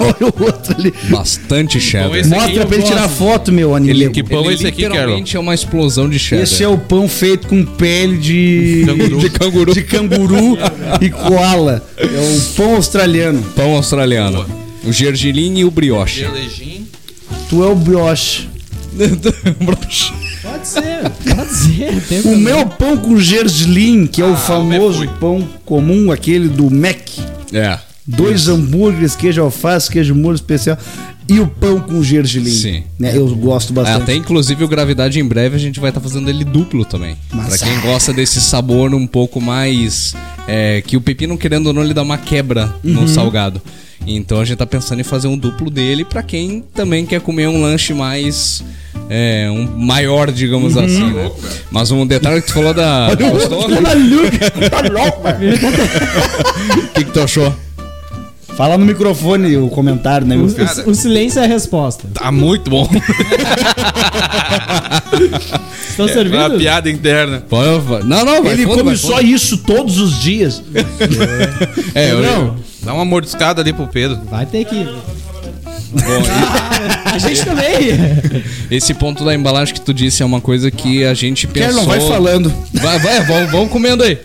Olha 0.00 0.16
o 0.20 0.42
outro 0.44 0.74
ali. 0.78 0.92
Bastante 1.08 1.80
cheddar. 1.80 2.08
Mostra 2.28 2.52
eu 2.62 2.66
pra 2.66 2.76
ele 2.76 2.86
tirar 2.86 3.08
foto, 3.08 3.52
meu 3.52 3.76
Ele- 3.76 3.90
anime. 3.92 4.10
que 4.10 4.22
pão 4.22 4.50
é 4.50 4.54
esse 4.54 4.66
aqui, 4.66 4.88
Carol? 4.88 5.22
é 5.34 5.38
uma 5.38 5.54
explosão 5.54 6.08
de 6.08 6.18
cheddar. 6.18 6.44
Esse 6.44 6.62
é 6.62 6.68
o 6.68 6.78
pão 6.78 7.08
feito 7.08 7.46
com 7.48 7.64
pele 7.64 8.18
de 8.18 8.84
Canguru. 8.86 9.18
de 9.18 9.30
canguru, 9.30 9.74
de 9.74 9.82
canguru 9.82 10.58
e 11.00 11.10
koala. 11.10 11.84
É 11.96 12.04
o 12.06 12.40
pão 12.56 12.76
australiano. 12.76 13.42
Pão 13.54 13.76
australiano. 13.76 14.46
O 14.84 14.92
gergelim 14.92 15.58
e 15.58 15.64
o 15.64 15.70
brioche. 15.70 16.20
Gelejinho. 16.20 16.86
Tu 17.48 17.62
é 17.62 17.66
o 17.68 17.74
brioche. 17.76 18.48
Pode 20.42 20.66
ser, 20.68 21.10
pode 21.34 21.54
ser. 21.54 22.26
O 22.26 22.36
meu 22.36 22.66
pão 22.66 22.96
com 22.96 23.18
gergelim, 23.18 24.06
que 24.06 24.20
é 24.20 24.24
o 24.24 24.32
Ah, 24.34 24.36
famoso 24.36 25.06
pão 25.20 25.48
comum, 25.64 26.10
aquele 26.12 26.48
do 26.48 26.70
Mac. 26.70 26.98
é. 27.52 27.78
Dois 28.06 28.48
hambúrgueres, 28.48 29.14
queijo 29.14 29.40
alface, 29.42 29.90
queijo 29.90 30.14
molho 30.14 30.34
especial 30.34 30.76
e 31.28 31.38
o 31.38 31.46
pão 31.46 31.78
com 31.78 32.02
gergelim. 32.02 32.50
Sim. 32.50 32.82
Né? 32.98 33.16
Eu 33.16 33.28
gosto 33.36 33.72
bastante. 33.72 34.02
Até 34.02 34.14
inclusive 34.16 34.64
o 34.64 34.68
Gravidade 34.68 35.20
em 35.20 35.24
breve 35.24 35.54
a 35.54 35.58
gente 35.58 35.78
vai 35.78 35.90
estar 35.90 36.00
fazendo 36.00 36.28
ele 36.28 36.44
duplo 36.44 36.84
também. 36.84 37.16
Pra 37.30 37.56
quem 37.56 37.78
gosta 37.80 38.12
desse 38.12 38.40
sabor 38.40 38.92
um 38.92 39.06
pouco 39.06 39.40
mais. 39.40 40.14
é, 40.48 40.82
que 40.84 40.96
o 40.96 41.00
pepino, 41.00 41.38
querendo 41.38 41.68
ou 41.68 41.72
não, 41.72 41.84
ele 41.84 41.94
dá 41.94 42.02
uma 42.02 42.18
quebra 42.18 42.74
Uhum. 42.82 42.92
no 43.02 43.08
salgado. 43.08 43.62
Então 44.04 44.40
a 44.40 44.44
gente 44.44 44.58
tá 44.58 44.66
pensando 44.66 44.98
em 45.00 45.04
fazer 45.04 45.28
um 45.28 45.38
duplo 45.38 45.70
dele 45.70 46.04
pra 46.04 46.24
quem 46.24 46.64
também 46.74 47.06
quer 47.06 47.20
comer 47.20 47.46
um 47.46 47.62
lanche 47.62 47.94
mais. 47.94 48.64
É, 49.08 49.48
um 49.50 49.78
maior, 49.78 50.32
digamos 50.32 50.74
Uhum. 50.74 50.84
assim, 50.84 51.12
né? 51.12 51.30
Mas 51.70 51.92
um 51.92 52.04
detalhe 52.04 52.40
que 52.40 52.48
tu 52.48 52.54
falou 52.54 52.74
da. 52.74 53.14
Gostou? 53.14 53.68
O 56.76 56.88
que, 56.94 57.04
que 57.04 57.10
tu 57.12 57.20
achou? 57.20 57.54
Fala 58.56 58.76
no 58.76 58.84
microfone 58.84 59.56
o 59.56 59.68
comentário, 59.68 60.26
né? 60.26 60.36
O, 60.36 60.44
o 60.90 60.94
silêncio 60.94 61.40
é 61.40 61.44
a 61.44 61.48
resposta. 61.48 62.06
Tá 62.12 62.30
muito 62.30 62.70
bom. 62.70 62.88
Estão 65.88 66.06
Uma 66.06 66.12
servindo? 66.12 66.58
piada 66.58 66.90
interna. 66.90 67.42
Não, 68.04 68.24
não, 68.24 68.42
vai 68.42 68.52
Ele 68.54 68.64
fundo, 68.64 68.78
come 68.78 68.90
vai 68.90 68.96
só 68.96 69.20
isso 69.20 69.58
todos 69.58 69.98
os 69.98 70.20
dias. 70.20 70.62
É, 71.94 72.12
eu, 72.12 72.22
Não, 72.22 72.56
Dá 72.82 72.94
uma 72.94 73.04
mordiscada 73.04 73.60
ali 73.62 73.72
pro 73.72 73.86
Pedro. 73.86 74.20
vai 74.30 74.44
ter 74.46 74.64
que. 74.64 74.86
Bom, 75.92 76.22
A 77.04 77.18
gente 77.18 77.44
também. 77.44 77.76
Esse 78.70 78.94
ponto 78.94 79.24
da 79.24 79.34
embalagem 79.34 79.74
que 79.74 79.80
tu 79.80 79.92
disse 79.92 80.22
é 80.22 80.26
uma 80.26 80.40
coisa 80.40 80.70
que 80.70 81.04
a 81.04 81.14
gente 81.14 81.46
pensou. 81.46 81.68
Kerlon, 81.68 81.86
vai 81.86 82.00
falando. 82.00 82.54
Vai, 82.72 82.98
vai, 82.98 83.24
vamos, 83.24 83.50
vamos 83.50 83.70
comendo 83.70 84.02
aí. 84.02 84.18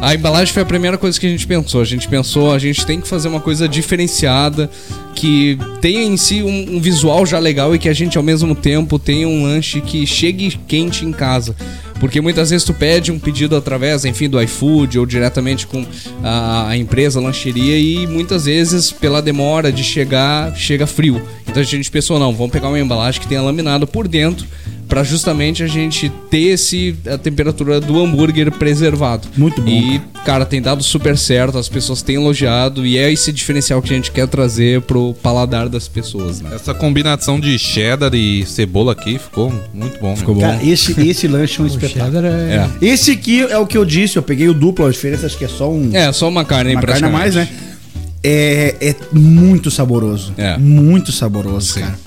A 0.00 0.14
embalagem 0.14 0.52
foi 0.52 0.62
a 0.62 0.66
primeira 0.66 0.98
coisa 0.98 1.18
que 1.18 1.26
a 1.26 1.30
gente 1.30 1.46
pensou. 1.46 1.80
A 1.80 1.84
gente 1.84 2.06
pensou, 2.06 2.52
a 2.52 2.58
gente 2.58 2.84
tem 2.84 3.00
que 3.00 3.08
fazer 3.08 3.28
uma 3.28 3.40
coisa 3.40 3.68
diferenciada, 3.68 4.70
que 5.14 5.58
tenha 5.80 6.02
em 6.02 6.16
si 6.16 6.42
um, 6.42 6.76
um 6.76 6.80
visual 6.80 7.24
já 7.24 7.38
legal 7.38 7.74
e 7.74 7.78
que 7.78 7.88
a 7.88 7.94
gente 7.94 8.16
ao 8.16 8.24
mesmo 8.24 8.54
tempo 8.54 8.98
tenha 8.98 9.26
um 9.26 9.44
lanche 9.44 9.80
que 9.80 10.06
chegue 10.06 10.58
quente 10.66 11.04
em 11.04 11.12
casa. 11.12 11.56
Porque 12.02 12.20
muitas 12.20 12.50
vezes 12.50 12.64
tu 12.64 12.74
pede 12.74 13.12
um 13.12 13.18
pedido 13.18 13.54
através, 13.54 14.04
enfim, 14.04 14.28
do 14.28 14.42
iFood 14.42 14.98
ou 14.98 15.06
diretamente 15.06 15.68
com 15.68 15.86
a, 16.20 16.76
empresa, 16.76 17.20
a 17.20 17.22
lancheria, 17.22 17.78
e 17.78 18.08
muitas 18.08 18.46
vezes, 18.46 18.90
pela 18.90 19.22
demora 19.22 19.70
de 19.70 19.84
chegar, 19.84 20.52
chega 20.56 20.84
frio. 20.84 21.22
Então 21.46 21.62
a 21.62 21.64
gente 21.64 21.88
pensou, 21.92 22.18
não, 22.18 22.34
vamos 22.34 22.50
pegar 22.50 22.66
uma 22.66 22.80
embalagem 22.80 23.20
que 23.20 23.28
tenha 23.28 23.40
laminado 23.40 23.86
por 23.86 24.08
dentro 24.08 24.44
para 24.92 25.02
justamente 25.04 25.62
a 25.62 25.66
gente 25.66 26.12
ter 26.28 26.48
esse, 26.50 26.94
a 27.10 27.16
temperatura 27.16 27.80
do 27.80 27.98
hambúrguer 27.98 28.52
preservado. 28.52 29.26
Muito 29.38 29.62
bom, 29.62 29.70
E, 29.70 29.98
cara, 30.22 30.44
tem 30.44 30.60
dado 30.60 30.82
super 30.82 31.16
certo, 31.16 31.56
as 31.56 31.66
pessoas 31.66 32.02
têm 32.02 32.16
elogiado, 32.16 32.84
e 32.84 32.98
é 32.98 33.10
esse 33.10 33.32
diferencial 33.32 33.80
que 33.80 33.90
a 33.90 33.96
gente 33.96 34.10
quer 34.12 34.28
trazer 34.28 34.82
pro 34.82 35.14
paladar 35.22 35.70
das 35.70 35.88
pessoas, 35.88 36.42
né? 36.42 36.50
Essa 36.54 36.74
combinação 36.74 37.40
de 37.40 37.58
cheddar 37.58 38.14
e 38.14 38.44
cebola 38.44 38.92
aqui 38.92 39.18
ficou 39.18 39.50
muito 39.72 39.98
bom. 39.98 40.14
Ficou 40.14 40.34
bom. 40.34 40.42
Cara, 40.42 40.62
esse, 40.62 40.92
esse 41.08 41.26
lanche 41.26 41.58
é 41.58 41.64
um 41.64 41.66
espetáculo. 41.68 42.26
é. 42.26 42.68
É. 42.82 42.86
Esse 42.86 43.12
aqui 43.12 43.40
é 43.40 43.56
o 43.56 43.66
que 43.66 43.78
eu 43.78 43.86
disse, 43.86 44.18
eu 44.18 44.22
peguei 44.22 44.46
o 44.50 44.52
duplo, 44.52 44.84
a 44.84 44.90
diferença 44.90 45.24
acho 45.24 45.38
que 45.38 45.46
é 45.46 45.48
só 45.48 45.72
um. 45.72 45.88
É, 45.96 46.12
só 46.12 46.28
uma 46.28 46.44
carne, 46.44 46.74
uma 46.74 46.82
carne 46.82 47.06
a 47.06 47.10
mais, 47.10 47.34
né? 47.34 47.48
É, 48.22 48.76
é 48.78 48.94
muito 49.10 49.70
saboroso. 49.70 50.34
É. 50.36 50.58
Muito 50.58 51.12
saboroso, 51.12 51.72
Sim. 51.72 51.80
cara. 51.80 51.98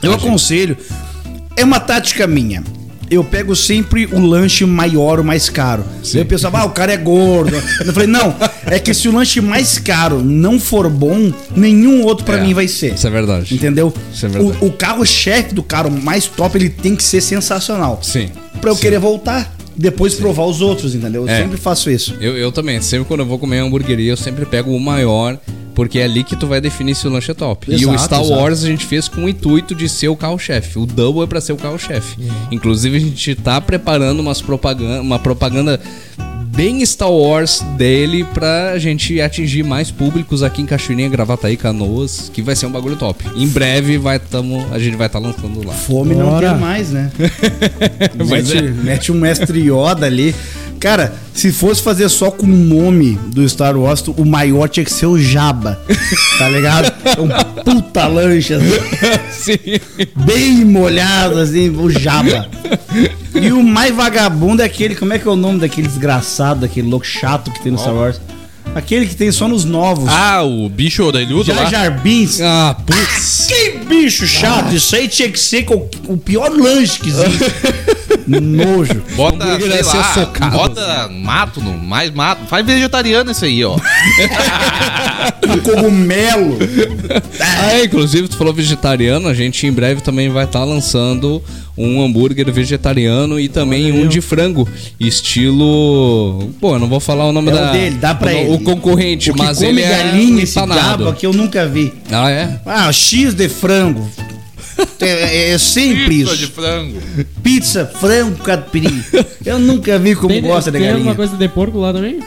Eu 0.00 0.14
aconselho. 0.14 0.76
É 1.56 1.64
uma 1.64 1.80
tática 1.80 2.26
minha. 2.26 2.62
Eu 3.10 3.22
pego 3.22 3.54
sempre 3.54 4.06
o 4.06 4.18
lanche 4.18 4.64
maior, 4.64 5.20
o 5.20 5.24
mais 5.24 5.50
caro. 5.50 5.84
Sim. 6.02 6.20
O 6.22 6.24
pessoal, 6.24 6.50
ah, 6.56 6.64
o 6.64 6.70
cara 6.70 6.92
é 6.94 6.96
gordo. 6.96 7.54
Eu 7.84 7.92
falei, 7.92 8.08
não, 8.08 8.34
é 8.64 8.78
que 8.78 8.94
se 8.94 9.06
o 9.06 9.12
lanche 9.12 9.38
mais 9.38 9.78
caro 9.78 10.22
não 10.24 10.58
for 10.58 10.88
bom, 10.88 11.30
nenhum 11.54 12.02
outro 12.04 12.24
pra 12.24 12.38
É, 12.38 12.40
mim 12.42 12.54
vai 12.54 12.66
ser. 12.66 12.94
Isso 12.94 13.06
é 13.06 13.10
verdade. 13.10 13.54
Entendeu? 13.54 13.92
Isso 14.10 14.24
é 14.24 14.28
verdade. 14.30 14.58
o, 14.62 14.66
o 14.68 14.72
carro-chefe 14.72 15.54
do 15.54 15.62
cara 15.62 15.90
mais 15.90 16.24
top, 16.26 16.56
ele 16.56 16.70
tem 16.70 16.96
que 16.96 17.04
ser 17.04 17.20
sensacional. 17.20 17.98
Sim. 18.02 18.30
Pra 18.62 18.70
eu 18.70 18.74
Sim. 18.76 18.80
querer 18.80 18.98
voltar. 18.98 19.56
Depois 19.76 20.14
provar 20.14 20.44
os 20.46 20.60
outros, 20.62 20.94
entendeu? 20.94 21.22
Eu 21.22 21.28
É. 21.28 21.42
sempre 21.42 21.56
faço 21.58 21.90
isso. 21.90 22.14
Eu, 22.20 22.36
eu 22.36 22.50
também, 22.52 22.80
sempre 22.80 23.06
quando 23.06 23.20
eu 23.20 23.26
vou 23.26 23.38
comer 23.38 23.58
hamburgueria, 23.58 24.12
eu 24.12 24.16
sempre 24.18 24.44
pego 24.46 24.70
o 24.70 24.78
maior, 24.80 25.38
porque 25.74 25.98
é 25.98 26.04
ali 26.04 26.22
que 26.24 26.36
tu 26.36 26.46
vai 26.46 26.60
definir 26.60 26.94
se 26.94 27.06
o 27.06 27.10
lanche 27.10 27.30
é 27.30 27.34
top. 27.34 27.70
e 27.70 27.86
o 27.86 27.90
Exato, 27.90 28.04
Star 28.04 28.20
exato. 28.20 28.38
Wars 28.40 28.64
a 28.64 28.66
gente 28.66 28.86
fez 28.86 29.08
com 29.08 29.24
o 29.24 29.28
intuito 29.28 29.74
de 29.74 29.88
ser 29.88 30.08
o 30.08 30.16
carro-chefe. 30.16 30.78
O 30.78 30.86
Double 30.86 31.22
é 31.22 31.26
pra 31.26 31.40
ser 31.40 31.52
o 31.52 31.56
carro-chefe. 31.56 32.16
Inclusive, 32.50 32.96
a 32.96 33.00
gente 33.00 33.34
tá 33.36 33.60
preparando 33.60 34.20
umas 34.20 34.40
propaganda, 34.42 35.00
uma 35.00 35.18
propaganda 35.18 35.80
bem 36.54 36.84
Star 36.84 37.10
Wars 37.10 37.62
dele 37.78 38.24
pra 38.34 38.78
gente 38.78 39.18
atingir 39.20 39.62
mais 39.62 39.90
públicos 39.90 40.42
aqui 40.42 40.60
em 40.60 40.66
Cachoeirinha, 40.66 41.08
Gravataí, 41.08 41.56
Canoas, 41.56 42.30
que 42.32 42.42
vai 42.42 42.54
ser 42.54 42.66
um 42.66 42.70
bagulho 42.70 42.96
top. 42.96 43.24
Em 43.34 43.48
breve 43.48 43.96
vai 43.96 44.18
tamo, 44.18 44.66
a 44.70 44.78
gente 44.78 44.96
vai 44.96 45.06
estar 45.06 45.18
lançando 45.18 45.66
lá. 45.66 45.72
Fome 45.72 46.14
não 46.14 46.28
Bora. 46.28 46.50
tem 46.50 46.60
mais, 46.60 46.90
né? 46.90 47.10
Mete, 48.28 48.58
é. 48.58 48.62
mete 48.62 49.12
um 49.12 49.14
mestre 49.14 49.60
Yoda 49.60 50.06
ali. 50.06 50.34
Cara, 50.82 51.14
se 51.32 51.52
fosse 51.52 51.80
fazer 51.80 52.08
só 52.08 52.28
com 52.28 52.44
o 52.44 52.48
nome 52.48 53.12
do 53.28 53.48
Star 53.48 53.76
Wars, 53.76 54.02
o 54.08 54.24
maior 54.24 54.68
tinha 54.68 54.82
que 54.82 54.92
ser 54.92 55.06
o 55.06 55.16
Jabba. 55.16 55.80
Tá 56.40 56.48
ligado? 56.48 56.92
É 57.04 57.20
um 57.20 57.62
puta 57.62 58.08
lanche, 58.08 58.52
assim, 58.52 58.66
Sim. 59.30 59.58
bem 60.26 60.64
molhado, 60.64 61.38
assim, 61.38 61.70
o 61.70 61.88
Jabba. 61.88 62.48
E 63.32 63.52
o 63.52 63.62
mais 63.62 63.94
vagabundo 63.94 64.60
é 64.60 64.64
aquele, 64.64 64.96
como 64.96 65.12
é 65.12 65.20
que 65.20 65.28
é 65.28 65.30
o 65.30 65.36
nome 65.36 65.60
daquele 65.60 65.86
desgraçado, 65.86 66.62
daquele 66.62 66.88
louco 66.88 67.06
chato 67.06 67.52
que 67.52 67.62
tem 67.62 67.70
no 67.70 67.78
Star 67.78 67.94
Wars? 67.94 68.20
Aquele 68.74 69.06
que 69.06 69.14
tem 69.14 69.30
só 69.30 69.46
nos 69.46 69.64
novos. 69.64 70.08
Ah, 70.08 70.42
o 70.42 70.68
bicho 70.68 71.04
orelhudo 71.04 71.44
Jar 71.44 71.64
lá. 71.64 71.70
Jar 71.70 72.00
Binks. 72.00 72.40
Ah, 72.40 72.76
putz. 72.86 73.46
Que 73.46 73.78
bicho 73.86 74.26
chato! 74.26 74.74
Isso 74.74 74.96
aí 74.96 75.08
tinha 75.08 75.28
que 75.30 75.38
ser 75.38 75.64
com 75.64 75.88
o 76.08 76.16
pior 76.16 76.50
lanche 76.50 76.98
que 76.98 77.08
existe. 77.10 77.44
Nojo. 78.26 79.02
Bota, 79.14 79.58
sei 79.58 79.82
lá, 79.82 80.14
socado. 80.14 80.56
bota 80.56 81.08
mato, 81.08 81.60
no, 81.60 81.76
mais 81.76 82.10
mato. 82.10 82.46
Faz 82.46 82.64
vegetariano 82.64 83.30
esse 83.30 83.44
aí, 83.44 83.64
ó. 83.64 83.76
Um 85.48 85.58
cogumelo. 85.58 86.58
Ah, 87.40 87.72
é, 87.72 87.84
inclusive, 87.84 88.28
tu 88.28 88.36
falou 88.36 88.54
vegetariano, 88.54 89.28
a 89.28 89.34
gente 89.34 89.66
em 89.66 89.72
breve 89.72 90.00
também 90.00 90.28
vai 90.28 90.44
estar 90.44 90.64
lançando 90.64 91.42
um 91.76 92.02
hambúrguer 92.02 92.50
vegetariano 92.52 93.40
e 93.40 93.48
também 93.48 93.90
um 93.92 94.06
de 94.06 94.20
frango, 94.20 94.68
estilo... 94.98 96.50
Pô, 96.60 96.74
eu 96.74 96.78
não 96.78 96.88
vou 96.88 97.00
falar 97.00 97.26
o 97.26 97.32
nome 97.32 97.50
É 97.50 97.52
da... 97.54 97.68
o 97.68 97.72
dele, 97.72 97.96
dá 97.96 98.14
pra 98.14 98.30
o, 98.32 98.34
ele. 98.34 98.50
O 98.54 98.58
concorrente, 98.60 99.30
O 99.30 99.34
que 99.34 99.38
mas 99.42 99.58
come 99.58 99.68
ele 99.70 99.82
é 99.82 99.88
galinha, 99.88 100.42
esse 100.42 100.58
empanado. 100.58 101.04
diabo 101.04 101.12
que 101.18 101.26
eu 101.26 101.32
nunca 101.32 101.66
vi. 101.66 101.92
Ah, 102.10 102.30
é? 102.30 102.60
Ah, 102.66 102.92
X 102.92 103.34
de 103.34 103.48
frango. 103.48 104.08
É, 105.00 105.50
é 105.50 105.58
sempre 105.58 106.08
Pizza 106.08 106.32
isso. 106.32 106.36
de 106.38 106.46
frango. 106.46 106.98
Pizza, 107.42 107.86
frango, 107.86 108.36
catupiry. 108.38 109.04
Eu 109.44 109.58
nunca 109.58 109.98
vi 109.98 110.14
como 110.14 110.28
Tem, 110.32 110.40
gosta 110.40 110.70
de 110.70 110.78
tem 110.78 110.86
galinha. 110.86 110.98
alguma 111.10 111.14
coisa 111.14 111.36
de 111.36 111.48
porco 111.48 111.78
lá 111.78 111.92
também? 111.92 112.20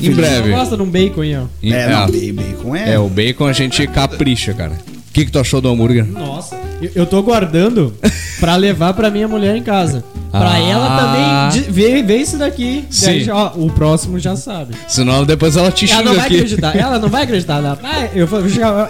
Em 0.00 0.10
breve. 0.12 0.50
Eu 0.52 0.56
gosto 0.56 0.76
de 0.76 0.82
um 0.82 0.90
bacon 0.90 1.22
aí, 1.22 1.36
ó. 1.36 1.44
É, 1.62 1.84
ah, 1.84 2.06
não, 2.06 2.34
bacon 2.34 2.76
é. 2.76 2.92
é, 2.92 2.98
o 2.98 3.08
bacon 3.08 3.46
a 3.46 3.52
gente 3.52 3.84
capricha, 3.88 4.54
cara. 4.54 4.72
O 4.72 5.12
que, 5.12 5.24
que 5.24 5.32
tu 5.32 5.38
achou 5.38 5.60
do 5.60 5.68
hambúrguer? 5.68 6.06
Nossa, 6.06 6.56
eu, 6.80 6.90
eu 6.94 7.06
tô 7.06 7.20
guardando 7.22 7.92
pra 8.40 8.56
levar 8.56 8.94
pra 8.94 9.10
minha 9.10 9.26
mulher 9.28 9.56
em 9.56 9.62
casa. 9.62 10.04
Pra 10.30 10.52
Ah. 10.52 10.58
ela 10.58 11.50
também 11.50 11.62
ver, 11.72 12.02
ver 12.02 12.18
isso 12.18 12.36
daqui. 12.36 12.84
Daí 13.02 13.20
Sim. 13.20 13.24
já, 13.24 13.34
ó, 13.34 13.52
o 13.56 13.70
próximo 13.70 14.18
já 14.18 14.36
sabe. 14.36 14.74
Senão 14.86 15.24
depois 15.24 15.56
ela 15.56 15.70
te 15.72 15.90
Ela 15.90 15.98
xinga 16.00 16.10
não 16.10 16.16
vai 16.16 16.26
aqui. 16.26 16.34
acreditar. 16.36 16.76
Ela 16.76 16.98
não 16.98 17.08
vai 17.08 17.22
acreditar. 17.22 17.56
Ela, 17.58 17.74
vai, 17.74 18.10
eu 18.14 18.28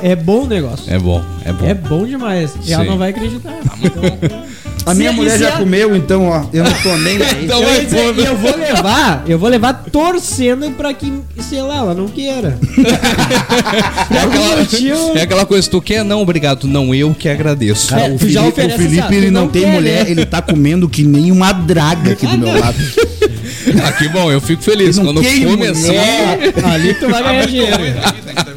é 0.02 0.16
bom 0.16 0.42
o 0.42 0.46
negócio. 0.46 0.92
É 0.92 0.98
bom, 0.98 1.22
é 1.44 1.52
bom. 1.52 1.64
É 1.66 1.74
bom 1.74 2.04
demais. 2.06 2.54
E 2.66 2.72
ela 2.72 2.84
não 2.84 2.98
vai 2.98 3.10
acreditar. 3.10 3.52
A 4.86 4.94
minha 4.94 5.10
Se- 5.10 5.16
mulher 5.16 5.38
já 5.38 5.52
comeu, 5.52 5.94
então, 5.94 6.26
ó. 6.28 6.44
Eu 6.52 6.64
não 6.64 6.72
tô 6.82 6.96
nem 6.96 7.16
aí. 7.22 7.44
Então 7.48 7.62
eu, 7.62 7.84
dizer, 7.84 8.14
né? 8.14 8.22
e 8.22 8.26
eu 8.26 8.36
vou 8.36 8.56
levar, 8.56 9.24
eu 9.26 9.38
vou 9.38 9.48
levar 9.48 9.74
torcendo 9.92 10.70
pra 10.72 10.92
que, 10.94 11.12
sei 11.40 11.60
lá, 11.62 11.76
ela 11.76 11.94
não 11.94 12.08
queira. 12.08 12.58
É 14.10 14.20
aquela, 14.22 14.56
motivo- 14.56 15.12
é 15.18 15.22
aquela 15.22 15.46
coisa, 15.46 15.68
tu 15.70 15.80
quer? 15.80 16.02
Não, 16.04 16.22
obrigado. 16.22 16.66
Não, 16.66 16.94
eu 16.94 17.14
que 17.14 17.28
agradeço. 17.28 17.88
Cara, 17.88 18.02
É, 18.08 18.10
o 18.14 18.18
Felipe, 18.18 18.38
o 18.38 18.52
Felipe 18.52 18.84
assim, 18.84 19.00
ah, 19.00 19.08
ele 19.14 19.30
não, 19.30 19.42
não 19.42 19.48
tem 19.48 19.62
quer, 19.62 19.72
mulher, 19.74 20.04
né? 20.04 20.10
ele 20.10 20.24
tá 20.26 20.40
comendo 20.40 20.88
que 20.88 21.02
nem 21.04 21.30
uma 21.30 21.52
draga 21.52 22.12
aqui 22.12 22.26
do 22.26 22.38
meu 22.38 22.58
lado. 22.58 22.76
Ah, 23.84 23.92
que 23.92 24.08
bom, 24.08 24.32
eu 24.32 24.40
fico 24.40 24.62
feliz. 24.62 24.96
Não 24.96 25.04
Quando 25.06 25.22
come 25.22 25.66
assim. 25.66 25.86
mulher. 25.88 26.52
É, 26.56 26.64
ali 26.70 26.94
tu 26.94 27.08
vai 27.08 27.22
ganhar 27.22 27.46
dinheiro. 27.46 27.76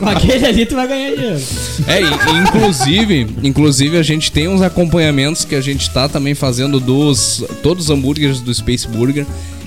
Com 0.01 0.09
aquele 0.09 0.45
ali 0.45 0.65
tu 0.65 0.75
vai 0.75 0.87
ganhar 0.87 1.15
dinheiro. 1.15 1.39
É, 1.87 2.01
e- 2.01 2.37
inclusive, 2.43 3.27
inclusive 3.43 3.97
a 3.97 4.03
gente 4.03 4.31
tem 4.31 4.47
uns 4.47 4.61
acompanhamentos 4.61 5.45
que 5.45 5.55
a 5.55 5.61
gente 5.61 5.89
tá 5.91 6.09
também 6.09 6.33
fazendo 6.35 6.79
dos 6.79 7.43
todos 7.63 7.85
os 7.85 7.89
hambúrgueres 7.89 8.41
do 8.41 8.53
Space 8.53 8.87
Burger, 8.87 9.25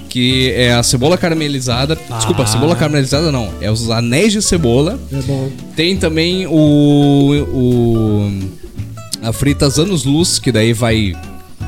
que 0.08 0.50
é 0.52 0.72
a 0.74 0.82
cebola 0.82 1.16
caramelizada. 1.16 1.96
Desculpa, 2.16 2.42
Ah. 2.42 2.46
cebola 2.46 2.76
caramelizada 2.76 3.32
não, 3.32 3.48
é 3.60 3.70
os 3.70 3.90
anéis 3.90 4.32
de 4.32 4.42
cebola. 4.42 4.98
É 5.12 5.22
bom. 5.22 5.50
Tem 5.74 5.96
também 5.96 6.46
o 6.46 7.46
o 7.52 8.30
a 9.22 9.32
fritas 9.32 9.78
anos 9.78 10.04
luz, 10.04 10.38
que 10.38 10.52
daí 10.52 10.72
vai 10.72 11.14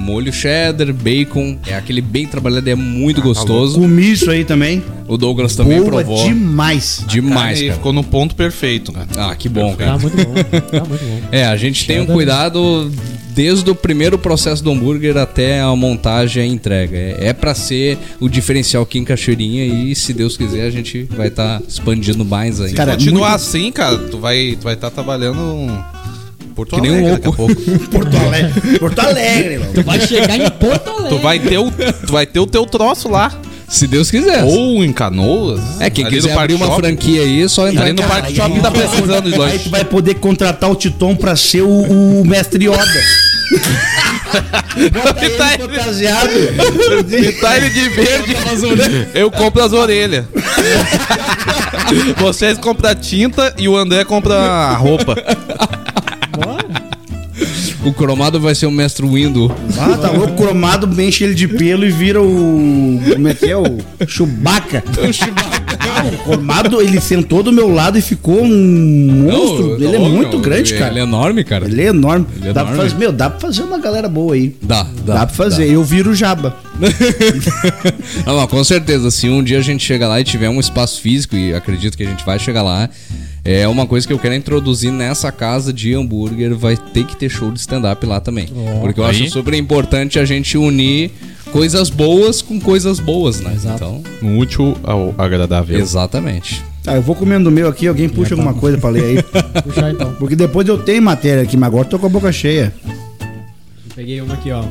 molho 0.01 0.33
cheddar, 0.33 0.93
bacon, 0.93 1.59
é 1.67 1.75
aquele 1.75 2.01
bem 2.01 2.27
trabalhado, 2.27 2.69
é 2.69 2.75
muito 2.75 3.21
gostoso. 3.23 3.79
Comi 3.81 4.13
isso 4.13 4.31
aí 4.31 4.45
também. 4.45 4.83
O 5.09 5.17
Douglas 5.17 5.55
também 5.57 5.79
Boa 5.79 6.03
provou. 6.03 6.25
demais. 6.27 7.05
Demais, 7.09 7.61
cara. 7.61 7.73
ficou 7.75 7.93
no 7.93 8.03
ponto 8.05 8.35
perfeito, 8.35 8.93
cara. 8.93 9.07
Ah, 9.17 9.35
que 9.37 9.49
bom, 9.49 9.71
Tá 9.73 9.77
cara. 9.85 9.99
muito 9.99 10.17
bom. 10.17 10.35
Tá 10.35 10.85
muito 10.85 11.05
bom. 11.05 11.21
É, 11.33 11.45
a 11.47 11.57
gente 11.57 11.87
tem 11.87 11.99
um 11.99 12.01
Cheddar. 12.01 12.15
cuidado 12.17 12.91
desde 13.35 13.69
o 13.71 13.75
primeiro 13.75 14.19
processo 14.19 14.65
do 14.65 14.71
hambúrguer 14.73 15.17
até 15.17 15.61
a 15.61 15.75
montagem 15.77 16.43
e 16.43 16.47
a 16.51 16.53
entrega. 16.53 16.97
É, 16.97 17.29
é 17.29 17.33
para 17.33 17.55
ser 17.55 17.99
o 18.19 18.29
diferencial 18.29 18.83
aqui 18.83 18.99
em 18.99 19.05
Cachoeirinha 19.05 19.65
e, 19.67 19.95
se 19.95 20.13
Deus 20.13 20.37
quiser, 20.37 20.63
a 20.67 20.71
gente 20.71 21.05
vai 21.17 21.29
estar 21.29 21.61
expandindo 21.69 22.25
mais 22.25 22.61
ainda. 22.61 22.75
Cara, 22.77 22.93
Continuar 22.93 23.29
muito- 23.31 23.35
assim, 23.43 23.71
cara, 23.71 23.99
tu 23.99 24.19
vai 24.19 24.57
tu 24.59 24.65
vai 24.65 24.75
estar 24.75 24.91
trabalhando 24.91 25.69
Porto 26.57 26.75
Que 26.75 26.81
nem 26.81 26.91
um 26.91 26.95
Alegre 26.95 27.13
daqui 27.13 27.27
a 27.27 27.31
louco. 27.31 27.55
pouco. 27.55 27.79
Porto 27.91 28.17
Alegre. 28.17 28.79
Porto 28.79 28.99
Alegre, 28.99 29.53
irmão. 29.55 29.69
Tu 29.75 29.83
vai 29.83 30.01
chegar 30.01 30.37
em 30.37 30.51
Porto 30.51 30.89
Alegre. 30.91 31.07
Tu 31.17 31.19
vai 31.19 31.39
ter 31.39 31.59
o 31.59 31.71
tu 31.71 32.13
vai 32.13 32.27
ter 32.27 32.41
o 32.41 32.47
teu 32.47 32.67
troço 32.67 33.09
lá. 33.09 33.31
se 33.69 33.87
Deus 33.87 34.11
quiser. 34.11 34.43
Ou 34.43 34.83
em 34.85 34.93
Canoas. 34.93 35.61
é, 35.81 35.89
quem 35.91 36.05
ali 36.07 36.17
quiser 36.17 36.33
no 36.35 36.41
abrir 36.41 36.55
uma 36.55 36.67
Shopping. 36.67 36.81
franquia 36.81 37.21
aí, 37.23 37.43
é 37.45 37.49
só 37.49 37.69
entrar 37.69 37.85
Ali 37.85 37.93
no. 37.93 38.03
Parque 38.03 38.35
Shopping 38.35 38.61
tá 38.61 38.71
precisando 38.71 39.29
de 39.29 39.35
Aí 39.35 39.39
lanche. 39.39 39.59
tu 39.65 39.71
vai 39.71 39.85
poder 39.85 40.15
contratar 40.15 40.71
o 40.71 40.75
Titon 40.75 41.15
pra 41.15 41.37
ser 41.37 41.61
o, 41.63 41.69
o 42.21 42.25
mestre 42.27 42.65
Yoda. 42.65 42.83
Bota 44.93 45.25
ele 45.25 45.35
Tá 45.37 45.55
ele- 45.55 45.63
fantasiado. 45.69 46.31
Pintar 47.09 47.57
ele 47.59 47.71
de 47.71 47.89
verde. 47.91 48.37
Eu 49.15 49.31
compro 49.31 49.63
as 49.63 49.73
orelhas. 49.73 50.25
Vocês 52.19 52.59
compram 52.59 52.91
a 52.91 52.95
tinta 52.95 53.55
e 53.59 53.69
o 53.69 53.77
André 53.77 54.05
compra 54.05 54.35
a 54.35 54.75
roupa. 54.77 55.15
O 57.87 57.93
cromado 57.93 58.41
vai 58.41 58.53
ser 58.53 58.66
o 58.66 58.70
mestre 58.72 59.07
Windu. 59.07 59.49
Ah, 59.78 59.97
tá 59.97 60.11
louco, 60.11 60.34
cromado, 60.34 61.01
enche 61.01 61.22
ele 61.22 61.34
de 61.37 61.47
pelo 61.47 61.84
e 61.84 61.91
vira 61.91 62.20
o. 62.20 63.01
Como 63.12 63.28
é 63.28 63.32
que 63.32 63.49
é? 63.49 63.57
O 63.57 63.78
Chewbacca. 64.09 64.82
O 65.09 65.12
Chewbacca. 65.12 65.57
O 66.12 66.24
cromado, 66.24 66.80
ele 66.82 67.01
sentou 67.01 67.45
do 67.45 67.53
meu 67.53 67.72
lado 67.72 67.97
e 67.97 68.03
ficou 68.03 68.43
um 68.43 69.22
monstro. 69.22 69.78
Não, 69.78 69.87
ele 69.87 69.97
é 69.97 69.99
muito 70.01 70.37
não, 70.37 70.43
grande, 70.43 70.72
ele, 70.72 70.78
cara. 70.80 70.93
Ele 70.93 70.99
é 70.99 71.03
enorme, 71.05 71.45
cara. 71.45 71.64
Ele 71.66 71.80
é 71.80 71.87
enorme. 71.87 72.26
Ele 72.37 72.49
é 72.49 72.53
dá 72.53 72.62
enorme. 72.62 72.76
Pra 72.76 72.84
fazer, 72.89 72.99
meu, 72.99 73.12
dá 73.12 73.30
pra 73.30 73.41
fazer 73.41 73.62
uma 73.62 73.78
galera 73.78 74.09
boa 74.09 74.34
aí. 74.34 74.57
Dá, 74.61 74.82
Dá, 75.05 75.14
dá. 75.14 75.26
pra 75.26 75.34
fazer. 75.37 75.70
Eu 75.70 75.84
viro 75.84 76.11
o 76.11 76.14
Jaba. 76.14 76.57
Não, 78.26 78.34
mas 78.37 78.51
com 78.51 78.64
certeza, 78.64 79.12
se 79.12 79.28
um 79.28 79.45
dia 79.45 79.59
a 79.59 79.62
gente 79.62 79.84
chegar 79.84 80.09
lá 80.09 80.20
e 80.20 80.24
tiver 80.24 80.49
um 80.49 80.59
espaço 80.59 81.01
físico, 81.01 81.37
e 81.37 81.55
acredito 81.55 81.97
que 81.97 82.03
a 82.03 82.09
gente 82.09 82.24
vai 82.24 82.39
chegar 82.39 82.62
lá, 82.62 82.91
é 83.47 83.69
uma 83.69 83.87
coisa 83.87 84.07
que 84.07 84.13
eu 84.13 84.19
quero 84.19 84.35
introduzir 84.35 84.91
nessa 84.91 85.31
casa 85.31 85.73
de 85.73 85.95
hambúrguer, 85.95 86.55
vai 86.55 86.77
ter 86.77 87.05
que 87.05 87.17
ter 87.17 87.29
show 87.29 87.51
de 87.51 87.61
stand-up 87.61 88.05
lá 88.05 88.21
também. 88.21 88.49
porque 88.81 89.01
eu 89.01 89.05
aí. 89.05 89.11
acho 89.23 89.31
super 89.31 89.55
importante 89.55 90.19
a 90.19 90.25
gente 90.25 90.59
unir 90.59 91.11
coisas 91.53 91.89
boas 91.89 92.43
com 92.43 92.61
coisas 92.61 92.99
boas, 92.99 93.41
né? 93.41 93.57
Então, 93.75 94.03
Um 94.23 94.39
útil 94.39 94.77
ao 94.83 95.15
agradável. 95.17 95.79
exatamente. 95.79 96.63
Tá, 96.83 96.95
eu 96.95 97.03
vou 97.03 97.15
comendo 97.17 97.49
o 97.49 97.53
meu 97.53 97.69
aqui, 97.69 97.89
alguém 97.89 98.09
puxa 98.09 98.35
alguma 98.35 98.55
coisa 98.55 98.79
pra 98.79 98.91
ler 98.91 99.05
aí. 99.05 99.23
Puxar 99.63 99.91
então. 99.91 100.13
Porque 100.15 100.37
depois 100.37 100.69
eu 100.69 100.79
tenho 100.79 101.03
matéria 101.03 101.43
aqui, 101.43 101.57
mas 101.57 101.67
agora 101.69 101.85
eu 101.87 101.91
tô 101.91 101.99
com 101.99 102.07
a 102.07 102.09
boca 102.09 102.31
cheia. 102.31 102.73
Peguei 103.95 104.21
uma 104.21 104.35
aqui, 104.35 104.51
ó. 104.53 104.63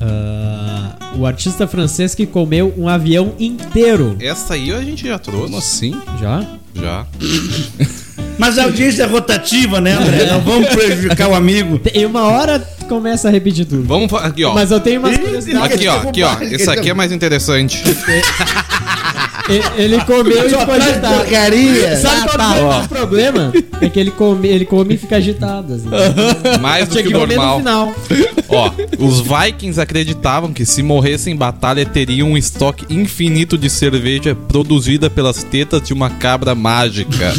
Ah, 0.00 0.96
o 1.16 1.26
artista 1.26 1.66
francês 1.66 2.14
que 2.14 2.26
comeu 2.26 2.72
um 2.76 2.88
avião 2.88 3.34
inteiro. 3.38 4.16
Essa 4.18 4.54
aí 4.54 4.72
a 4.72 4.80
gente 4.82 5.06
já 5.06 5.18
trouxe. 5.18 5.44
Como 5.44 5.58
assim? 5.58 5.94
Já? 6.20 6.44
Já. 6.74 7.06
Mas 8.38 8.58
a 8.58 8.64
audiência 8.64 9.02
é 9.02 9.06
rotativa, 9.06 9.80
né, 9.80 9.92
André? 9.92 10.26
Não 10.32 10.40
vamos 10.40 10.68
prejudicar 10.68 11.28
o 11.28 11.34
amigo. 11.34 11.78
Tem 11.78 12.06
uma 12.06 12.22
hora 12.22 12.58
começa 12.90 13.28
a 13.28 13.30
repetir 13.30 13.64
tudo. 13.66 13.84
Vamos 13.84 14.12
aqui, 14.14 14.44
ó. 14.44 14.52
Mas 14.52 14.72
eu 14.72 14.80
tenho 14.80 15.00
curiosidades. 15.00 15.76
Aqui, 15.76 15.86
ó, 15.86 16.00
aqui, 16.00 16.22
ó. 16.24 16.36
Esse 16.42 16.68
aqui 16.68 16.90
é 16.90 16.94
mais 16.94 17.12
interessante. 17.12 17.80
Ele 19.76 20.00
comeu 20.04 20.46
e 20.46 20.50
ficou 20.50 20.74
agitado. 20.74 21.14
porcaria. 21.20 21.96
Sabe 21.96 22.28
qual 22.28 22.40
Ah, 22.40 22.52
que 22.54 22.58
é 22.60 22.68
tá. 22.68 22.80
o 22.80 22.88
problema? 22.88 23.52
É 23.80 23.88
que 23.88 23.98
ele 24.00 24.10
come, 24.10 24.48
ele 24.48 24.64
come 24.64 24.94
e 24.94 24.96
fica 24.98 25.16
agitado. 25.16 25.74
Assim. 25.74 25.88
Mais 26.60 26.88
do 26.88 26.96
que 26.96 27.02
que 27.04 27.08
o 27.08 27.18
normal. 27.18 27.58
final. 27.58 27.94
Ó, 28.48 28.70
os 28.98 29.20
Vikings 29.20 29.80
acreditavam 29.80 30.52
que 30.52 30.64
se 30.66 30.82
morressem 30.82 31.34
em 31.34 31.36
batalha 31.36 31.84
teriam 31.86 32.30
um 32.32 32.36
estoque 32.36 32.84
infinito 32.92 33.56
de 33.58 33.68
cerveja 33.70 34.34
produzida 34.34 35.08
pelas 35.10 35.42
tetas 35.44 35.82
de 35.82 35.92
uma 35.92 36.10
cabra 36.10 36.54
mágica. 36.54 37.32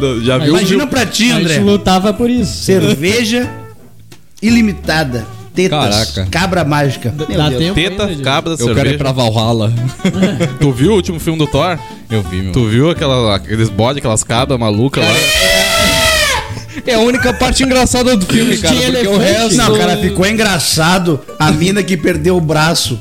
Não, 0.00 0.20
Já 0.22 0.38
viu? 0.38 0.48
Imagina 0.56 0.86
pra 0.86 1.04
ti, 1.04 1.30
A 1.30 1.36
André. 1.36 1.54
gente 1.54 1.64
lutava 1.64 2.12
por 2.12 2.30
isso. 2.30 2.64
Cerveja 2.64 3.50
ilimitada. 4.40 5.26
Tetas. 5.54 6.12
Caraca. 6.12 6.26
Cabra 6.30 6.64
mágica. 6.64 7.14
Meu 7.28 7.36
Dá 7.38 7.48
Deus. 7.48 7.62
tempo 7.62 7.74
Teta, 7.74 8.06
ainda, 8.06 8.22
cabra, 8.22 8.52
Eu 8.52 8.56
quero 8.58 8.70
ir 8.70 8.74
cerveja. 8.74 8.98
pra 8.98 9.12
Valhalla. 9.12 9.72
Tu 10.60 10.72
viu 10.72 10.92
o 10.92 10.94
último 10.94 11.18
filme 11.20 11.38
do 11.38 11.46
Thor? 11.46 11.78
Eu 12.10 12.22
vi, 12.22 12.42
meu. 12.42 12.52
Tu 12.52 12.68
viu 12.68 12.90
aquela, 12.90 13.34
aqueles 13.36 13.68
bode, 13.68 13.98
aquelas 13.98 14.22
cabras 14.24 14.58
malucas 14.58 15.04
lá? 15.04 15.14
É 16.86 16.94
a 16.94 17.00
única 17.00 17.32
parte 17.34 17.62
engraçada 17.62 18.16
do 18.16 18.24
filme, 18.26 18.56
cara. 18.56 18.74
Tinha 18.74 18.90
Porque 18.92 19.06
o 19.08 19.14
elefante? 19.16 19.32
resto. 19.42 19.56
Não, 19.56 19.76
cara, 19.76 19.96
ficou 19.98 20.26
engraçado 20.26 21.20
a 21.38 21.50
mina 21.50 21.82
que 21.82 21.96
perdeu 21.96 22.36
o 22.36 22.40
braço. 22.40 22.98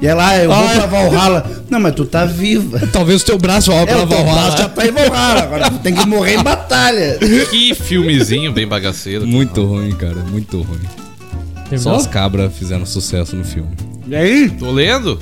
E 0.00 0.06
ela, 0.06 0.28
ah, 0.28 0.36
eu 0.38 0.48
vou 0.48 0.64
Ah, 0.64 0.70
pra 0.74 0.86
Valhalla. 0.86 1.50
Não, 1.68 1.80
mas 1.80 1.92
tu 1.94 2.04
tá 2.04 2.24
viva. 2.24 2.80
Talvez 2.92 3.22
o 3.22 3.24
teu 3.26 3.36
braço 3.36 3.72
vá 3.72 3.78
É, 3.80 3.86
pra 3.86 3.98
o 4.04 4.06
teu 4.06 4.18
Valhalla. 4.18 4.42
braço 4.42 4.58
já 4.58 4.68
tá 4.68 4.86
em 4.86 4.92
Valhalla. 4.92 5.42
Agora 5.42 5.70
tu 5.72 5.78
tem 5.80 5.92
que 5.94 6.06
morrer 6.06 6.34
em 6.36 6.42
batalha. 6.42 7.18
Que 7.50 7.74
filmezinho 7.74 8.52
bem 8.52 8.66
bagaceiro. 8.66 9.26
Muito 9.26 9.64
ruim, 9.64 9.90
cara. 9.92 10.14
Muito 10.30 10.62
ruim. 10.62 10.78
Só 11.68 11.76
Terminou? 11.76 11.96
as 11.96 12.06
cabras 12.06 12.56
fizeram 12.56 12.86
sucesso 12.86 13.36
no 13.36 13.44
filme. 13.44 13.70
E 14.06 14.16
aí? 14.16 14.50
Tô 14.50 14.70
lendo? 14.70 15.18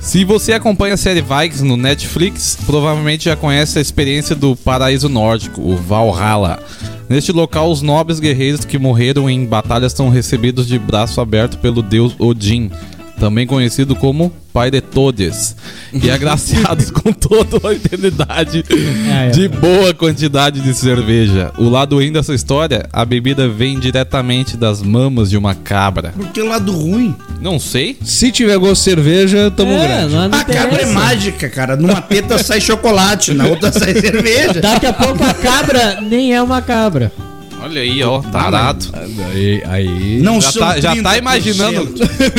Se 0.00 0.24
você 0.24 0.52
acompanha 0.52 0.94
a 0.94 0.96
série 0.96 1.20
Vikings 1.20 1.64
no 1.64 1.76
Netflix, 1.76 2.56
provavelmente 2.64 3.24
já 3.24 3.36
conhece 3.36 3.78
a 3.78 3.82
experiência 3.82 4.34
do 4.36 4.54
paraíso 4.54 5.08
nórdico, 5.08 5.60
o 5.60 5.76
Valhalla. 5.76 6.60
Neste 7.08 7.32
local, 7.32 7.70
os 7.70 7.82
nobres 7.82 8.20
guerreiros 8.20 8.64
que 8.64 8.78
morreram 8.78 9.28
em 9.28 9.44
batalhas 9.44 9.92
são 9.92 10.08
recebidos 10.08 10.66
de 10.68 10.78
braço 10.78 11.20
aberto 11.20 11.58
pelo 11.58 11.82
deus 11.82 12.14
Odin, 12.18 12.70
também 13.18 13.46
conhecido 13.46 13.96
como 13.96 14.32
Pai 14.58 14.72
de 14.72 14.80
Todes, 14.80 15.54
e 15.92 16.10
agraciados 16.10 16.90
com 16.90 17.12
toda 17.12 17.68
a 17.68 17.72
eternidade 17.72 18.64
É, 19.08 19.28
é. 19.28 19.30
de 19.30 19.46
boa 19.46 19.94
quantidade 19.94 20.60
de 20.60 20.74
cerveja. 20.74 21.52
O 21.56 21.68
lado 21.68 21.94
ruim 21.94 22.10
dessa 22.10 22.34
história, 22.34 22.88
a 22.92 23.04
bebida 23.04 23.48
vem 23.48 23.78
diretamente 23.78 24.56
das 24.56 24.82
mamas 24.82 25.30
de 25.30 25.36
uma 25.36 25.54
cabra. 25.54 26.12
Porque 26.16 26.40
o 26.42 26.48
lado 26.48 26.72
ruim. 26.72 27.14
Não 27.40 27.60
sei. 27.60 27.96
Se 28.02 28.32
tiver 28.32 28.58
gosto 28.58 28.78
de 28.82 28.90
cerveja, 28.90 29.48
tamo 29.56 29.70
É, 29.74 29.86
grande. 29.86 30.14
não, 30.16 30.28
não 30.28 30.38
A 30.40 30.42
cabra 30.44 30.82
é 30.82 30.86
mágica, 30.86 31.48
cara. 31.48 31.76
Numa 31.76 32.02
teta 32.02 32.42
sai 32.42 32.60
chocolate, 32.60 33.32
na 33.34 33.46
outra 33.46 33.70
sai 33.70 33.94
cerveja. 33.94 34.54
Daqui 34.60 34.86
a 34.86 34.92
pouco 34.92 35.22
a 35.22 35.32
cabra 35.34 36.00
nem 36.00 36.34
é 36.34 36.42
uma 36.42 36.60
cabra. 36.60 37.12
Olha 37.60 37.80
aí, 37.82 38.02
ó, 38.02 38.20
tarado. 38.22 38.86
Aí, 39.32 39.62
aí. 39.66 40.20
Não 40.22 40.40
Já 40.40 40.52
são 40.52 40.62
tá- 40.62 40.80
já 40.80 40.90
tá 40.96 41.10
30%. 41.14 41.18
imaginando. 41.18 41.94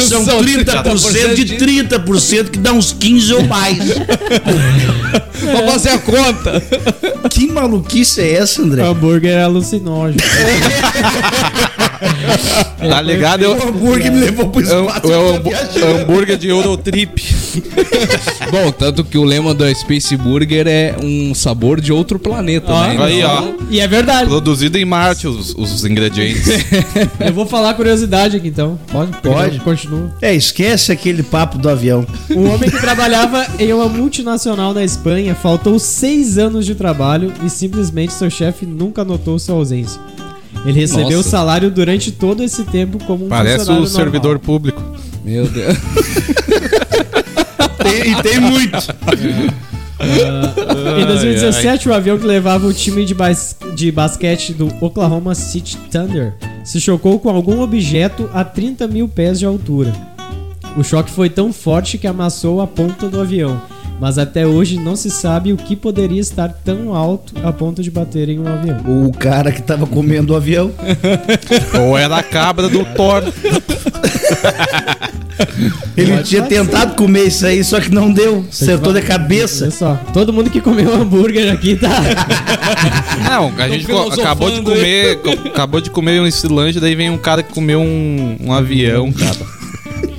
São 0.08 0.26
São 0.26 0.40
30% 0.42 1.36
de 1.36 1.56
30% 1.58 2.50
que 2.52 2.58
dá 2.60 2.72
uns 2.72 2.94
15 2.94 3.34
ou 3.34 3.44
mais. 3.44 3.78
Vamos 5.42 5.72
fazer 5.74 5.90
a 5.90 5.98
conta. 6.00 6.64
Que 7.30 7.48
maluquice 7.48 8.22
é 8.22 8.34
essa, 8.36 8.62
André? 8.62 8.82
Hambúrguer 8.84 9.32
é 9.34 9.44
alucinógeno. 9.44 10.20
Tá 12.80 13.02
ligado? 13.02 13.44
Eu, 13.44 13.52
O 13.58 13.68
hambúrguer 13.70 14.12
me 14.12 14.20
levou 14.22 14.48
pro 14.50 14.62
o- 14.62 14.64
espaço. 14.64 15.12
é 15.12 15.18
o 15.18 15.36
hambú- 15.36 15.50
viajando. 15.50 15.86
hambúrguer 16.02 16.38
de 16.38 16.48
Eurotrip. 16.50 17.22
Bom, 18.52 18.72
tanto 18.72 19.04
que 19.04 19.18
o 19.18 19.24
lema 19.24 19.54
da 19.54 19.74
Space 19.74 20.16
Burger 20.18 20.68
é 20.68 20.96
um 21.02 21.34
sabor 21.34 21.80
de 21.80 21.92
outro 21.92 22.20
planeta, 22.20 22.72
Ó, 22.72 22.88
né? 22.88 22.98
Aí, 23.00 23.24
ó. 23.24 23.54
E 23.70 23.80
é 23.80 23.88
verdade. 23.88 24.30
Produzido 24.30 24.78
em 24.78 24.86
Marte 24.86 25.28
os, 25.28 25.54
os 25.56 25.86
ingredientes. 25.86 26.48
Eu 27.20 27.34
vou 27.34 27.46
falar 27.46 27.74
curiosidade 27.74 28.38
aqui 28.38 28.48
então. 28.48 28.80
Pode? 28.92 29.12
Pode. 29.22 29.60
Continua. 29.60 30.12
É, 30.22 30.34
esquece 30.34 30.92
aquele 30.92 31.24
papo 31.24 31.58
do 31.58 31.70
avião. 31.70 32.06
Um 32.30 32.50
homem 32.54 32.70
que 32.70 32.80
trabalhava 32.80 33.46
em 33.60 33.72
uma 33.74 33.88
multinacional 33.88 34.74
na 34.74 34.84
Espanha 34.84 35.36
faltou 35.36 35.78
seis 35.80 36.38
anos 36.38 36.66
de 36.66 36.76
trabalho 36.76 37.34
e 37.46 37.50
simplesmente 37.50 38.14
seu 38.14 38.30
chefe 38.30 38.66
nunca 38.66 39.04
notou 39.06 39.38
sua 39.38 39.56
ausência. 39.56 40.02
Ele 40.66 40.80
recebeu 40.80 41.18
Nossa. 41.18 41.30
salário 41.30 41.72
durante 41.72 42.12
todo 42.12 42.44
esse 42.44 42.64
tempo 42.64 42.98
como 43.06 43.26
um 43.26 43.30
Parece 43.30 43.60
funcionário 43.60 43.84
o 43.84 43.88
servidor 43.88 44.24
normal. 44.36 44.40
público. 44.46 44.82
Meu 45.24 45.48
Deus. 45.48 45.78
Tem- 47.84 48.12
e 48.12 48.22
tem 48.22 48.40
muito. 48.40 48.78
Em 50.02 51.06
2017, 51.06 51.90
o 51.90 51.94
avião 51.94 52.18
que 52.18 52.26
levava 52.26 52.66
o 52.66 52.74
time 52.74 53.04
de, 53.04 53.14
bas- 53.14 53.58
de 53.76 53.92
basquete 53.92 54.54
do 54.54 54.68
Oklahoma 54.80 55.36
City 55.36 55.76
Thunder 55.92 56.34
se 56.64 56.80
chocou 56.80 57.20
com 57.20 57.30
algum 57.30 57.60
objeto 57.62 58.30
a 58.34 58.44
30 58.46 58.88
mil 58.88 59.10
pés 59.10 59.40
de 59.40 59.46
altura. 59.46 59.92
O 60.78 60.84
choque 60.84 61.12
foi 61.12 61.30
tão 61.30 61.52
forte 61.52 61.98
que 61.98 62.08
amassou 62.08 62.62
a 62.62 62.68
ponta 62.68 63.10
do 63.10 63.20
avião, 63.20 63.62
mas 64.00 64.18
até 64.18 64.46
hoje 64.48 64.78
não 64.80 64.96
se 64.96 65.10
sabe 65.10 65.52
o 65.54 65.58
que 65.58 65.76
poderia 65.76 66.20
estar 66.22 66.50
tão 66.64 66.94
alto 66.96 67.34
a 67.44 67.52
ponto 67.52 67.82
de 67.84 67.92
bater 67.92 68.30
em 68.30 68.40
um 68.40 68.48
avião. 68.48 68.78
O 69.08 69.12
cara 69.12 69.52
que 69.52 69.62
tava 69.62 69.86
comendo 69.86 70.34
o 70.34 70.36
avião. 70.36 70.72
Ou 71.80 71.98
era 71.98 72.18
a 72.18 72.24
cabra 72.24 72.70
do 72.70 72.84
Thor. 72.96 73.24
Ele 75.98 76.12
Pode 76.14 76.30
tinha 76.30 76.42
tentado 76.44 76.96
comer 76.96 77.26
isso 77.28 77.46
aí, 77.46 77.64
só 77.64 77.80
que 77.80 77.90
não 77.94 78.12
deu. 78.12 78.46
Acertou 78.50 78.94
de 78.94 79.00
Olha 79.00 79.08
cabeça. 79.08 79.70
só, 79.72 79.96
todo 80.14 80.32
mundo 80.32 80.50
que 80.50 80.62
comeu 80.62 80.94
hambúrguer 80.94 81.52
aqui 81.52 81.76
tá. 81.76 81.90
Não, 83.30 83.52
a 83.58 83.68
gente 83.70 83.86
acabou 84.20 84.50
de 84.50 84.58
aí. 84.58 84.64
comer. 84.64 85.16
co- 85.18 85.48
acabou 85.50 85.82
de 85.82 85.90
comer 85.90 86.26
esse 86.28 86.48
lanche, 86.48 86.80
daí 86.80 86.96
vem 86.96 87.10
um 87.10 87.18
cara 87.18 87.44
que 87.44 87.54
comeu 87.54 87.80
um, 87.82 88.38
um 88.42 88.54
avião, 88.54 89.12
cara. 89.12 89.59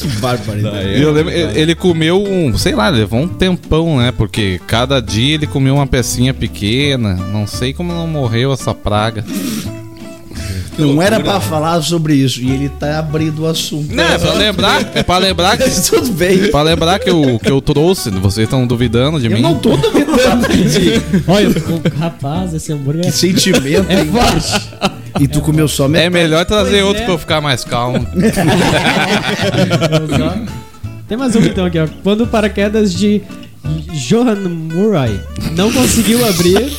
Que 0.03 0.09
barbaridade. 0.21 1.01
Eu 1.01 1.13
lembro, 1.13 1.33
ele 1.33 1.61
ele 1.61 1.75
comeu 1.75 2.23
um, 2.23 2.57
sei 2.57 2.75
lá, 2.75 2.89
levou 2.89 3.21
um 3.21 3.29
tempão, 3.29 3.99
né? 3.99 4.13
Porque 4.13 4.61
cada 4.67 5.01
dia 5.01 5.35
ele 5.35 5.47
comeu 5.47 5.75
uma 5.75 5.87
pecinha 5.87 6.33
pequena. 6.35 7.15
Não 7.15 7.47
sei 7.47 7.73
como 7.73 7.93
não 7.93 8.07
morreu 8.07 8.53
essa 8.53 8.75
praga. 8.75 9.25
Não 10.79 11.03
era 11.03 11.21
pra 11.21 11.41
falar 11.41 11.83
sobre 11.83 12.15
isso. 12.15 12.41
E 12.41 12.51
ele 12.51 12.69
tá 12.69 12.99
abrindo 12.99 13.43
o 13.43 13.47
assunto. 13.47 13.95
Não, 13.95 14.03
é 14.03 14.17
pra 14.19 14.33
lembrar, 14.33 14.91
é 14.95 15.03
pra 15.03 15.19
lembrar 15.19 15.57
que. 15.59 15.65
Tudo 15.91 16.11
bem. 16.13 16.51
Pra 16.51 16.63
lembrar 16.63 16.99
que 16.99 17.11
eu, 17.11 17.39
que 17.39 17.51
eu 17.51 17.61
trouxe, 17.61 18.09
vocês 18.11 18.45
estão 18.47 18.67
duvidando 18.67 19.21
de 19.21 19.27
Eu 19.27 19.33
mim? 19.33 19.43
não 19.43 19.57
tô 19.57 19.77
duvidando 19.77 20.49
de 20.49 21.03
Olha, 21.29 21.51
rapaz, 21.99 22.55
esse 22.55 22.73
hambúrguer 22.73 23.03
que 23.03 23.09
é, 23.09 23.13
sentimento. 23.13 23.91
é 23.91 24.01
hein? 24.01 24.11
forte. 24.11 25.00
E 25.19 25.27
tu 25.27 25.41
comeu 25.41 25.67
só 25.67 25.87
É 25.87 25.89
metade. 25.89 26.11
melhor 26.15 26.45
trazer 26.45 26.71
Pois 26.83 26.85
outro 26.85 27.03
é. 27.03 27.05
pra 27.05 27.15
eu 27.15 27.19
ficar 27.19 27.41
mais 27.41 27.65
calmo. 27.65 28.07
Tem 31.09 31.17
mais 31.19 31.35
um 31.35 31.41
então 31.41 31.65
aqui, 31.67 31.79
ó. 31.79 31.89
Quando 32.03 32.23
o 32.23 32.27
paraquedas 32.27 32.93
de 32.95 33.21
Johan 34.09 34.37
Murray 34.49 35.21
não 35.57 35.73
conseguiu 35.73 36.25
abrir, 36.29 36.73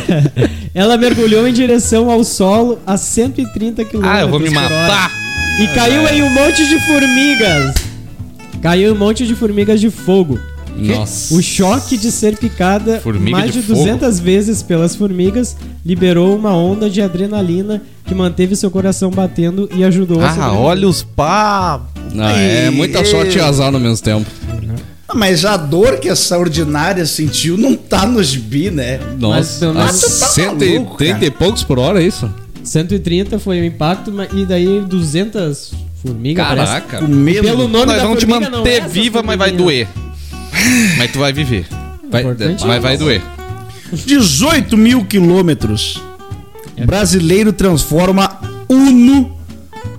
ela 0.74 0.96
mergulhou 0.96 1.46
em 1.48 1.52
direção 1.52 2.10
ao 2.10 2.22
solo 2.24 2.78
a 2.86 2.96
130 2.96 3.84
km. 3.84 4.00
Ah, 4.04 4.20
eu 4.20 4.28
vou 4.28 4.38
me 4.40 4.50
matar. 4.50 5.10
E 5.60 5.66
caiu 5.68 6.06
em 6.08 6.22
um 6.22 6.30
monte 6.30 6.66
de 6.68 6.78
formigas. 6.86 7.74
Caiu 8.60 8.90
em 8.90 8.92
um 8.92 8.98
monte 8.98 9.26
de 9.26 9.34
formigas 9.34 9.80
de 9.80 9.88
fogo. 9.90 10.38
Nossa. 10.76 11.34
O 11.34 11.42
choque 11.42 11.96
de 11.96 12.10
ser 12.10 12.36
picada 12.36 13.00
Formiga 13.00 13.30
mais 13.38 13.52
de 13.52 13.60
de, 13.60 13.66
fogo? 13.66 13.78
200 13.78 14.18
vezes 14.20 14.62
pelas 14.62 14.96
formigas 14.96 15.56
liberou 15.86 16.36
uma 16.36 16.54
onda 16.56 16.90
de 16.90 17.00
adrenalina 17.00 17.80
que 18.06 18.14
manteve 18.14 18.56
seu 18.56 18.70
coração 18.70 19.10
batendo 19.10 19.68
e 19.74 19.84
ajudou 19.84 20.20
a 20.20 20.30
Ah, 20.30 20.52
olha 20.52 20.88
os 20.88 21.02
papos. 21.02 22.12
Não, 22.12 22.28
é 22.28 22.70
muita 22.70 23.04
sorte 23.04 23.38
e 23.38 23.40
azar 23.40 23.70
no 23.72 23.78
mesmo 23.80 24.02
tempo. 24.02 24.26
Ah, 25.08 25.14
Mas 25.14 25.44
a 25.44 25.56
dor 25.56 25.98
que 25.98 26.08
essa 26.08 26.38
ordinária 26.38 27.04
sentiu 27.06 27.56
não 27.56 27.74
tá 27.76 28.06
no 28.06 28.22
gibi, 28.22 28.70
né? 28.70 28.98
Mas, 29.20 29.60
Nossa, 29.60 29.72
menos- 29.72 30.00
tu 30.00 30.20
tá 30.20 30.26
130 30.26 30.74
maluco, 30.80 30.96
cara. 30.98 31.24
e 31.24 31.30
poucos 31.30 31.62
por 31.62 31.78
hora, 31.78 32.02
é 32.02 32.06
isso? 32.06 32.28
130 32.62 33.38
foi 33.38 33.60
o 33.60 33.64
impacto, 33.64 34.12
e 34.34 34.44
daí 34.46 34.80
200 34.80 35.72
formigas. 36.02 36.46
parece. 36.46 36.66
Caraca. 36.66 37.04
O 37.04 37.08
mesmo. 37.08 37.42
Pelo 37.42 37.68
nome 37.68 37.86
Nós 37.86 37.96
da 37.96 38.02
vamos 38.02 38.18
te 38.18 38.26
formiga, 38.26 38.50
não 38.50 38.58
é 38.58 38.60
manter 38.62 38.78
essa 38.80 38.88
viva, 38.88 39.22
mas 39.22 39.38
vai 39.38 39.50
doer. 39.52 39.88
Mas 40.98 41.10
tu 41.12 41.18
vai 41.18 41.32
viver. 41.32 41.66
Vai, 42.10 42.22
Importante. 42.22 42.66
Mas 42.66 42.82
vai 42.82 42.96
doer. 42.96 43.22
18 43.92 44.76
mil 44.76 45.04
quilômetros. 45.04 46.00
Brasileiro 46.86 47.52
transforma 47.52 48.40
Uno 48.68 49.36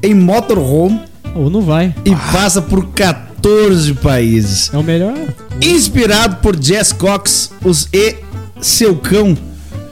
em 0.03 0.13
motorhome 0.13 1.01
Ou 1.36 1.49
não 1.49 1.61
vai. 1.61 1.93
e 2.03 2.11
passa 2.32 2.61
por 2.61 2.88
14 2.88 3.93
países. 3.95 4.70
É 4.74 4.78
o 4.78 4.84
melhor. 4.84 5.13
Inspirado 5.61 6.38
por 6.38 6.61
Jess 6.61 6.91
Cox, 6.91 7.51
os 7.63 7.88
E 7.93 8.18
Seu 8.61 8.95
Cão. 8.97 9.38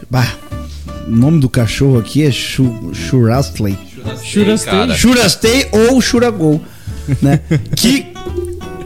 Bah, 0.09 0.27
o 1.07 1.11
nome 1.11 1.39
do 1.39 1.49
cachorro 1.49 1.97
aqui 1.99 2.23
é 2.23 2.31
Chu-. 2.31 2.91
Churastei. 2.93 3.77
cara. 4.65 4.93
Churastei 4.95 5.67
ou 5.71 6.01
Churagol, 6.01 6.61
né? 7.21 7.39
que 7.75 8.07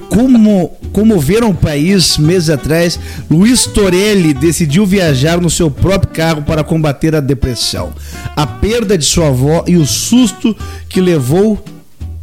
como 0.09 0.77
comoveram 0.91 1.49
o 1.49 1.55
país 1.55 2.17
meses 2.17 2.49
atrás, 2.49 2.99
Luiz 3.29 3.65
Torelli 3.65 4.33
decidiu 4.33 4.85
viajar 4.85 5.39
no 5.39 5.49
seu 5.49 5.69
próprio 5.69 6.13
carro 6.13 6.41
para 6.41 6.63
combater 6.63 7.15
a 7.15 7.19
depressão, 7.19 7.93
a 8.35 8.45
perda 8.45 8.97
de 8.97 9.05
sua 9.05 9.27
avó 9.27 9.63
e 9.67 9.75
o 9.75 9.85
susto 9.85 10.55
que 10.89 11.01
levou 11.01 11.63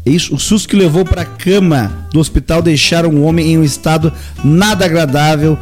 isso, 0.05 0.35
o 0.35 0.39
susto 0.39 0.69
que 0.69 0.77
levou 0.77 1.05
para 1.05 1.23
a 1.23 1.27
cama 1.27 2.09
do 2.13 2.21
hospital 2.21 2.61
deixaram 2.61 3.11
o 3.11 3.23
homem 3.23 3.53
em 3.53 3.59
um 3.59 3.65
estado 3.65 4.13
nada 4.45 4.85
agradável, 4.85 5.57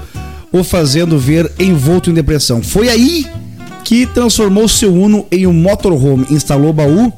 o 0.50 0.64
fazendo 0.64 1.18
ver 1.18 1.50
envolto 1.58 2.10
em 2.10 2.14
depressão. 2.14 2.60
Foi 2.60 2.88
aí 2.88 3.26
que 3.84 4.04
transformou 4.04 4.68
seu 4.68 4.92
Uno 4.92 5.26
em 5.30 5.46
um 5.46 5.52
motorhome, 5.52 6.26
instalou 6.30 6.72
baú, 6.72 7.12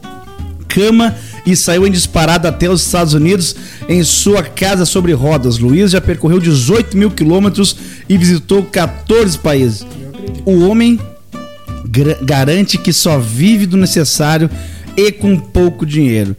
cama 0.68 1.14
e 1.46 1.54
saiu 1.54 1.86
em 1.86 1.90
disparada 1.90 2.48
até 2.48 2.68
os 2.68 2.84
Estados 2.84 3.14
Unidos 3.14 3.54
em 3.88 4.02
sua 4.02 4.42
casa 4.42 4.84
sobre 4.86 5.12
rodas. 5.12 5.58
Luiz 5.58 5.90
já 5.90 6.00
percorreu 6.00 6.40
18 6.40 6.96
mil 6.96 7.10
quilômetros 7.10 7.76
e 8.08 8.16
visitou 8.16 8.62
14 8.62 9.38
países. 9.38 9.86
O 10.44 10.66
homem 10.68 10.98
garante 12.22 12.78
que 12.78 12.92
só 12.92 13.18
vive 13.18 13.66
do 13.66 13.76
necessário 13.76 14.48
e 14.96 15.12
com 15.12 15.38
pouco 15.38 15.84
dinheiro. 15.84 16.36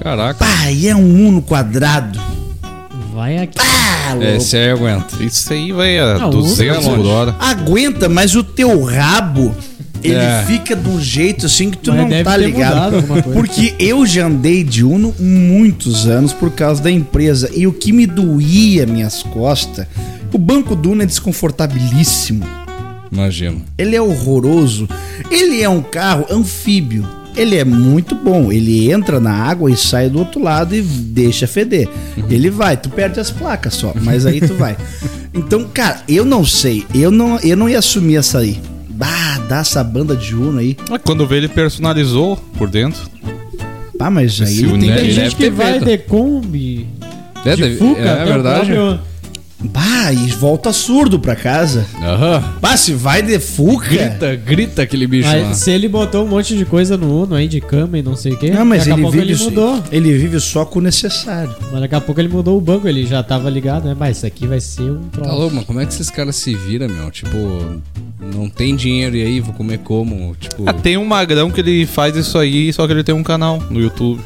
Caraca. 0.00 0.44
Pá, 0.44 0.70
e 0.70 0.88
é 0.88 0.96
um 0.96 1.28
Uno 1.28 1.42
quadrado. 1.42 2.18
Vai 3.12 3.38
aqui. 3.38 3.58
Ah, 3.58 4.14
louco. 4.14 4.28
Esse 4.28 4.56
aí 4.56 4.70
aguenta. 4.70 5.22
Isso 5.22 5.52
aí 5.52 5.72
vai 5.72 5.98
a 5.98 6.18
Não, 6.18 6.30
200 6.30 6.78
usa 6.78 6.90
por 6.96 7.06
hora. 7.06 7.36
Aguenta, 7.38 8.08
mas 8.08 8.34
o 8.34 8.42
teu 8.42 8.82
rabo 8.82 9.54
ele 10.02 10.14
É. 10.16 10.44
fica 10.46 10.74
de 10.76 10.88
um 10.88 11.00
jeito 11.00 11.46
assim 11.46 11.70
que 11.70 11.76
tu 11.78 11.92
Mas 11.92 12.08
não 12.10 12.22
tá 12.22 12.36
ligado. 12.36 13.02
Porque 13.32 13.74
eu 13.78 14.04
já 14.06 14.26
andei 14.26 14.62
de 14.64 14.84
Uno 14.84 15.14
muitos 15.18 16.06
anos 16.06 16.32
por 16.32 16.50
causa 16.50 16.82
da 16.82 16.90
empresa. 16.90 17.50
E 17.54 17.66
o 17.66 17.72
que 17.72 17.92
me 17.92 18.06
doía 18.06 18.86
minhas 18.86 19.22
costas, 19.22 19.86
o 20.32 20.38
banco 20.38 20.74
do 20.76 20.90
Uno 20.92 21.02
é 21.02 21.06
desconfortabilíssimo. 21.06 22.44
Imagino. 23.12 23.62
Ele 23.76 23.96
é 23.96 24.00
horroroso. 24.02 24.88
Ele 25.30 25.60
é 25.62 25.68
um 25.68 25.82
carro 25.82 26.26
anfíbio. 26.30 27.06
Ele 27.36 27.56
é 27.56 27.64
muito 27.64 28.14
bom. 28.14 28.50
Ele 28.52 28.90
entra 28.90 29.18
na 29.20 29.32
água 29.32 29.70
e 29.70 29.76
sai 29.76 30.08
do 30.08 30.18
outro 30.18 30.42
lado 30.42 30.74
e 30.74 30.82
deixa 30.82 31.46
feder. 31.46 31.88
Ele 32.28 32.50
vai, 32.50 32.76
tu 32.76 32.88
perde 32.90 33.18
as 33.20 33.30
placas 33.30 33.74
só, 33.74 33.92
mas 34.02 34.26
aí 34.26 34.40
tu 34.40 34.54
vai. 34.54 34.76
Então, 35.32 35.62
cara, 35.72 36.02
eu 36.08 36.24
não 36.24 36.44
sei. 36.44 36.84
Eu 36.92 37.12
não, 37.12 37.38
eu 37.38 37.56
não 37.56 37.68
ia 37.68 37.78
assumir 37.78 38.16
essa 38.16 38.40
aí. 38.40 38.60
Bah, 39.00 39.38
dá 39.48 39.60
essa 39.60 39.82
banda 39.82 40.14
de 40.14 40.34
Uno 40.34 40.58
aí. 40.58 40.76
Mas 40.90 41.00
Quando 41.02 41.26
vê, 41.26 41.38
ele 41.38 41.48
personalizou 41.48 42.36
por 42.58 42.68
dentro. 42.68 43.00
Bah, 43.98 44.10
mas 44.10 44.38
aí 44.42 44.46
Esse 44.52 44.66
Uno 44.66 44.78
tem 44.78 44.90
é- 44.90 44.94
Tem. 44.94 45.04
Ele 45.04 45.12
gente 45.14 45.22
deve 45.22 45.34
que 45.36 45.42
ter 45.44 45.50
vai 45.50 45.80
de 45.80 45.98
Kombi, 45.98 46.86
É, 47.46 47.56
de 47.56 47.62
deve- 47.62 47.76
Fuca, 47.76 48.00
é 48.00 48.22
o 48.22 48.26
verdade. 48.26 48.72
próprio- 48.72 49.00
Bah, 49.62 50.10
e 50.12 50.28
volta 50.30 50.72
surdo 50.72 51.18
pra 51.20 51.36
casa. 51.36 51.86
Aham. 52.02 52.42
Bah, 52.60 52.76
se 52.76 52.94
vai 52.94 53.20
de 53.22 53.38
Fuca... 53.38 53.88
Grita, 53.88 54.34
grita 54.36 54.82
aquele 54.82 55.06
bicho 55.06 55.28
Aí, 55.28 55.42
lá. 55.42 55.52
se 55.54 55.70
ele 55.70 55.86
botou 55.88 56.24
um 56.24 56.28
monte 56.28 56.56
de 56.56 56.64
coisa 56.64 56.96
no 56.96 57.24
Uno 57.24 57.34
aí, 57.34 57.46
de 57.46 57.60
cama 57.60 57.98
e 57.98 58.02
não 58.02 58.16
sei 58.16 58.32
o 58.32 58.36
quê, 58.38 58.50
Não, 58.50 58.64
mas 58.64 58.80
daqui 58.86 58.90
ele 58.92 59.00
a 59.00 59.02
pouco 59.02 59.18
vive, 59.18 59.32
ele 59.32 59.42
mudou. 59.44 59.84
ele 59.92 60.16
vive 60.16 60.40
só 60.40 60.64
com 60.64 60.78
o 60.78 60.82
necessário. 60.82 61.54
Mas 61.70 61.80
daqui 61.82 61.94
a 61.94 62.00
pouco 62.00 62.20
ele 62.20 62.28
mudou 62.28 62.56
o 62.56 62.60
banco, 62.60 62.88
ele 62.88 63.06
já 63.06 63.22
tava 63.22 63.50
ligado, 63.50 63.84
né? 63.84 63.94
Mas 63.98 64.16
isso 64.16 64.26
aqui 64.26 64.46
vai 64.46 64.60
ser 64.60 64.90
um 64.90 65.08
troço. 65.12 65.28
Tá 65.30 65.36
louco, 65.36 65.54
mas 65.54 65.64
como 65.64 65.78
é 65.80 65.84
que 65.86 65.92
esses 65.92 66.08
caras 66.10 66.36
se 66.36 66.54
viram, 66.54 66.88
meu? 66.88 67.10
Tipo, 67.10 67.36
não 68.34 68.48
tem 68.48 68.74
dinheiro 68.74 69.14
e 69.16 69.22
aí 69.22 69.40
vou 69.40 69.52
comer 69.52 69.78
como? 69.80 70.34
Tipo, 70.40 70.64
Ah, 70.66 70.72
tem 70.72 70.96
um 70.96 71.04
magrão 71.04 71.50
que 71.50 71.60
ele 71.60 71.84
faz 71.86 72.16
isso 72.16 72.38
aí, 72.38 72.72
só 72.72 72.86
que 72.86 72.92
ele 72.94 73.04
tem 73.04 73.14
um 73.14 73.22
canal 73.22 73.62
no 73.70 73.78
YouTube. 73.80 74.20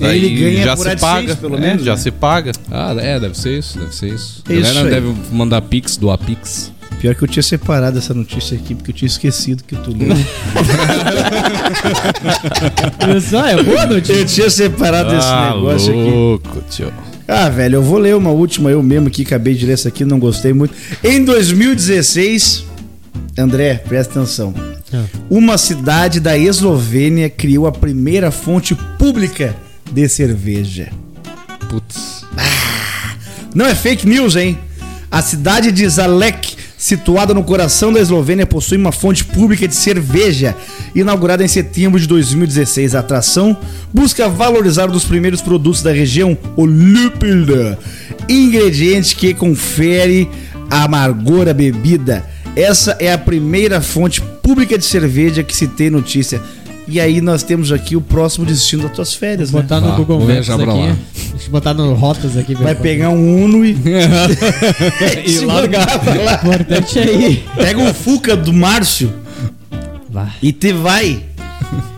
Ele 0.00 0.30
ganha 0.30 0.64
já 0.64 0.76
por 0.76 0.82
se 0.82 0.88
AdSense, 0.90 1.12
paga, 1.12 1.36
pelo 1.36 1.56
é, 1.56 1.60
menos, 1.60 1.84
já 1.84 1.92
né? 1.92 1.98
se 1.98 2.10
paga. 2.10 2.52
ah, 2.70 2.94
é, 2.98 3.20
deve 3.20 3.38
ser 3.38 3.58
isso, 3.58 3.78
deve 3.78 3.94
ser 3.94 4.14
isso. 4.14 4.42
A 4.48 4.52
Isso 4.52 4.62
galera 4.62 4.88
aí. 4.88 4.94
deve 4.94 5.14
mandar 5.32 5.62
pix 5.62 5.96
do 5.96 6.10
Apix. 6.10 6.72
Pior 7.00 7.14
que 7.14 7.22
eu 7.22 7.28
tinha 7.28 7.42
separado 7.42 7.98
essa 7.98 8.14
notícia 8.14 8.56
aqui, 8.56 8.74
porque 8.74 8.90
eu 8.90 8.94
tinha 8.94 9.06
esquecido 9.06 9.62
que 9.62 9.76
tu 9.76 9.90
leu. 9.90 10.16
Só 13.20 13.46
é 13.46 13.62
boa 13.62 13.86
notícia. 13.86 14.12
eu 14.14 14.24
tinha 14.24 14.48
separado 14.48 15.14
esse 15.14 15.30
negócio 15.30 15.90
aqui. 15.90 16.10
louco, 16.10 16.62
tio. 16.70 16.92
Ah, 17.26 17.48
velho, 17.48 17.76
eu 17.76 17.82
vou 17.82 17.98
ler 17.98 18.14
uma 18.16 18.30
última 18.30 18.70
eu 18.70 18.82
mesmo 18.82 19.08
aqui, 19.08 19.22
acabei 19.22 19.54
de 19.54 19.66
ler 19.66 19.72
essa 19.74 19.88
aqui, 19.88 20.04
não 20.04 20.18
gostei 20.18 20.52
muito. 20.52 20.74
Em 21.02 21.24
2016, 21.24 22.64
André, 23.38 23.82
presta 23.86 24.20
atenção. 24.20 24.54
Ah. 24.92 25.04
Uma 25.28 25.58
cidade 25.58 26.20
da 26.20 26.38
Eslovênia 26.38 27.28
criou 27.28 27.66
a 27.66 27.72
primeira 27.72 28.30
fonte 28.30 28.74
pública 28.98 29.54
de 29.90 30.08
cerveja. 30.08 30.90
Putz. 31.68 32.24
Não 33.54 33.66
é 33.66 33.74
fake 33.74 34.06
news, 34.06 34.34
hein? 34.36 34.58
A 35.10 35.22
cidade 35.22 35.70
de 35.70 35.88
Zalek, 35.88 36.56
situada 36.76 37.32
no 37.32 37.44
coração 37.44 37.92
da 37.92 38.00
Eslovênia, 38.00 38.44
possui 38.44 38.76
uma 38.76 38.90
fonte 38.90 39.24
pública 39.24 39.68
de 39.68 39.76
cerveja. 39.76 40.56
Inaugurada 40.92 41.44
em 41.44 41.48
setembro 41.48 42.00
de 42.00 42.08
2016, 42.08 42.94
a 42.96 43.00
atração 43.00 43.56
busca 43.92 44.28
valorizar 44.28 44.88
um 44.88 44.92
dos 44.92 45.04
primeiros 45.04 45.40
produtos 45.40 45.82
da 45.82 45.92
região, 45.92 46.36
o 46.56 46.64
lúpulo, 46.64 47.76
ingrediente 48.28 49.14
que 49.14 49.32
confere 49.32 50.28
a 50.68 50.82
amargor 50.82 51.48
à 51.48 51.52
bebida. 51.52 52.24
Essa 52.56 52.96
é 52.98 53.12
a 53.12 53.18
primeira 53.18 53.80
fonte 53.80 54.20
pública 54.20 54.76
de 54.76 54.84
cerveja 54.84 55.42
que 55.42 55.54
se 55.54 55.68
tem 55.68 55.90
notícia. 55.90 56.42
E 56.86 57.00
aí 57.00 57.20
nós 57.22 57.42
temos 57.42 57.72
aqui 57.72 57.96
o 57.96 58.00
próximo 58.00 58.44
destino 58.44 58.82
das 58.82 58.92
tuas 58.92 59.14
férias, 59.14 59.50
né? 59.50 59.62
Botar 59.62 59.80
no 59.80 59.88
Vá, 59.88 59.96
Google 59.96 60.18
vou 60.20 60.28
Maps 60.28 60.50
aqui. 60.50 60.64
lá. 60.66 60.96
Deixa 61.32 61.46
eu 61.46 61.50
botar 61.50 61.72
no 61.74 61.94
Rotas 61.94 62.36
aqui. 62.36 62.54
Vai 62.54 62.74
pegar 62.74 63.08
um 63.08 63.44
Uno 63.44 63.64
e... 63.64 63.74
E 65.26 65.38
largar. 65.40 65.86
pra 66.00 66.14
lá. 66.14 66.40
O 66.44 66.46
importante 66.46 66.98
é 66.98 67.10
ir. 67.12 67.44
Pega 67.56 67.80
um 67.80 67.92
Fuca 67.94 68.36
do 68.36 68.52
Márcio 68.52 69.10
Vai. 70.10 70.30
e 70.42 70.52
te 70.52 70.72
vai. 70.74 71.22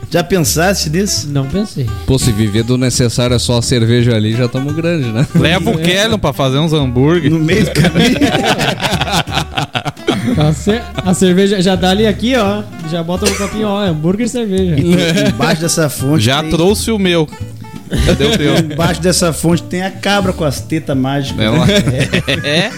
Já 0.09 0.22
pensaste 0.22 0.89
nisso? 0.89 1.28
Não 1.30 1.45
pensei. 1.47 1.84
Pô, 2.07 2.16
se 2.16 2.30
viver 2.30 2.62
do 2.62 2.78
necessário 2.78 3.34
é 3.34 3.39
só 3.41 3.59
a 3.59 3.62
cerveja 3.62 4.14
ali, 4.14 4.34
já 4.37 4.47
tamo 4.47 4.72
grande, 4.72 5.09
né? 5.09 5.26
Leva 5.34 5.70
o 5.70 5.78
Kellon 5.78 6.16
pra 6.16 6.32
fazer 6.32 6.59
uns 6.59 6.72
hambúrguer. 6.72 7.28
No 7.30 7.41
meio 7.41 7.64
do 7.64 7.72
caminho. 7.72 8.16
A, 10.39 10.53
ce- 10.53 10.82
a 10.97 11.14
cerveja 11.14 11.61
já 11.62 11.76
dá 11.76 11.91
ali 11.91 12.07
aqui, 12.07 12.34
ó. 12.37 12.62
Já 12.91 13.03
bota 13.03 13.26
no 13.28 13.34
copinho, 13.37 13.68
ó. 13.68 13.80
Hambúrguer 13.84 14.26
e 14.26 14.28
cerveja. 14.28 14.76
Embaixo 15.28 15.61
dessa 15.62 15.89
fonte. 15.89 16.24
Já 16.24 16.41
tem, 16.43 16.51
trouxe 16.51 16.91
o 16.91 16.99
meu. 16.99 17.28
Cadê 18.05 18.24
o 18.26 18.37
teu? 18.39 18.57
Embaixo 18.72 19.01
dessa 19.01 19.32
fonte 19.32 19.62
tem 19.64 19.82
a 19.82 19.91
cabra 19.91 20.32
com 20.32 20.45
as 20.45 20.61
tetas 20.61 20.97
mágicas. 20.97 21.41
É, 21.41 21.49
lá. 21.49 21.66
é? 22.45 22.70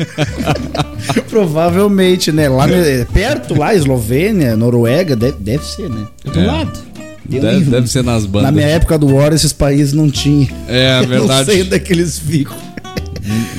Provavelmente, 1.29 2.33
né? 2.33 2.49
Lá 2.49 2.69
é 2.69 3.05
perto, 3.05 3.55
lá, 3.59 3.75
Eslovênia, 3.75 4.57
Noruega, 4.57 5.15
deve, 5.17 5.37
deve 5.39 5.65
ser, 5.65 5.89
né? 5.89 6.07
Do 6.25 6.41
É. 6.41 6.47
lado. 6.47 6.89
Deve, 7.29 7.61
deve 7.65 7.87
ser 7.89 8.03
nas 8.03 8.25
bandas. 8.25 8.45
Na 8.51 8.53
minha 8.53 8.67
época 8.69 8.97
do 8.97 9.15
War, 9.15 9.35
esses 9.35 9.53
países 9.53 9.93
não 9.93 10.11
tinham. 10.11 10.49
É, 10.67 11.01
Eu 11.03 11.03
não 11.03 11.09
sei 11.09 11.19
verdade. 11.19 11.63
onde 11.63 11.75
é 11.75 11.79
que 11.79 11.93
eles 11.93 12.19
ficam. 12.19 12.57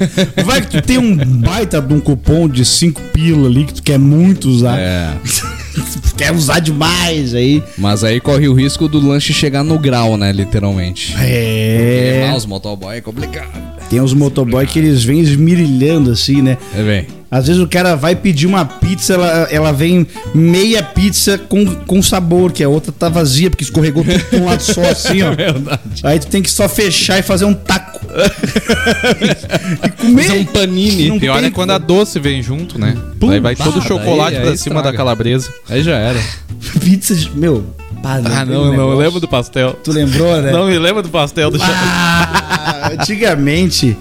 vai 0.43 0.61
que 0.61 0.67
tu 0.67 0.81
tem 0.81 0.97
um 0.97 1.15
baita 1.15 1.81
de 1.81 1.93
um 1.93 1.99
cupom 1.99 2.47
de 2.47 2.63
5 2.65 3.01
pila 3.13 3.47
ali 3.47 3.65
que 3.65 3.73
tu 3.75 3.83
quer 3.83 3.99
muito 3.99 4.49
usar. 4.49 4.77
É, 4.79 5.13
quer 6.17 6.31
usar 6.31 6.59
demais 6.59 7.33
aí. 7.33 7.63
mas 7.77 8.03
aí 8.03 8.19
corre 8.19 8.47
o 8.47 8.53
risco 8.53 8.87
do 8.87 8.99
lanche 8.99 9.33
chegar 9.33 9.63
no 9.63 9.77
grau, 9.77 10.17
né, 10.17 10.31
literalmente. 10.31 11.15
É. 11.19 12.29
Ah, 12.31 12.35
os 12.35 12.45
motoboy 12.45 12.97
é 12.97 13.01
complicado. 13.01 13.75
Tem 13.89 14.01
uns 14.01 14.13
motoboy 14.13 14.65
que 14.65 14.79
eles 14.79 15.03
vêm 15.03 15.19
esmirilhando 15.19 16.11
assim, 16.11 16.41
né? 16.41 16.57
É 16.75 16.83
bem. 16.83 17.07
Às 17.35 17.47
vezes 17.47 17.61
o 17.61 17.67
cara 17.67 17.95
vai 17.97 18.15
pedir 18.15 18.47
uma 18.47 18.63
pizza, 18.63 19.13
ela, 19.15 19.27
ela 19.51 19.71
vem 19.73 20.07
meia 20.33 20.81
pizza 20.81 21.37
com, 21.37 21.65
com 21.65 22.01
sabor, 22.01 22.53
que 22.53 22.63
a 22.63 22.69
outra 22.69 22.93
tá 22.93 23.09
vazia, 23.09 23.49
porque 23.49 23.65
escorregou 23.65 24.05
tudo 24.05 24.23
pra 24.23 24.39
um 24.39 24.45
lado 24.45 24.63
só, 24.63 24.81
assim, 24.87 25.21
ó. 25.21 25.35
Verdade. 25.35 25.81
Aí 26.01 26.17
tu 26.17 26.27
tem 26.27 26.41
que 26.41 26.49
só 26.49 26.69
fechar 26.69 27.19
e 27.19 27.21
fazer 27.21 27.43
um 27.43 27.53
taco. 27.53 27.99
e 29.83 29.89
comer. 30.01 30.23
Fazer 30.23 30.39
um 30.39 30.45
panini. 30.45 31.09
Não 31.09 31.19
Pior 31.19 31.39
tem 31.39 31.47
é 31.47 31.51
quando 31.51 31.71
a 31.71 31.77
doce 31.77 32.21
vem 32.21 32.41
junto, 32.41 32.79
né? 32.79 32.95
Pum, 33.19 33.29
aí 33.29 33.41
vai 33.41 33.53
todo 33.53 33.79
o 33.79 33.81
chocolate 33.81 34.35
daí- 34.35 34.41
pra 34.41 34.51
aí 34.51 34.57
cima 34.57 34.75
estraga. 34.77 34.91
da 34.91 34.97
calabresa. 34.97 35.49
Aí 35.69 35.83
já 35.83 35.97
era. 35.97 36.19
Pizza 36.79 37.13
de. 37.13 37.29
Meu. 37.37 37.65
Ah, 38.01 38.19
do 38.21 38.29
não, 38.49 38.71
não, 38.73 38.91
eu 38.91 38.97
lembro 38.97 39.19
do 39.19 39.27
pastel. 39.27 39.73
Tu 39.83 39.91
lembrou, 39.91 40.41
né? 40.41 40.53
Não 40.53 40.67
me 40.67 40.77
lembro 40.79 41.01
do 41.03 41.09
pastel 41.09 41.51
do 41.51 41.57
chocolate. 41.57 41.83
Ah, 41.85 42.91
antigamente 42.93 43.97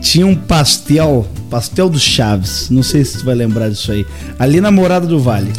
tinha 0.00 0.26
um 0.26 0.34
pastel, 0.34 1.26
pastel 1.50 1.88
do 1.88 1.98
Chaves. 1.98 2.68
Não 2.70 2.82
sei 2.82 3.04
se 3.04 3.18
tu 3.18 3.24
vai 3.24 3.34
lembrar 3.34 3.68
disso 3.68 3.92
aí. 3.92 4.06
Ali 4.38 4.60
na 4.60 4.70
Morada 4.70 5.06
do 5.06 5.18
Vale. 5.20 5.52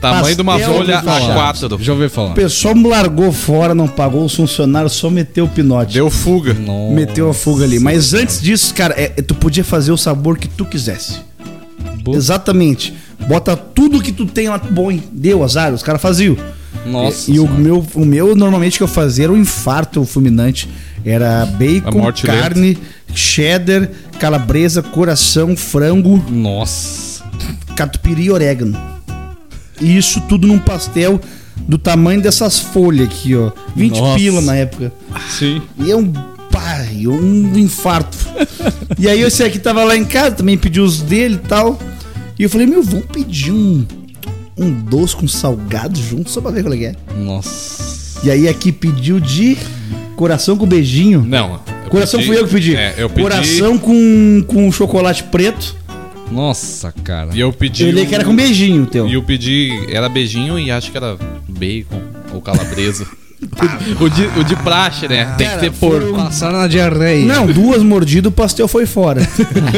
Tamanho 0.00 0.36
de 0.36 0.42
uma 0.42 0.58
folha 0.58 0.98
do 1.00 1.06
Chaves. 1.06 1.60
A4. 1.62 1.80
Já 1.80 1.92
ouvi 1.92 2.04
O 2.06 2.10
falar. 2.10 2.34
pessoal 2.34 2.74
me 2.74 2.86
largou 2.88 3.32
fora, 3.32 3.74
não 3.74 3.88
pagou 3.88 4.24
os 4.24 4.34
funcionários, 4.34 4.92
só 4.92 5.08
meteu 5.08 5.46
o 5.46 5.48
pinote. 5.48 5.94
Deu 5.94 6.10
fuga. 6.10 6.52
Nossa. 6.54 6.94
Meteu 6.94 7.30
a 7.30 7.34
fuga 7.34 7.64
ali. 7.64 7.78
Mas 7.78 8.12
antes 8.12 8.40
disso, 8.40 8.74
cara, 8.74 8.94
é- 9.00 9.08
tu 9.08 9.34
podia 9.34 9.64
fazer 9.64 9.92
o 9.92 9.96
sabor 9.96 10.36
que 10.38 10.48
tu 10.48 10.64
quisesse. 10.64 11.20
Boa. 12.02 12.16
Exatamente. 12.16 12.92
Bota 13.26 13.56
tudo 13.56 14.02
que 14.02 14.12
tu 14.12 14.26
tem 14.26 14.48
lá 14.48 14.58
bom. 14.58 14.90
hein? 14.90 15.02
Deu 15.10 15.42
azar, 15.42 15.72
os 15.72 15.82
caras 15.82 16.02
faziam. 16.02 16.36
Nossa. 16.84 17.30
E 17.30 17.38
o 17.40 17.44
Senhora. 17.46 17.58
meu, 17.60 17.86
o 17.94 18.04
meu, 18.04 18.36
normalmente, 18.36 18.76
que 18.76 18.82
eu 18.82 18.88
fazia 18.88 19.24
era 19.24 19.32
o 19.32 19.38
infarto 19.38 20.04
fulminante. 20.04 20.68
Era 21.02 21.42
A 21.42 21.46
bacon, 21.46 21.98
morte 21.98 22.24
carne, 22.26 22.76
cheddar, 23.14 23.88
calabresa, 24.18 24.82
coração, 24.82 25.56
frango, 25.56 26.22
Nossa. 26.30 27.24
catupiry 27.76 28.24
e 28.24 28.30
orégano. 28.30 28.78
E 29.80 29.96
isso 29.96 30.20
tudo 30.22 30.46
num 30.46 30.58
pastel 30.58 31.20
do 31.56 31.78
tamanho 31.78 32.20
dessas 32.20 32.58
folhas 32.58 33.08
aqui, 33.08 33.34
ó. 33.34 33.50
20 33.74 34.00
Nossa. 34.00 34.18
pila 34.18 34.40
na 34.40 34.56
época. 34.56 34.92
Sim. 35.30 35.62
E 35.78 35.90
é 35.90 35.96
um 35.96 36.10
pai, 36.50 37.06
um 37.06 37.56
infarto. 37.58 38.16
e 38.98 39.08
aí 39.08 39.20
esse 39.22 39.42
aqui 39.42 39.58
tava 39.58 39.82
lá 39.84 39.96
em 39.96 40.04
casa, 40.04 40.36
também 40.36 40.56
pediu 40.56 40.84
os 40.84 41.00
dele 41.00 41.34
e 41.34 41.48
tal. 41.48 41.78
E 42.38 42.42
eu 42.42 42.50
falei, 42.50 42.66
meu, 42.66 42.82
vamos 42.82 43.06
pedir 43.06 43.52
um, 43.52 43.84
um 44.56 44.70
doce 44.70 45.16
com 45.16 45.26
salgado 45.28 45.98
junto, 46.00 46.30
só 46.30 46.40
pra 46.40 46.50
ver 46.50 46.62
qual 46.62 46.74
é 46.74 46.78
que 46.78 46.86
é. 46.86 46.94
Nossa. 47.16 48.20
E 48.24 48.30
aí 48.30 48.48
aqui 48.48 48.72
pediu 48.72 49.20
de 49.20 49.56
coração 50.16 50.56
com 50.56 50.66
beijinho. 50.66 51.22
Não. 51.22 51.60
Eu 51.84 51.90
Coração 51.90 52.20
pedi- 52.20 52.32
fui 52.32 52.40
eu 52.40 52.46
que 52.46 52.52
pedi. 52.54 52.76
É, 52.76 52.94
eu 52.98 53.08
pedi. 53.08 53.22
Coração 53.22 53.78
com, 53.78 54.44
com 54.46 54.72
chocolate 54.72 55.22
preto 55.24 55.76
Nossa, 56.30 56.92
cara. 57.04 57.30
E 57.34 57.40
eu 57.40 57.52
pedi. 57.52 57.84
Eu 57.84 57.90
li 57.92 58.06
que 58.06 58.14
era 58.14 58.24
com 58.24 58.34
beijinho 58.34 58.86
teu. 58.86 59.06
E 59.06 59.14
eu 59.14 59.22
pedi. 59.22 59.70
Era 59.90 60.08
beijinho 60.08 60.58
e 60.58 60.70
acho 60.70 60.90
que 60.90 60.96
era 60.96 61.16
bacon 61.48 62.00
ou 62.32 62.40
calabresa. 62.40 63.06
o, 64.00 64.08
de, 64.08 64.26
o 64.40 64.44
de 64.44 64.56
praxe, 64.56 65.06
né? 65.08 65.34
Tem 65.36 65.46
que 65.46 65.52
Cara, 65.54 65.60
ter 65.60 65.70
porco. 65.72 66.00
foram- 66.06 66.14
Passaram 66.24 66.58
na 66.58 66.66
diarreia. 66.66 67.24
Não, 67.26 67.46
duas 67.46 67.82
mordidas, 67.82 68.30
o 68.30 68.34
pastel 68.34 68.66
foi 68.68 68.86
fora. 68.86 69.20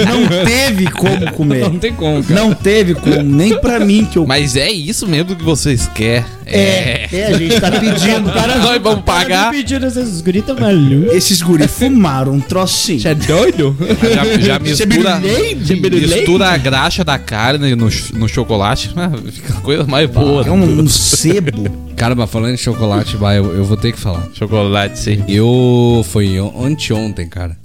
Não 0.06 0.44
teve 0.44 0.86
como 0.90 1.32
comer. 1.32 1.60
Não 1.62 1.78
tem 1.78 1.92
como, 1.92 2.22
cara. 2.22 2.40
Não 2.40 2.54
teve 2.54 2.94
como, 2.94 3.22
nem 3.22 3.58
pra 3.60 3.78
mim 3.80 4.04
que 4.10 4.18
eu. 4.18 4.26
Mas 4.26 4.56
é 4.56 4.70
isso 4.70 5.06
mesmo 5.06 5.34
que 5.36 5.44
vocês 5.44 5.88
querem. 5.94 6.24
É, 6.48 7.08
é, 7.12 7.26
a 7.26 7.32
gente 7.38 7.60
tá 7.60 7.72
pedindo. 7.72 8.30
Nós 8.62 8.80
vamos 8.80 9.02
pagar. 9.04 9.50
pedindo 9.50 9.84
esses 9.84 10.20
gritos 10.20 10.56
malucos. 10.58 11.12
Esses 11.12 11.42
guri 11.42 11.66
fumaram 11.66 12.32
um 12.34 12.40
trocinho. 12.40 13.00
Você 13.00 13.08
é 13.08 13.14
doido? 13.16 13.76
Já, 14.14 14.38
já 14.40 14.58
mistura, 14.60 15.20
Chebirulei? 15.66 16.06
mistura 16.06 16.50
a 16.50 16.56
graxa 16.56 17.02
da 17.02 17.18
carne 17.18 17.74
no, 17.74 17.88
no 18.14 18.28
chocolate. 18.28 18.92
ah, 18.96 19.10
Fica 19.32 19.54
a 19.54 19.60
coisa 19.60 19.84
mais 19.84 20.08
boa. 20.08 20.46
É 20.46 20.50
um, 20.52 20.82
um 20.82 20.88
sebo. 20.88 21.84
Cara, 21.96 22.14
mas 22.14 22.30
falando 22.30 22.52
em 22.54 22.58
chocolate, 22.58 23.16
vai, 23.16 23.38
eu, 23.38 23.55
eu 23.57 23.64
vou 23.64 23.76
ter 23.76 23.92
que 23.92 23.98
falar. 23.98 24.28
Chocolate, 24.34 24.98
sim. 24.98 25.22
Eu. 25.28 26.04
Foi 26.09 26.38
on- 26.40 26.64
anteontem, 26.64 27.28
cara. 27.28 27.57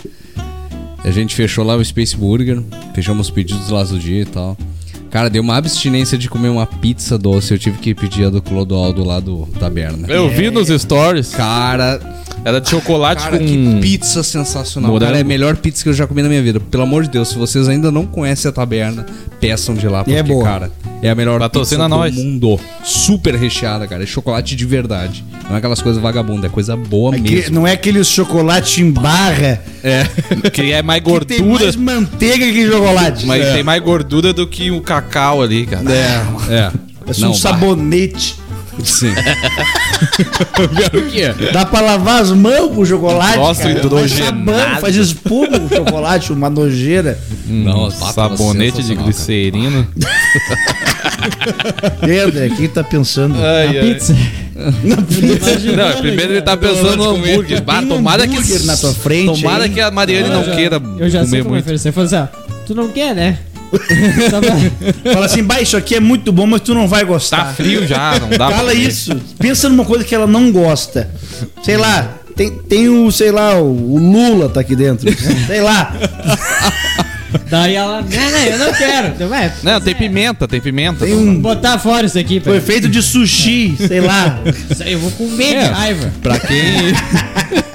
A 1.03 1.09
gente 1.11 1.33
fechou 1.35 1.65
lá 1.65 1.75
o 1.75 1.83
Space 1.83 2.15
Burger, 2.15 2.61
fechamos 2.93 3.27
os 3.27 3.31
pedidos 3.33 3.69
lá 3.69 3.83
do 3.83 3.97
dia 3.99 4.21
e 4.21 4.25
tal. 4.25 4.55
Cara, 5.09 5.29
deu 5.29 5.41
uma 5.41 5.57
abstinência 5.57 6.17
de 6.17 6.29
comer 6.29 6.49
uma 6.49 6.65
pizza 6.65 7.17
doce. 7.17 7.53
Eu 7.53 7.59
tive 7.59 7.79
que 7.79 7.93
pedir 7.93 8.25
a 8.25 8.29
do 8.29 8.41
Clodoaldo 8.41 9.03
lá 9.03 9.19
do 9.19 9.45
Taberna. 9.59 10.07
Eu 10.07 10.29
vi 10.29 10.49
nos 10.49 10.69
stories. 10.69 11.31
Cara, 11.31 11.99
Era 12.43 12.59
de 12.59 12.69
chocolate 12.69 13.23
cara, 13.23 13.37
com. 13.37 13.45
que 13.45 13.79
pizza 13.81 14.23
sensacional. 14.23 14.91
Morango. 14.91 15.11
Cara, 15.11 15.19
é 15.19 15.21
a 15.21 15.25
melhor 15.27 15.55
pizza 15.57 15.83
que 15.83 15.89
eu 15.89 15.93
já 15.93 16.07
comi 16.07 16.23
na 16.23 16.29
minha 16.29 16.41
vida. 16.41 16.59
Pelo 16.59 16.83
amor 16.83 17.03
de 17.03 17.09
Deus, 17.09 17.29
se 17.29 17.37
vocês 17.37 17.67
ainda 17.69 17.91
não 17.91 18.05
conhecem 18.05 18.49
a 18.49 18.51
Taberna, 18.51 19.05
peçam 19.39 19.75
de 19.75 19.87
lá, 19.87 20.03
porque, 20.03 20.17
é 20.17 20.23
boa. 20.23 20.43
cara, 20.43 20.71
é 21.03 21.09
a 21.09 21.15
melhor 21.15 21.39
Patrocina 21.39 21.83
pizza 21.85 21.97
nós. 21.97 22.15
do 22.15 22.23
mundo. 22.23 22.59
Super 22.83 23.35
recheada, 23.35 23.87
cara. 23.87 24.01
É 24.03 24.05
chocolate 24.07 24.55
de 24.55 24.65
verdade. 24.65 25.23
Não 25.47 25.55
é 25.55 25.59
aquelas 25.59 25.81
coisas 25.81 26.01
vagabundas, 26.01 26.45
é 26.45 26.49
coisa 26.49 26.75
boa 26.75 27.15
Aqui- 27.15 27.31
mesmo. 27.31 27.55
não 27.55 27.67
é 27.67 27.73
aquele 27.73 28.03
chocolate 28.03 28.81
em 28.81 28.89
barra 28.91 29.61
É. 29.83 30.05
Que 30.51 30.71
é 30.71 30.81
mais 30.81 31.01
que 31.03 31.25
tem 31.25 31.39
gordura. 31.43 31.63
mais 31.63 31.75
manteiga 31.75 32.45
que 32.51 32.67
chocolate. 32.71 33.25
Mas 33.27 33.53
tem 33.53 33.61
mais 33.63 33.83
gordura 33.83 34.33
do 34.33 34.47
que 34.47 34.71
o 34.71 34.81
cacau 34.81 35.43
ali, 35.43 35.65
cara. 35.67 35.91
É. 35.91 36.21
É. 36.49 36.71
Parece 37.01 37.25
um 37.25 37.33
sabonete. 37.33 38.35
Sim. 38.83 39.13
o 40.93 41.01
que 41.09 41.21
é? 41.21 41.33
Dá 41.51 41.65
pra 41.65 41.81
lavar 41.81 42.21
as 42.21 42.31
mãos 42.31 42.73
com 42.75 42.81
o 42.81 42.85
chocolate. 42.85 43.37
Nossa, 43.37 43.63
cara. 43.63 43.79
hidrogenado. 43.79 44.81
Faz 44.81 44.95
espuma 44.95 45.57
o 45.57 45.69
chocolate, 45.69 46.31
uma 46.33 46.49
nojeira. 46.49 47.17
Nossa, 47.47 48.05
Hum, 48.05 48.11
sabonete 48.13 48.77
de 48.77 48.83
sensacional, 48.83 49.03
glicerina. 49.05 49.87
E 52.07 52.11
aí, 52.11 52.19
André, 52.19 52.49
quem 52.49 52.67
tá 52.67 52.83
pensando? 52.83 53.35
Ai, 53.37 53.77
ai. 53.79 53.93
Pizza. 53.93 54.15
Não, 54.83 56.01
primeiro 56.01 56.33
ele 56.33 56.41
tá 56.41 56.55
pensando 56.57 56.97
no 56.97 57.09
hambúrguer. 57.11 57.61
Bah, 57.61 57.81
tomara 57.81 58.27
que. 58.27 58.59
na 58.65 58.77
tua 58.77 58.93
frente, 58.93 59.41
Tomara 59.41 59.65
hein? 59.65 59.73
que 59.73 59.81
a 59.81 59.89
Mariane 59.91 60.29
não 60.29 60.43
queira 60.43 60.81
Eu 60.99 61.09
já 61.09 61.21
sei 61.21 61.29
comer 61.29 61.43
como 61.43 61.53
muito. 61.55 61.63
oferecer. 61.63 61.91
Falei 61.91 62.07
assim, 62.07 62.15
ó, 62.17 62.27
tu 62.65 62.75
não 62.75 62.89
quer, 62.89 63.15
né? 63.15 63.37
Bom. 63.71 65.11
Fala 65.13 65.25
assim, 65.25 65.43
bah, 65.43 65.61
isso 65.61 65.77
aqui 65.77 65.95
é 65.95 65.99
muito 65.99 66.31
bom, 66.31 66.45
mas 66.45 66.61
tu 66.61 66.73
não 66.73 66.87
vai 66.87 67.03
gostar. 67.05 67.45
Tá 67.45 67.53
frio 67.53 67.87
já, 67.87 68.19
não 68.19 68.29
dá 68.29 68.49
Fala 68.51 68.73
isso. 68.73 69.15
Pensa 69.39 69.69
numa 69.69 69.85
coisa 69.85 70.03
que 70.03 70.13
ela 70.13 70.27
não 70.27 70.51
gosta. 70.51 71.09
Sei 71.63 71.77
lá, 71.77 72.15
tem, 72.35 72.51
tem 72.51 72.89
o, 72.89 73.11
sei 73.11 73.31
lá, 73.31 73.55
o, 73.55 73.95
o 73.95 73.97
Lula 73.97 74.49
tá 74.49 74.59
aqui 74.59 74.75
dentro. 74.75 75.09
sei 75.47 75.61
lá. 75.61 75.93
Daí 77.49 77.75
ela, 77.75 78.01
não, 78.01 78.09
não, 78.09 78.39
eu 78.39 78.57
não 78.59 78.73
quero. 78.73 79.13
Eu, 79.19 79.29
"Ué, 79.29 79.53
Não, 79.63 79.81
tem 79.81 79.95
pimenta, 79.95 80.47
tem 80.47 80.61
pimenta. 80.61 81.05
Tem 81.05 81.13
um. 81.13 81.39
botar 81.39 81.77
fora 81.79 82.05
isso 82.05 82.17
aqui. 82.19 82.39
Foi 82.39 82.59
feito 82.61 82.87
de 82.87 83.01
sushi, 83.01 83.75
sei 83.77 84.01
lá. 84.01 84.39
Eu 84.85 84.99
vou 84.99 85.11
comer 85.11 85.55
É. 85.55 85.63
de 85.63 85.69
raiva. 85.73 86.13
Pra 86.21 86.39
quem. 86.39 86.59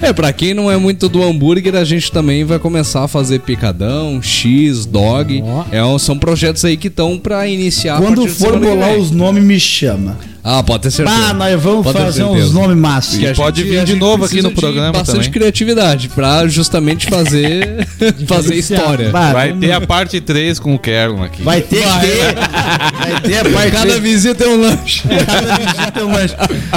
é, 0.00 0.12
pra 0.12 0.32
quem 0.32 0.54
não 0.54 0.70
é 0.70 0.76
muito 0.76 1.08
do 1.08 1.22
hambúrguer, 1.22 1.74
a 1.76 1.84
gente 1.84 2.10
também 2.10 2.44
vai 2.44 2.58
começar 2.58 3.04
a 3.04 3.08
fazer 3.08 3.40
picadão, 3.40 4.20
X, 4.22 4.86
dog. 4.86 5.42
Ó. 5.44 5.64
É, 5.70 5.98
são 5.98 6.18
projetos 6.18 6.64
aí 6.64 6.76
que 6.76 6.88
estão 6.88 7.18
pra 7.18 7.46
iniciar 7.46 7.96
a 7.96 8.00
Quando 8.00 8.26
for 8.28 8.58
bolar 8.58 8.94
os 8.96 9.10
nomes, 9.10 9.42
me 9.42 9.58
chama. 9.60 10.18
Ah, 10.44 10.60
pode 10.62 10.82
ter 10.82 10.90
certeza. 10.90 11.16
Ah, 11.28 11.32
nós 11.32 11.62
vamos 11.62 11.84
Pode 11.84 11.98
fazer 11.98 12.24
uns 12.24 12.52
nomes 12.52 12.76
massas. 12.76 13.14
E 13.18 13.26
a 13.28 13.32
pode 13.34 13.60
gente- 13.60 13.70
vir 13.70 13.78
a 13.78 13.84
de 13.84 13.94
novo 13.94 14.24
aqui 14.24 14.42
no 14.42 14.50
programa 14.50 14.90
de 14.90 14.98
bastante 14.98 15.16
também. 15.18 15.30
criatividade 15.30 16.08
pra 16.08 16.48
justamente 16.48 17.06
fazer 17.08 17.86
fazer 18.26 18.54
história. 18.56 19.10
Vai, 19.10 19.32
Vai 19.32 19.52
ter 19.52 19.70
a 19.70 19.80
parte 19.80 20.20
3 20.20 20.58
com 20.58 20.74
o 20.74 20.78
Kerlon 20.80 21.22
aqui. 21.22 21.42
Vai 21.42 21.60
ter 21.62 21.84
que 21.84 22.00
ter. 22.00 22.34
Vai 22.34 23.20
ter 23.20 23.36
a 23.38 23.44
parte. 23.50 23.70
Cada 23.70 24.00
visita 24.00 24.42
é 24.44 24.48
um 24.48 24.60
lanche. 24.60 25.02
Cada 25.26 25.56
visita 25.58 26.00
é 26.00 26.04
um 26.04 26.12
lanche. 26.12 26.34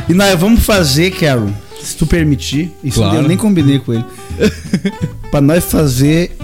E 0.10 0.14
nós 0.14 0.40
vamos 0.40 0.64
fazer, 0.64 1.10
Carol, 1.12 1.50
se 1.82 1.96
tu 1.98 2.06
permitir. 2.06 2.72
Isso 2.84 3.00
Claro. 3.00 3.16
eu 3.18 3.24
nem 3.24 3.36
combinei 3.36 3.80
com 3.80 3.94
ele. 3.94 4.06
pra 5.32 5.42
nós 5.42 5.64
fazer 5.64 6.38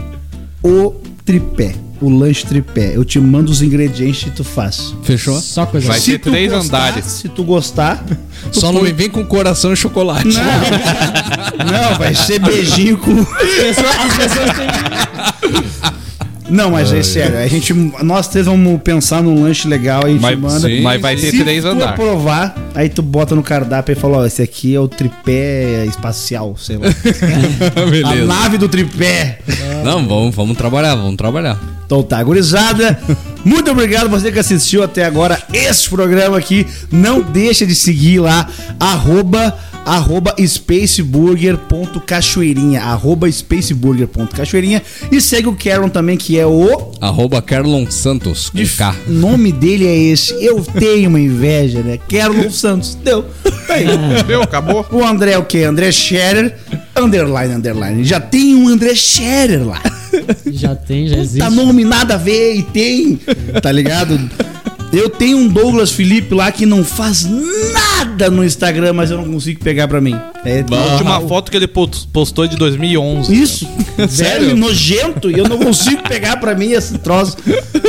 o 0.63 0.95
tripé. 1.24 1.76
O 2.02 2.10
lanche 2.10 2.45
tripé. 2.47 2.95
Eu 2.95 3.06
te 3.06 3.20
mando 3.20 3.52
os 3.52 3.62
ingredientes 3.62 4.28
e 4.28 4.32
tu 4.32 4.43
faz. 4.43 4.93
Fechou? 5.04 5.39
Só 5.39 5.66
coisa 5.68 5.88
Vai 5.88 5.99
boa. 5.99 6.06
ter 6.10 6.20
três 6.20 6.52
gostar, 6.52 6.78
andares. 6.88 7.06
Se 7.06 7.30
tu 7.30 7.43
gostar. 7.43 8.04
tu 8.04 8.18
Só 8.60 8.72
não 8.72 8.82
me 8.82 8.91
vem 8.91 9.08
com 9.10 9.24
coração 9.24 9.72
e 9.72 9.76
chocolate. 9.76 10.28
Não, 11.62 11.97
vai 11.97 12.16
ser 12.16 12.39
beijinho 12.39 12.97
com. 12.97 13.20
As 13.20 13.28
pessoas- 13.28 13.95
As 13.99 14.18
pessoas 14.18 14.49
têm... 14.58 15.72
Não, 16.49 16.72
mas 16.72 16.91
é 16.91 17.02
sério. 17.04 17.38
A 17.38 17.47
gente, 17.47 17.72
nós 18.04 18.28
três 18.28 18.45
vamos 18.45 18.82
pensar 18.82 19.24
num 19.24 19.41
lanche 19.43 19.68
legal 19.70 20.02
e 20.04 20.06
a 20.06 20.10
gente 20.10 20.22
Mas, 20.22 20.38
manda. 20.39 20.68
sim, 20.68 20.82
mas 20.82 20.99
vai 21.02 21.16
ter 21.16 21.32
Se 21.32 21.39
três 21.43 21.64
tu 21.64 21.70
andares. 21.70 21.93
aprovar, 21.93 22.56
aí 22.76 22.89
tu 22.89 23.02
bota 23.02 23.34
no 23.36 23.41
cardápio 23.43 23.93
e 23.93 23.95
fala, 23.95 24.18
ó, 24.18 24.26
esse 24.26 24.41
aqui 24.41 24.76
é 24.76 24.80
o 24.80 24.88
tripé 24.88 25.86
espacial, 25.86 26.56
sei 26.58 26.76
lá. 26.78 26.88
A 27.82 27.86
Beleza. 27.89 28.26
nave 28.26 28.58
do 28.58 28.68
tripé. 28.68 29.39
Não, 29.86 30.06
vamos, 30.06 30.36
vamos 30.36 30.58
trabalhar, 30.58 30.95
vamos 30.95 31.16
trabalhar. 31.16 31.58
Então 31.92 32.02
tá, 32.02 32.24
gurizada. 32.24 32.98
Muito 33.44 33.70
obrigado 33.70 34.10
você 34.10 34.32
que 34.32 34.39
assistiu 34.39 34.82
até 34.82 35.04
agora 35.04 35.38
esse 35.52 35.89
programa 35.89 36.38
aqui. 36.38 36.66
Não 36.89 37.22
deixa 37.22 37.68
de 37.68 37.76
seguir 37.76 38.20
lá, 38.20 38.48
arroba, 38.80 39.54
arroba 39.86 40.34
spaceburger.cachoeirinha, 40.39 42.82
arroba 42.82 43.30
spaceburger.cachoeirinha. 43.30 44.82
E 45.12 45.20
segue 45.20 45.50
o 45.50 45.54
Caron 45.54 45.89
também, 45.89 46.16
que 46.16 46.39
é 46.39 46.46
o... 46.46 46.94
Arroba 47.02 47.42
Carlon 47.42 47.86
Santos, 47.92 48.50
com 48.50 48.66
K. 48.66 48.96
O 49.10 49.12
nome 49.12 49.52
dele 49.52 49.86
é 49.86 49.98
esse. 49.98 50.34
Eu 50.42 50.64
tenho 50.64 51.10
uma 51.10 51.20
inveja, 51.20 51.82
né? 51.82 52.00
Caron 52.10 52.50
Santos. 52.52 52.96
Deu. 53.04 53.26
Aí. 53.68 53.86
Meu, 54.26 54.44
acabou. 54.44 54.86
O 54.94 55.04
André 55.04 55.34
é 55.34 55.38
o 55.38 55.44
quê? 55.44 55.64
André 55.64 55.92
Scherer, 55.92 56.56
underline, 56.96 57.56
underline. 57.56 58.06
Já 58.06 58.22
tem 58.22 58.56
um 58.56 58.70
André 58.70 58.96
Scherer 58.96 59.68
lá. 59.68 59.82
Já 60.51 60.76
tem, 60.76 61.07
já 61.07 61.18
existe. 61.18 61.39
Tá 61.39 61.49
nome 61.49 61.84
nada 61.84 62.16
a 62.16 62.18
ver 62.18 62.55
e 62.55 62.64
tem, 62.64 63.20
tá 63.62 63.72
ligado? 63.72 64.20
Eu 64.92 65.10
tenho 65.10 65.38
um 65.38 65.48
Douglas 65.48 65.92
Felipe 65.92 66.36
lá 66.36 66.52
que 66.52 66.66
não 66.66 66.84
faz 66.84 67.26
nada 67.26 68.30
no 68.30 68.44
Instagram, 68.44 68.92
mas 68.94 69.10
eu 69.10 69.18
não 69.18 69.26
consigo 69.32 69.64
pegar 69.64 69.88
pra 69.88 70.02
mim. 70.02 70.16
É, 70.44 70.66
A 70.70 70.92
última 70.94 71.22
foto 71.22 71.50
que 71.50 71.56
ele 71.58 71.68
post- 71.68 72.08
postou 72.12 72.44
é 72.46 72.48
de 72.48 72.58
2011. 72.58 73.34
Isso, 73.42 73.68
velho, 73.98 74.56
nojento, 74.56 75.32
e 75.32 75.38
eu 75.38 75.48
não 75.48 75.58
consigo 75.60 76.02
pegar 76.04 76.38
pra 76.38 76.54
mim 76.56 76.72
esse 76.72 76.98
troço. 76.98 77.38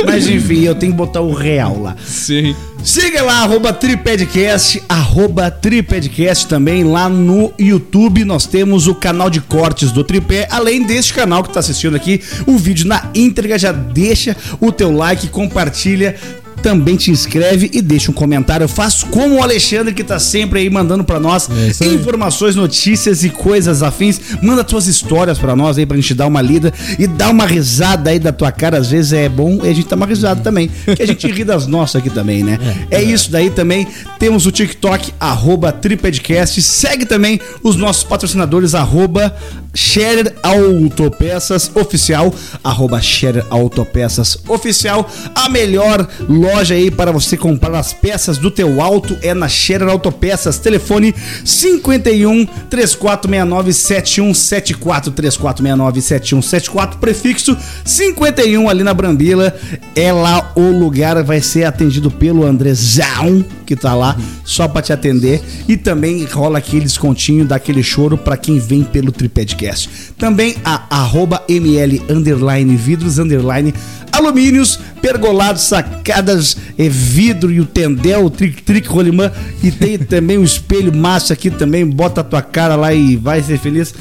Mas 0.05 0.27
enfim, 0.27 0.61
eu 0.61 0.75
tenho 0.75 0.93
que 0.93 0.97
botar 0.97 1.19
o 1.21 1.33
real 1.33 1.81
lá. 1.81 1.95
Sim. 2.05 2.55
Siga 2.83 3.21
lá, 3.23 3.43
arroba 3.43 3.71
Tripedcast, 3.73 4.81
arroba 4.89 5.49
Tripedcast 5.49 6.47
também 6.47 6.83
lá 6.83 7.07
no 7.09 7.53
YouTube. 7.59 8.23
Nós 8.25 8.45
temos 8.45 8.87
o 8.87 8.95
canal 8.95 9.29
de 9.29 9.39
cortes 9.41 9.91
do 9.91 10.03
Tripé. 10.03 10.47
Além 10.51 10.83
deste 10.83 11.13
canal 11.13 11.43
que 11.43 11.51
tá 11.53 11.59
assistindo 11.61 11.95
aqui, 11.95 12.21
o 12.45 12.57
vídeo 12.57 12.85
na 12.87 13.09
íntegra, 13.15 13.57
já 13.57 13.71
deixa 13.71 14.35
o 14.61 14.71
teu 14.71 14.91
like, 14.95 15.27
compartilha. 15.27 16.15
Também 16.63 16.95
te 16.95 17.11
inscreve 17.11 17.69
e 17.73 17.81
deixa 17.81 18.09
um 18.09 18.13
comentário. 18.13 18.67
Faz 18.67 19.03
como 19.03 19.35
o 19.35 19.43
Alexandre 19.43 19.93
que 19.93 20.03
tá 20.03 20.17
sempre 20.17 20.61
aí 20.61 20.69
mandando 20.69 21.03
pra 21.03 21.19
nós 21.19 21.49
É 21.81 21.85
informações, 21.87 22.55
notícias 22.55 23.23
e 23.23 23.29
coisas 23.29 23.83
afins. 23.83 24.19
Manda 24.41 24.63
tuas 24.63 24.87
histórias 24.87 25.37
pra 25.37 25.55
nós 25.55 25.77
aí 25.77 25.85
pra 25.85 25.97
gente 25.97 26.13
dar 26.13 26.25
uma 26.25 26.41
lida 26.41 26.73
e 26.97 27.05
dar 27.05 27.29
uma 27.29 27.45
risada 27.45 28.09
aí 28.09 28.17
da 28.17 28.31
tua 28.31 28.51
cara. 28.51 28.77
Às 28.77 28.89
vezes 28.89 29.11
é 29.11 29.27
bom 29.27 29.59
e 29.61 29.69
a 29.69 29.73
gente 29.73 29.89
dá 29.89 29.95
uma 29.97 30.05
risada 30.05 30.41
também. 30.41 30.71
Que 30.95 31.03
a 31.03 31.05
gente 31.05 31.27
ri 31.27 31.43
das 31.43 31.67
nossas 31.67 31.97
aqui 31.97 32.09
também, 32.09 32.43
né? 32.43 32.57
É, 32.89 33.03
isso 33.03 33.29
daí 33.29 33.49
também. 33.49 33.85
Temos 34.17 34.45
o 34.45 34.51
TikTok, 34.51 35.13
arroba 35.19 35.71
Tripedcast. 35.71 36.61
Segue 36.61 37.05
também 37.05 37.41
os 37.61 37.75
nossos 37.75 38.05
patrocinadores, 38.05 38.73
arroba 38.73 39.35
Scherer 39.75 40.33
Autopeças 40.41 41.69
Oficial, 41.75 42.33
arroba 42.63 43.01
Scherer 43.01 43.45
Autopeças 43.49 44.37
Oficial, 44.47 45.09
a 45.35 45.49
melhor 45.49 46.07
loja 46.29 46.52
loja 46.53 46.75
aí 46.75 46.91
para 46.91 47.11
você 47.11 47.35
comprar 47.35 47.79
as 47.79 47.93
peças 47.93 48.37
do 48.37 48.51
teu 48.51 48.79
auto 48.79 49.17
é 49.23 49.33
na 49.33 49.47
Scherer 49.47 49.87
Autopeças. 49.89 50.59
Telefone 50.59 51.13
51 51.43 52.45
3469 52.69 53.73
7174 53.73 55.11
3469 55.11 56.01
7174 56.01 56.99
prefixo 56.99 57.57
51 57.83 58.69
ali 58.69 58.83
na 58.83 58.93
Brambila. 58.93 59.55
É 59.95 60.11
lá 60.11 60.51
o 60.55 60.69
lugar 60.69 61.23
vai 61.23 61.41
ser 61.41 61.63
atendido 61.63 62.11
pelo 62.11 62.45
Andrezão, 62.45 63.43
que 63.65 63.75
tá 63.75 63.95
lá 63.95 64.15
só 64.45 64.67
para 64.67 64.83
te 64.83 64.93
atender 64.93 65.41
e 65.67 65.75
também 65.75 66.23
rola 66.25 66.59
aquele 66.59 66.83
descontinho 66.83 67.45
daquele 67.45 67.81
choro 67.81 68.15
para 68.15 68.37
quem 68.37 68.59
vem 68.59 68.83
pelo 68.83 69.11
Tripedcast. 69.11 69.89
Também 70.19 70.55
a 70.63 70.83
arroba 70.89 71.43
ml 71.49 72.03
underline 72.09 72.75
vidros 72.75 73.17
underline 73.17 73.73
alumínios, 74.11 74.79
pergolados, 75.03 75.63
sacadas, 75.63 76.55
é 76.79 76.87
vidro 76.87 77.51
e 77.51 77.59
o 77.59 77.65
tendel, 77.65 78.23
o 78.23 78.29
trick-trick, 78.29 78.87
rolimã. 78.87 79.29
E 79.61 79.69
tem 79.69 79.97
também 79.97 80.37
o 80.37 80.45
espelho 80.45 80.95
massa 80.95 81.33
aqui 81.33 81.51
também. 81.51 81.85
Bota 81.85 82.21
a 82.21 82.23
tua 82.23 82.41
cara 82.41 82.77
lá 82.77 82.93
e 82.93 83.17
vai 83.17 83.43
ser 83.43 83.59
feliz. 83.59 83.93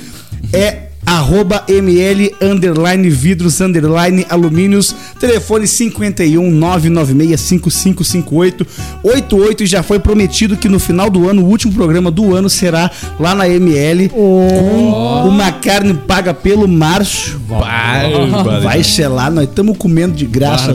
É 0.52 0.91
arroba 1.04 1.64
ml 1.68 2.32
underline 2.40 3.08
vidros 3.10 3.60
underline 3.60 4.24
alumínios. 4.28 4.94
Telefone 5.18 5.66
51 5.66 6.50
996 6.50 7.40
5558 7.40 8.66
88 9.02 9.62
e 9.64 9.66
já 9.66 9.82
foi 9.82 9.98
prometido 9.98 10.56
que 10.56 10.68
no 10.68 10.78
final 10.78 11.10
do 11.10 11.28
ano 11.28 11.42
o 11.42 11.46
último 11.48 11.72
programa 11.72 12.10
do 12.10 12.34
ano 12.34 12.48
será 12.48 12.90
lá 13.18 13.34
na 13.34 13.48
ML 13.48 14.08
com 14.10 15.24
uma 15.28 15.50
carne 15.52 15.94
paga 15.94 16.32
pelo 16.34 16.66
março 16.68 17.40
vai 18.62 18.82
lá 19.08 19.30
nós 19.30 19.44
estamos 19.48 19.76
comendo 19.76 20.14
de 20.14 20.26
graça 20.26 20.72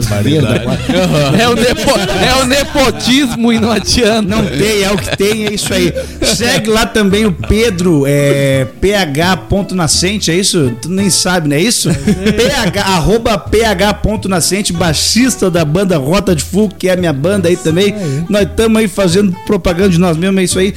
É 1.38 1.48
o, 1.48 1.54
nepo- 1.54 1.98
é 2.20 2.42
o 2.42 2.46
nepotismo 2.46 3.52
e 3.52 3.58
não 3.58 3.70
adianta. 3.70 4.22
não 4.22 4.44
tem, 4.46 4.82
é 4.82 4.90
o 4.92 4.96
que 4.96 5.16
tem, 5.16 5.46
é 5.46 5.54
isso 5.54 5.72
aí. 5.72 5.92
Segue 6.22 6.68
lá 6.70 6.86
também 6.86 7.26
o 7.26 7.32
Pedro, 7.32 8.04
é, 8.06 8.66
ph.nascente, 8.80 10.17
é 10.26 10.34
isso? 10.34 10.72
Tu 10.82 10.88
nem 10.88 11.10
sabe, 11.10 11.48
não 11.48 11.56
é 11.56 11.60
isso? 11.60 11.88
ph, 11.94 12.78
arroba 12.78 13.38
ph.nascente, 13.38 14.72
baixista 14.72 15.50
da 15.50 15.64
banda 15.64 15.96
Rota 15.96 16.34
de 16.34 16.42
Fogo, 16.42 16.74
que 16.76 16.88
é 16.88 16.92
a 16.92 16.96
minha 16.96 17.12
banda 17.12 17.48
aí 17.48 17.56
também. 17.56 17.94
Nós 18.28 18.42
estamos 18.42 18.78
aí 18.78 18.88
fazendo 18.88 19.34
propaganda 19.46 19.90
de 19.90 19.98
nós 19.98 20.16
mesmos, 20.16 20.40
é 20.40 20.44
isso 20.44 20.58
aí. 20.58 20.74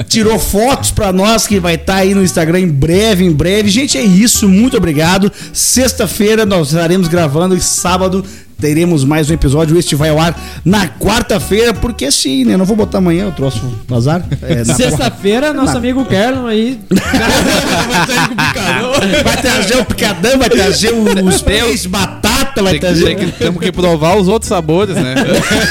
E 0.00 0.04
tirou 0.08 0.38
fotos 0.38 0.90
pra 0.90 1.12
nós, 1.12 1.46
que 1.46 1.60
vai 1.60 1.74
estar 1.74 1.96
aí 1.96 2.14
no 2.14 2.22
Instagram 2.22 2.60
em 2.60 2.68
breve, 2.68 3.24
em 3.24 3.32
breve. 3.32 3.68
Gente, 3.68 3.98
é 3.98 4.02
isso, 4.02 4.48
muito 4.48 4.76
obrigado. 4.76 5.30
Sexta-feira 5.52 6.46
nós 6.46 6.68
estaremos 6.68 7.08
gravando 7.08 7.56
e 7.56 7.60
sábado 7.60 8.24
teremos 8.60 9.04
mais 9.04 9.30
um 9.30 9.34
episódio. 9.34 9.78
Este 9.78 9.94
vai 9.94 10.08
ao 10.10 10.18
ar 10.18 10.38
na 10.64 10.86
quarta-feira, 10.88 11.72
porque 11.72 12.10
sim, 12.10 12.44
né? 12.44 12.56
Não 12.56 12.64
vou 12.64 12.76
botar 12.76 12.98
amanhã 12.98 13.28
o 13.28 13.32
troço 13.32 13.62
no 13.88 13.96
azar. 13.96 14.24
É, 14.42 14.64
na 14.64 14.74
Sexta-feira, 14.74 15.52
nosso 15.52 15.76
amigo 15.76 16.04
Kerlon 16.04 16.46
aí. 16.46 16.78
Vai 19.24 19.36
trazer 19.40 19.76
o 19.78 19.84
picadão, 19.84 20.38
vai 20.38 20.48
trazer 20.50 20.92
os 20.92 21.40
peixes, 21.42 21.86
batata, 21.86 22.62
vai 22.62 22.72
Tem 22.72 22.80
trazer. 22.80 23.04
tem 23.04 23.16
que- 23.16 23.32
temos 23.32 23.62
que 23.62 23.70
provar 23.72 24.16
os 24.16 24.28
outros 24.28 24.48
sabores, 24.48 24.94
né? 24.96 25.14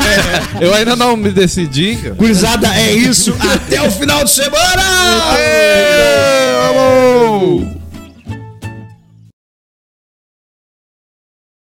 Eu 0.61 0.73
ainda 0.73 0.95
não 0.95 1.15
me 1.17 1.29
decidi. 1.29 1.95
cara. 1.97 2.15
Gurizada, 2.15 2.67
é 2.75 2.91
isso. 2.93 3.35
Até 3.53 3.81
o 3.81 3.91
final 3.91 4.23
de 4.23 4.31
semana! 4.31 4.83
Aê, 5.33 6.67
alô! 6.69 7.65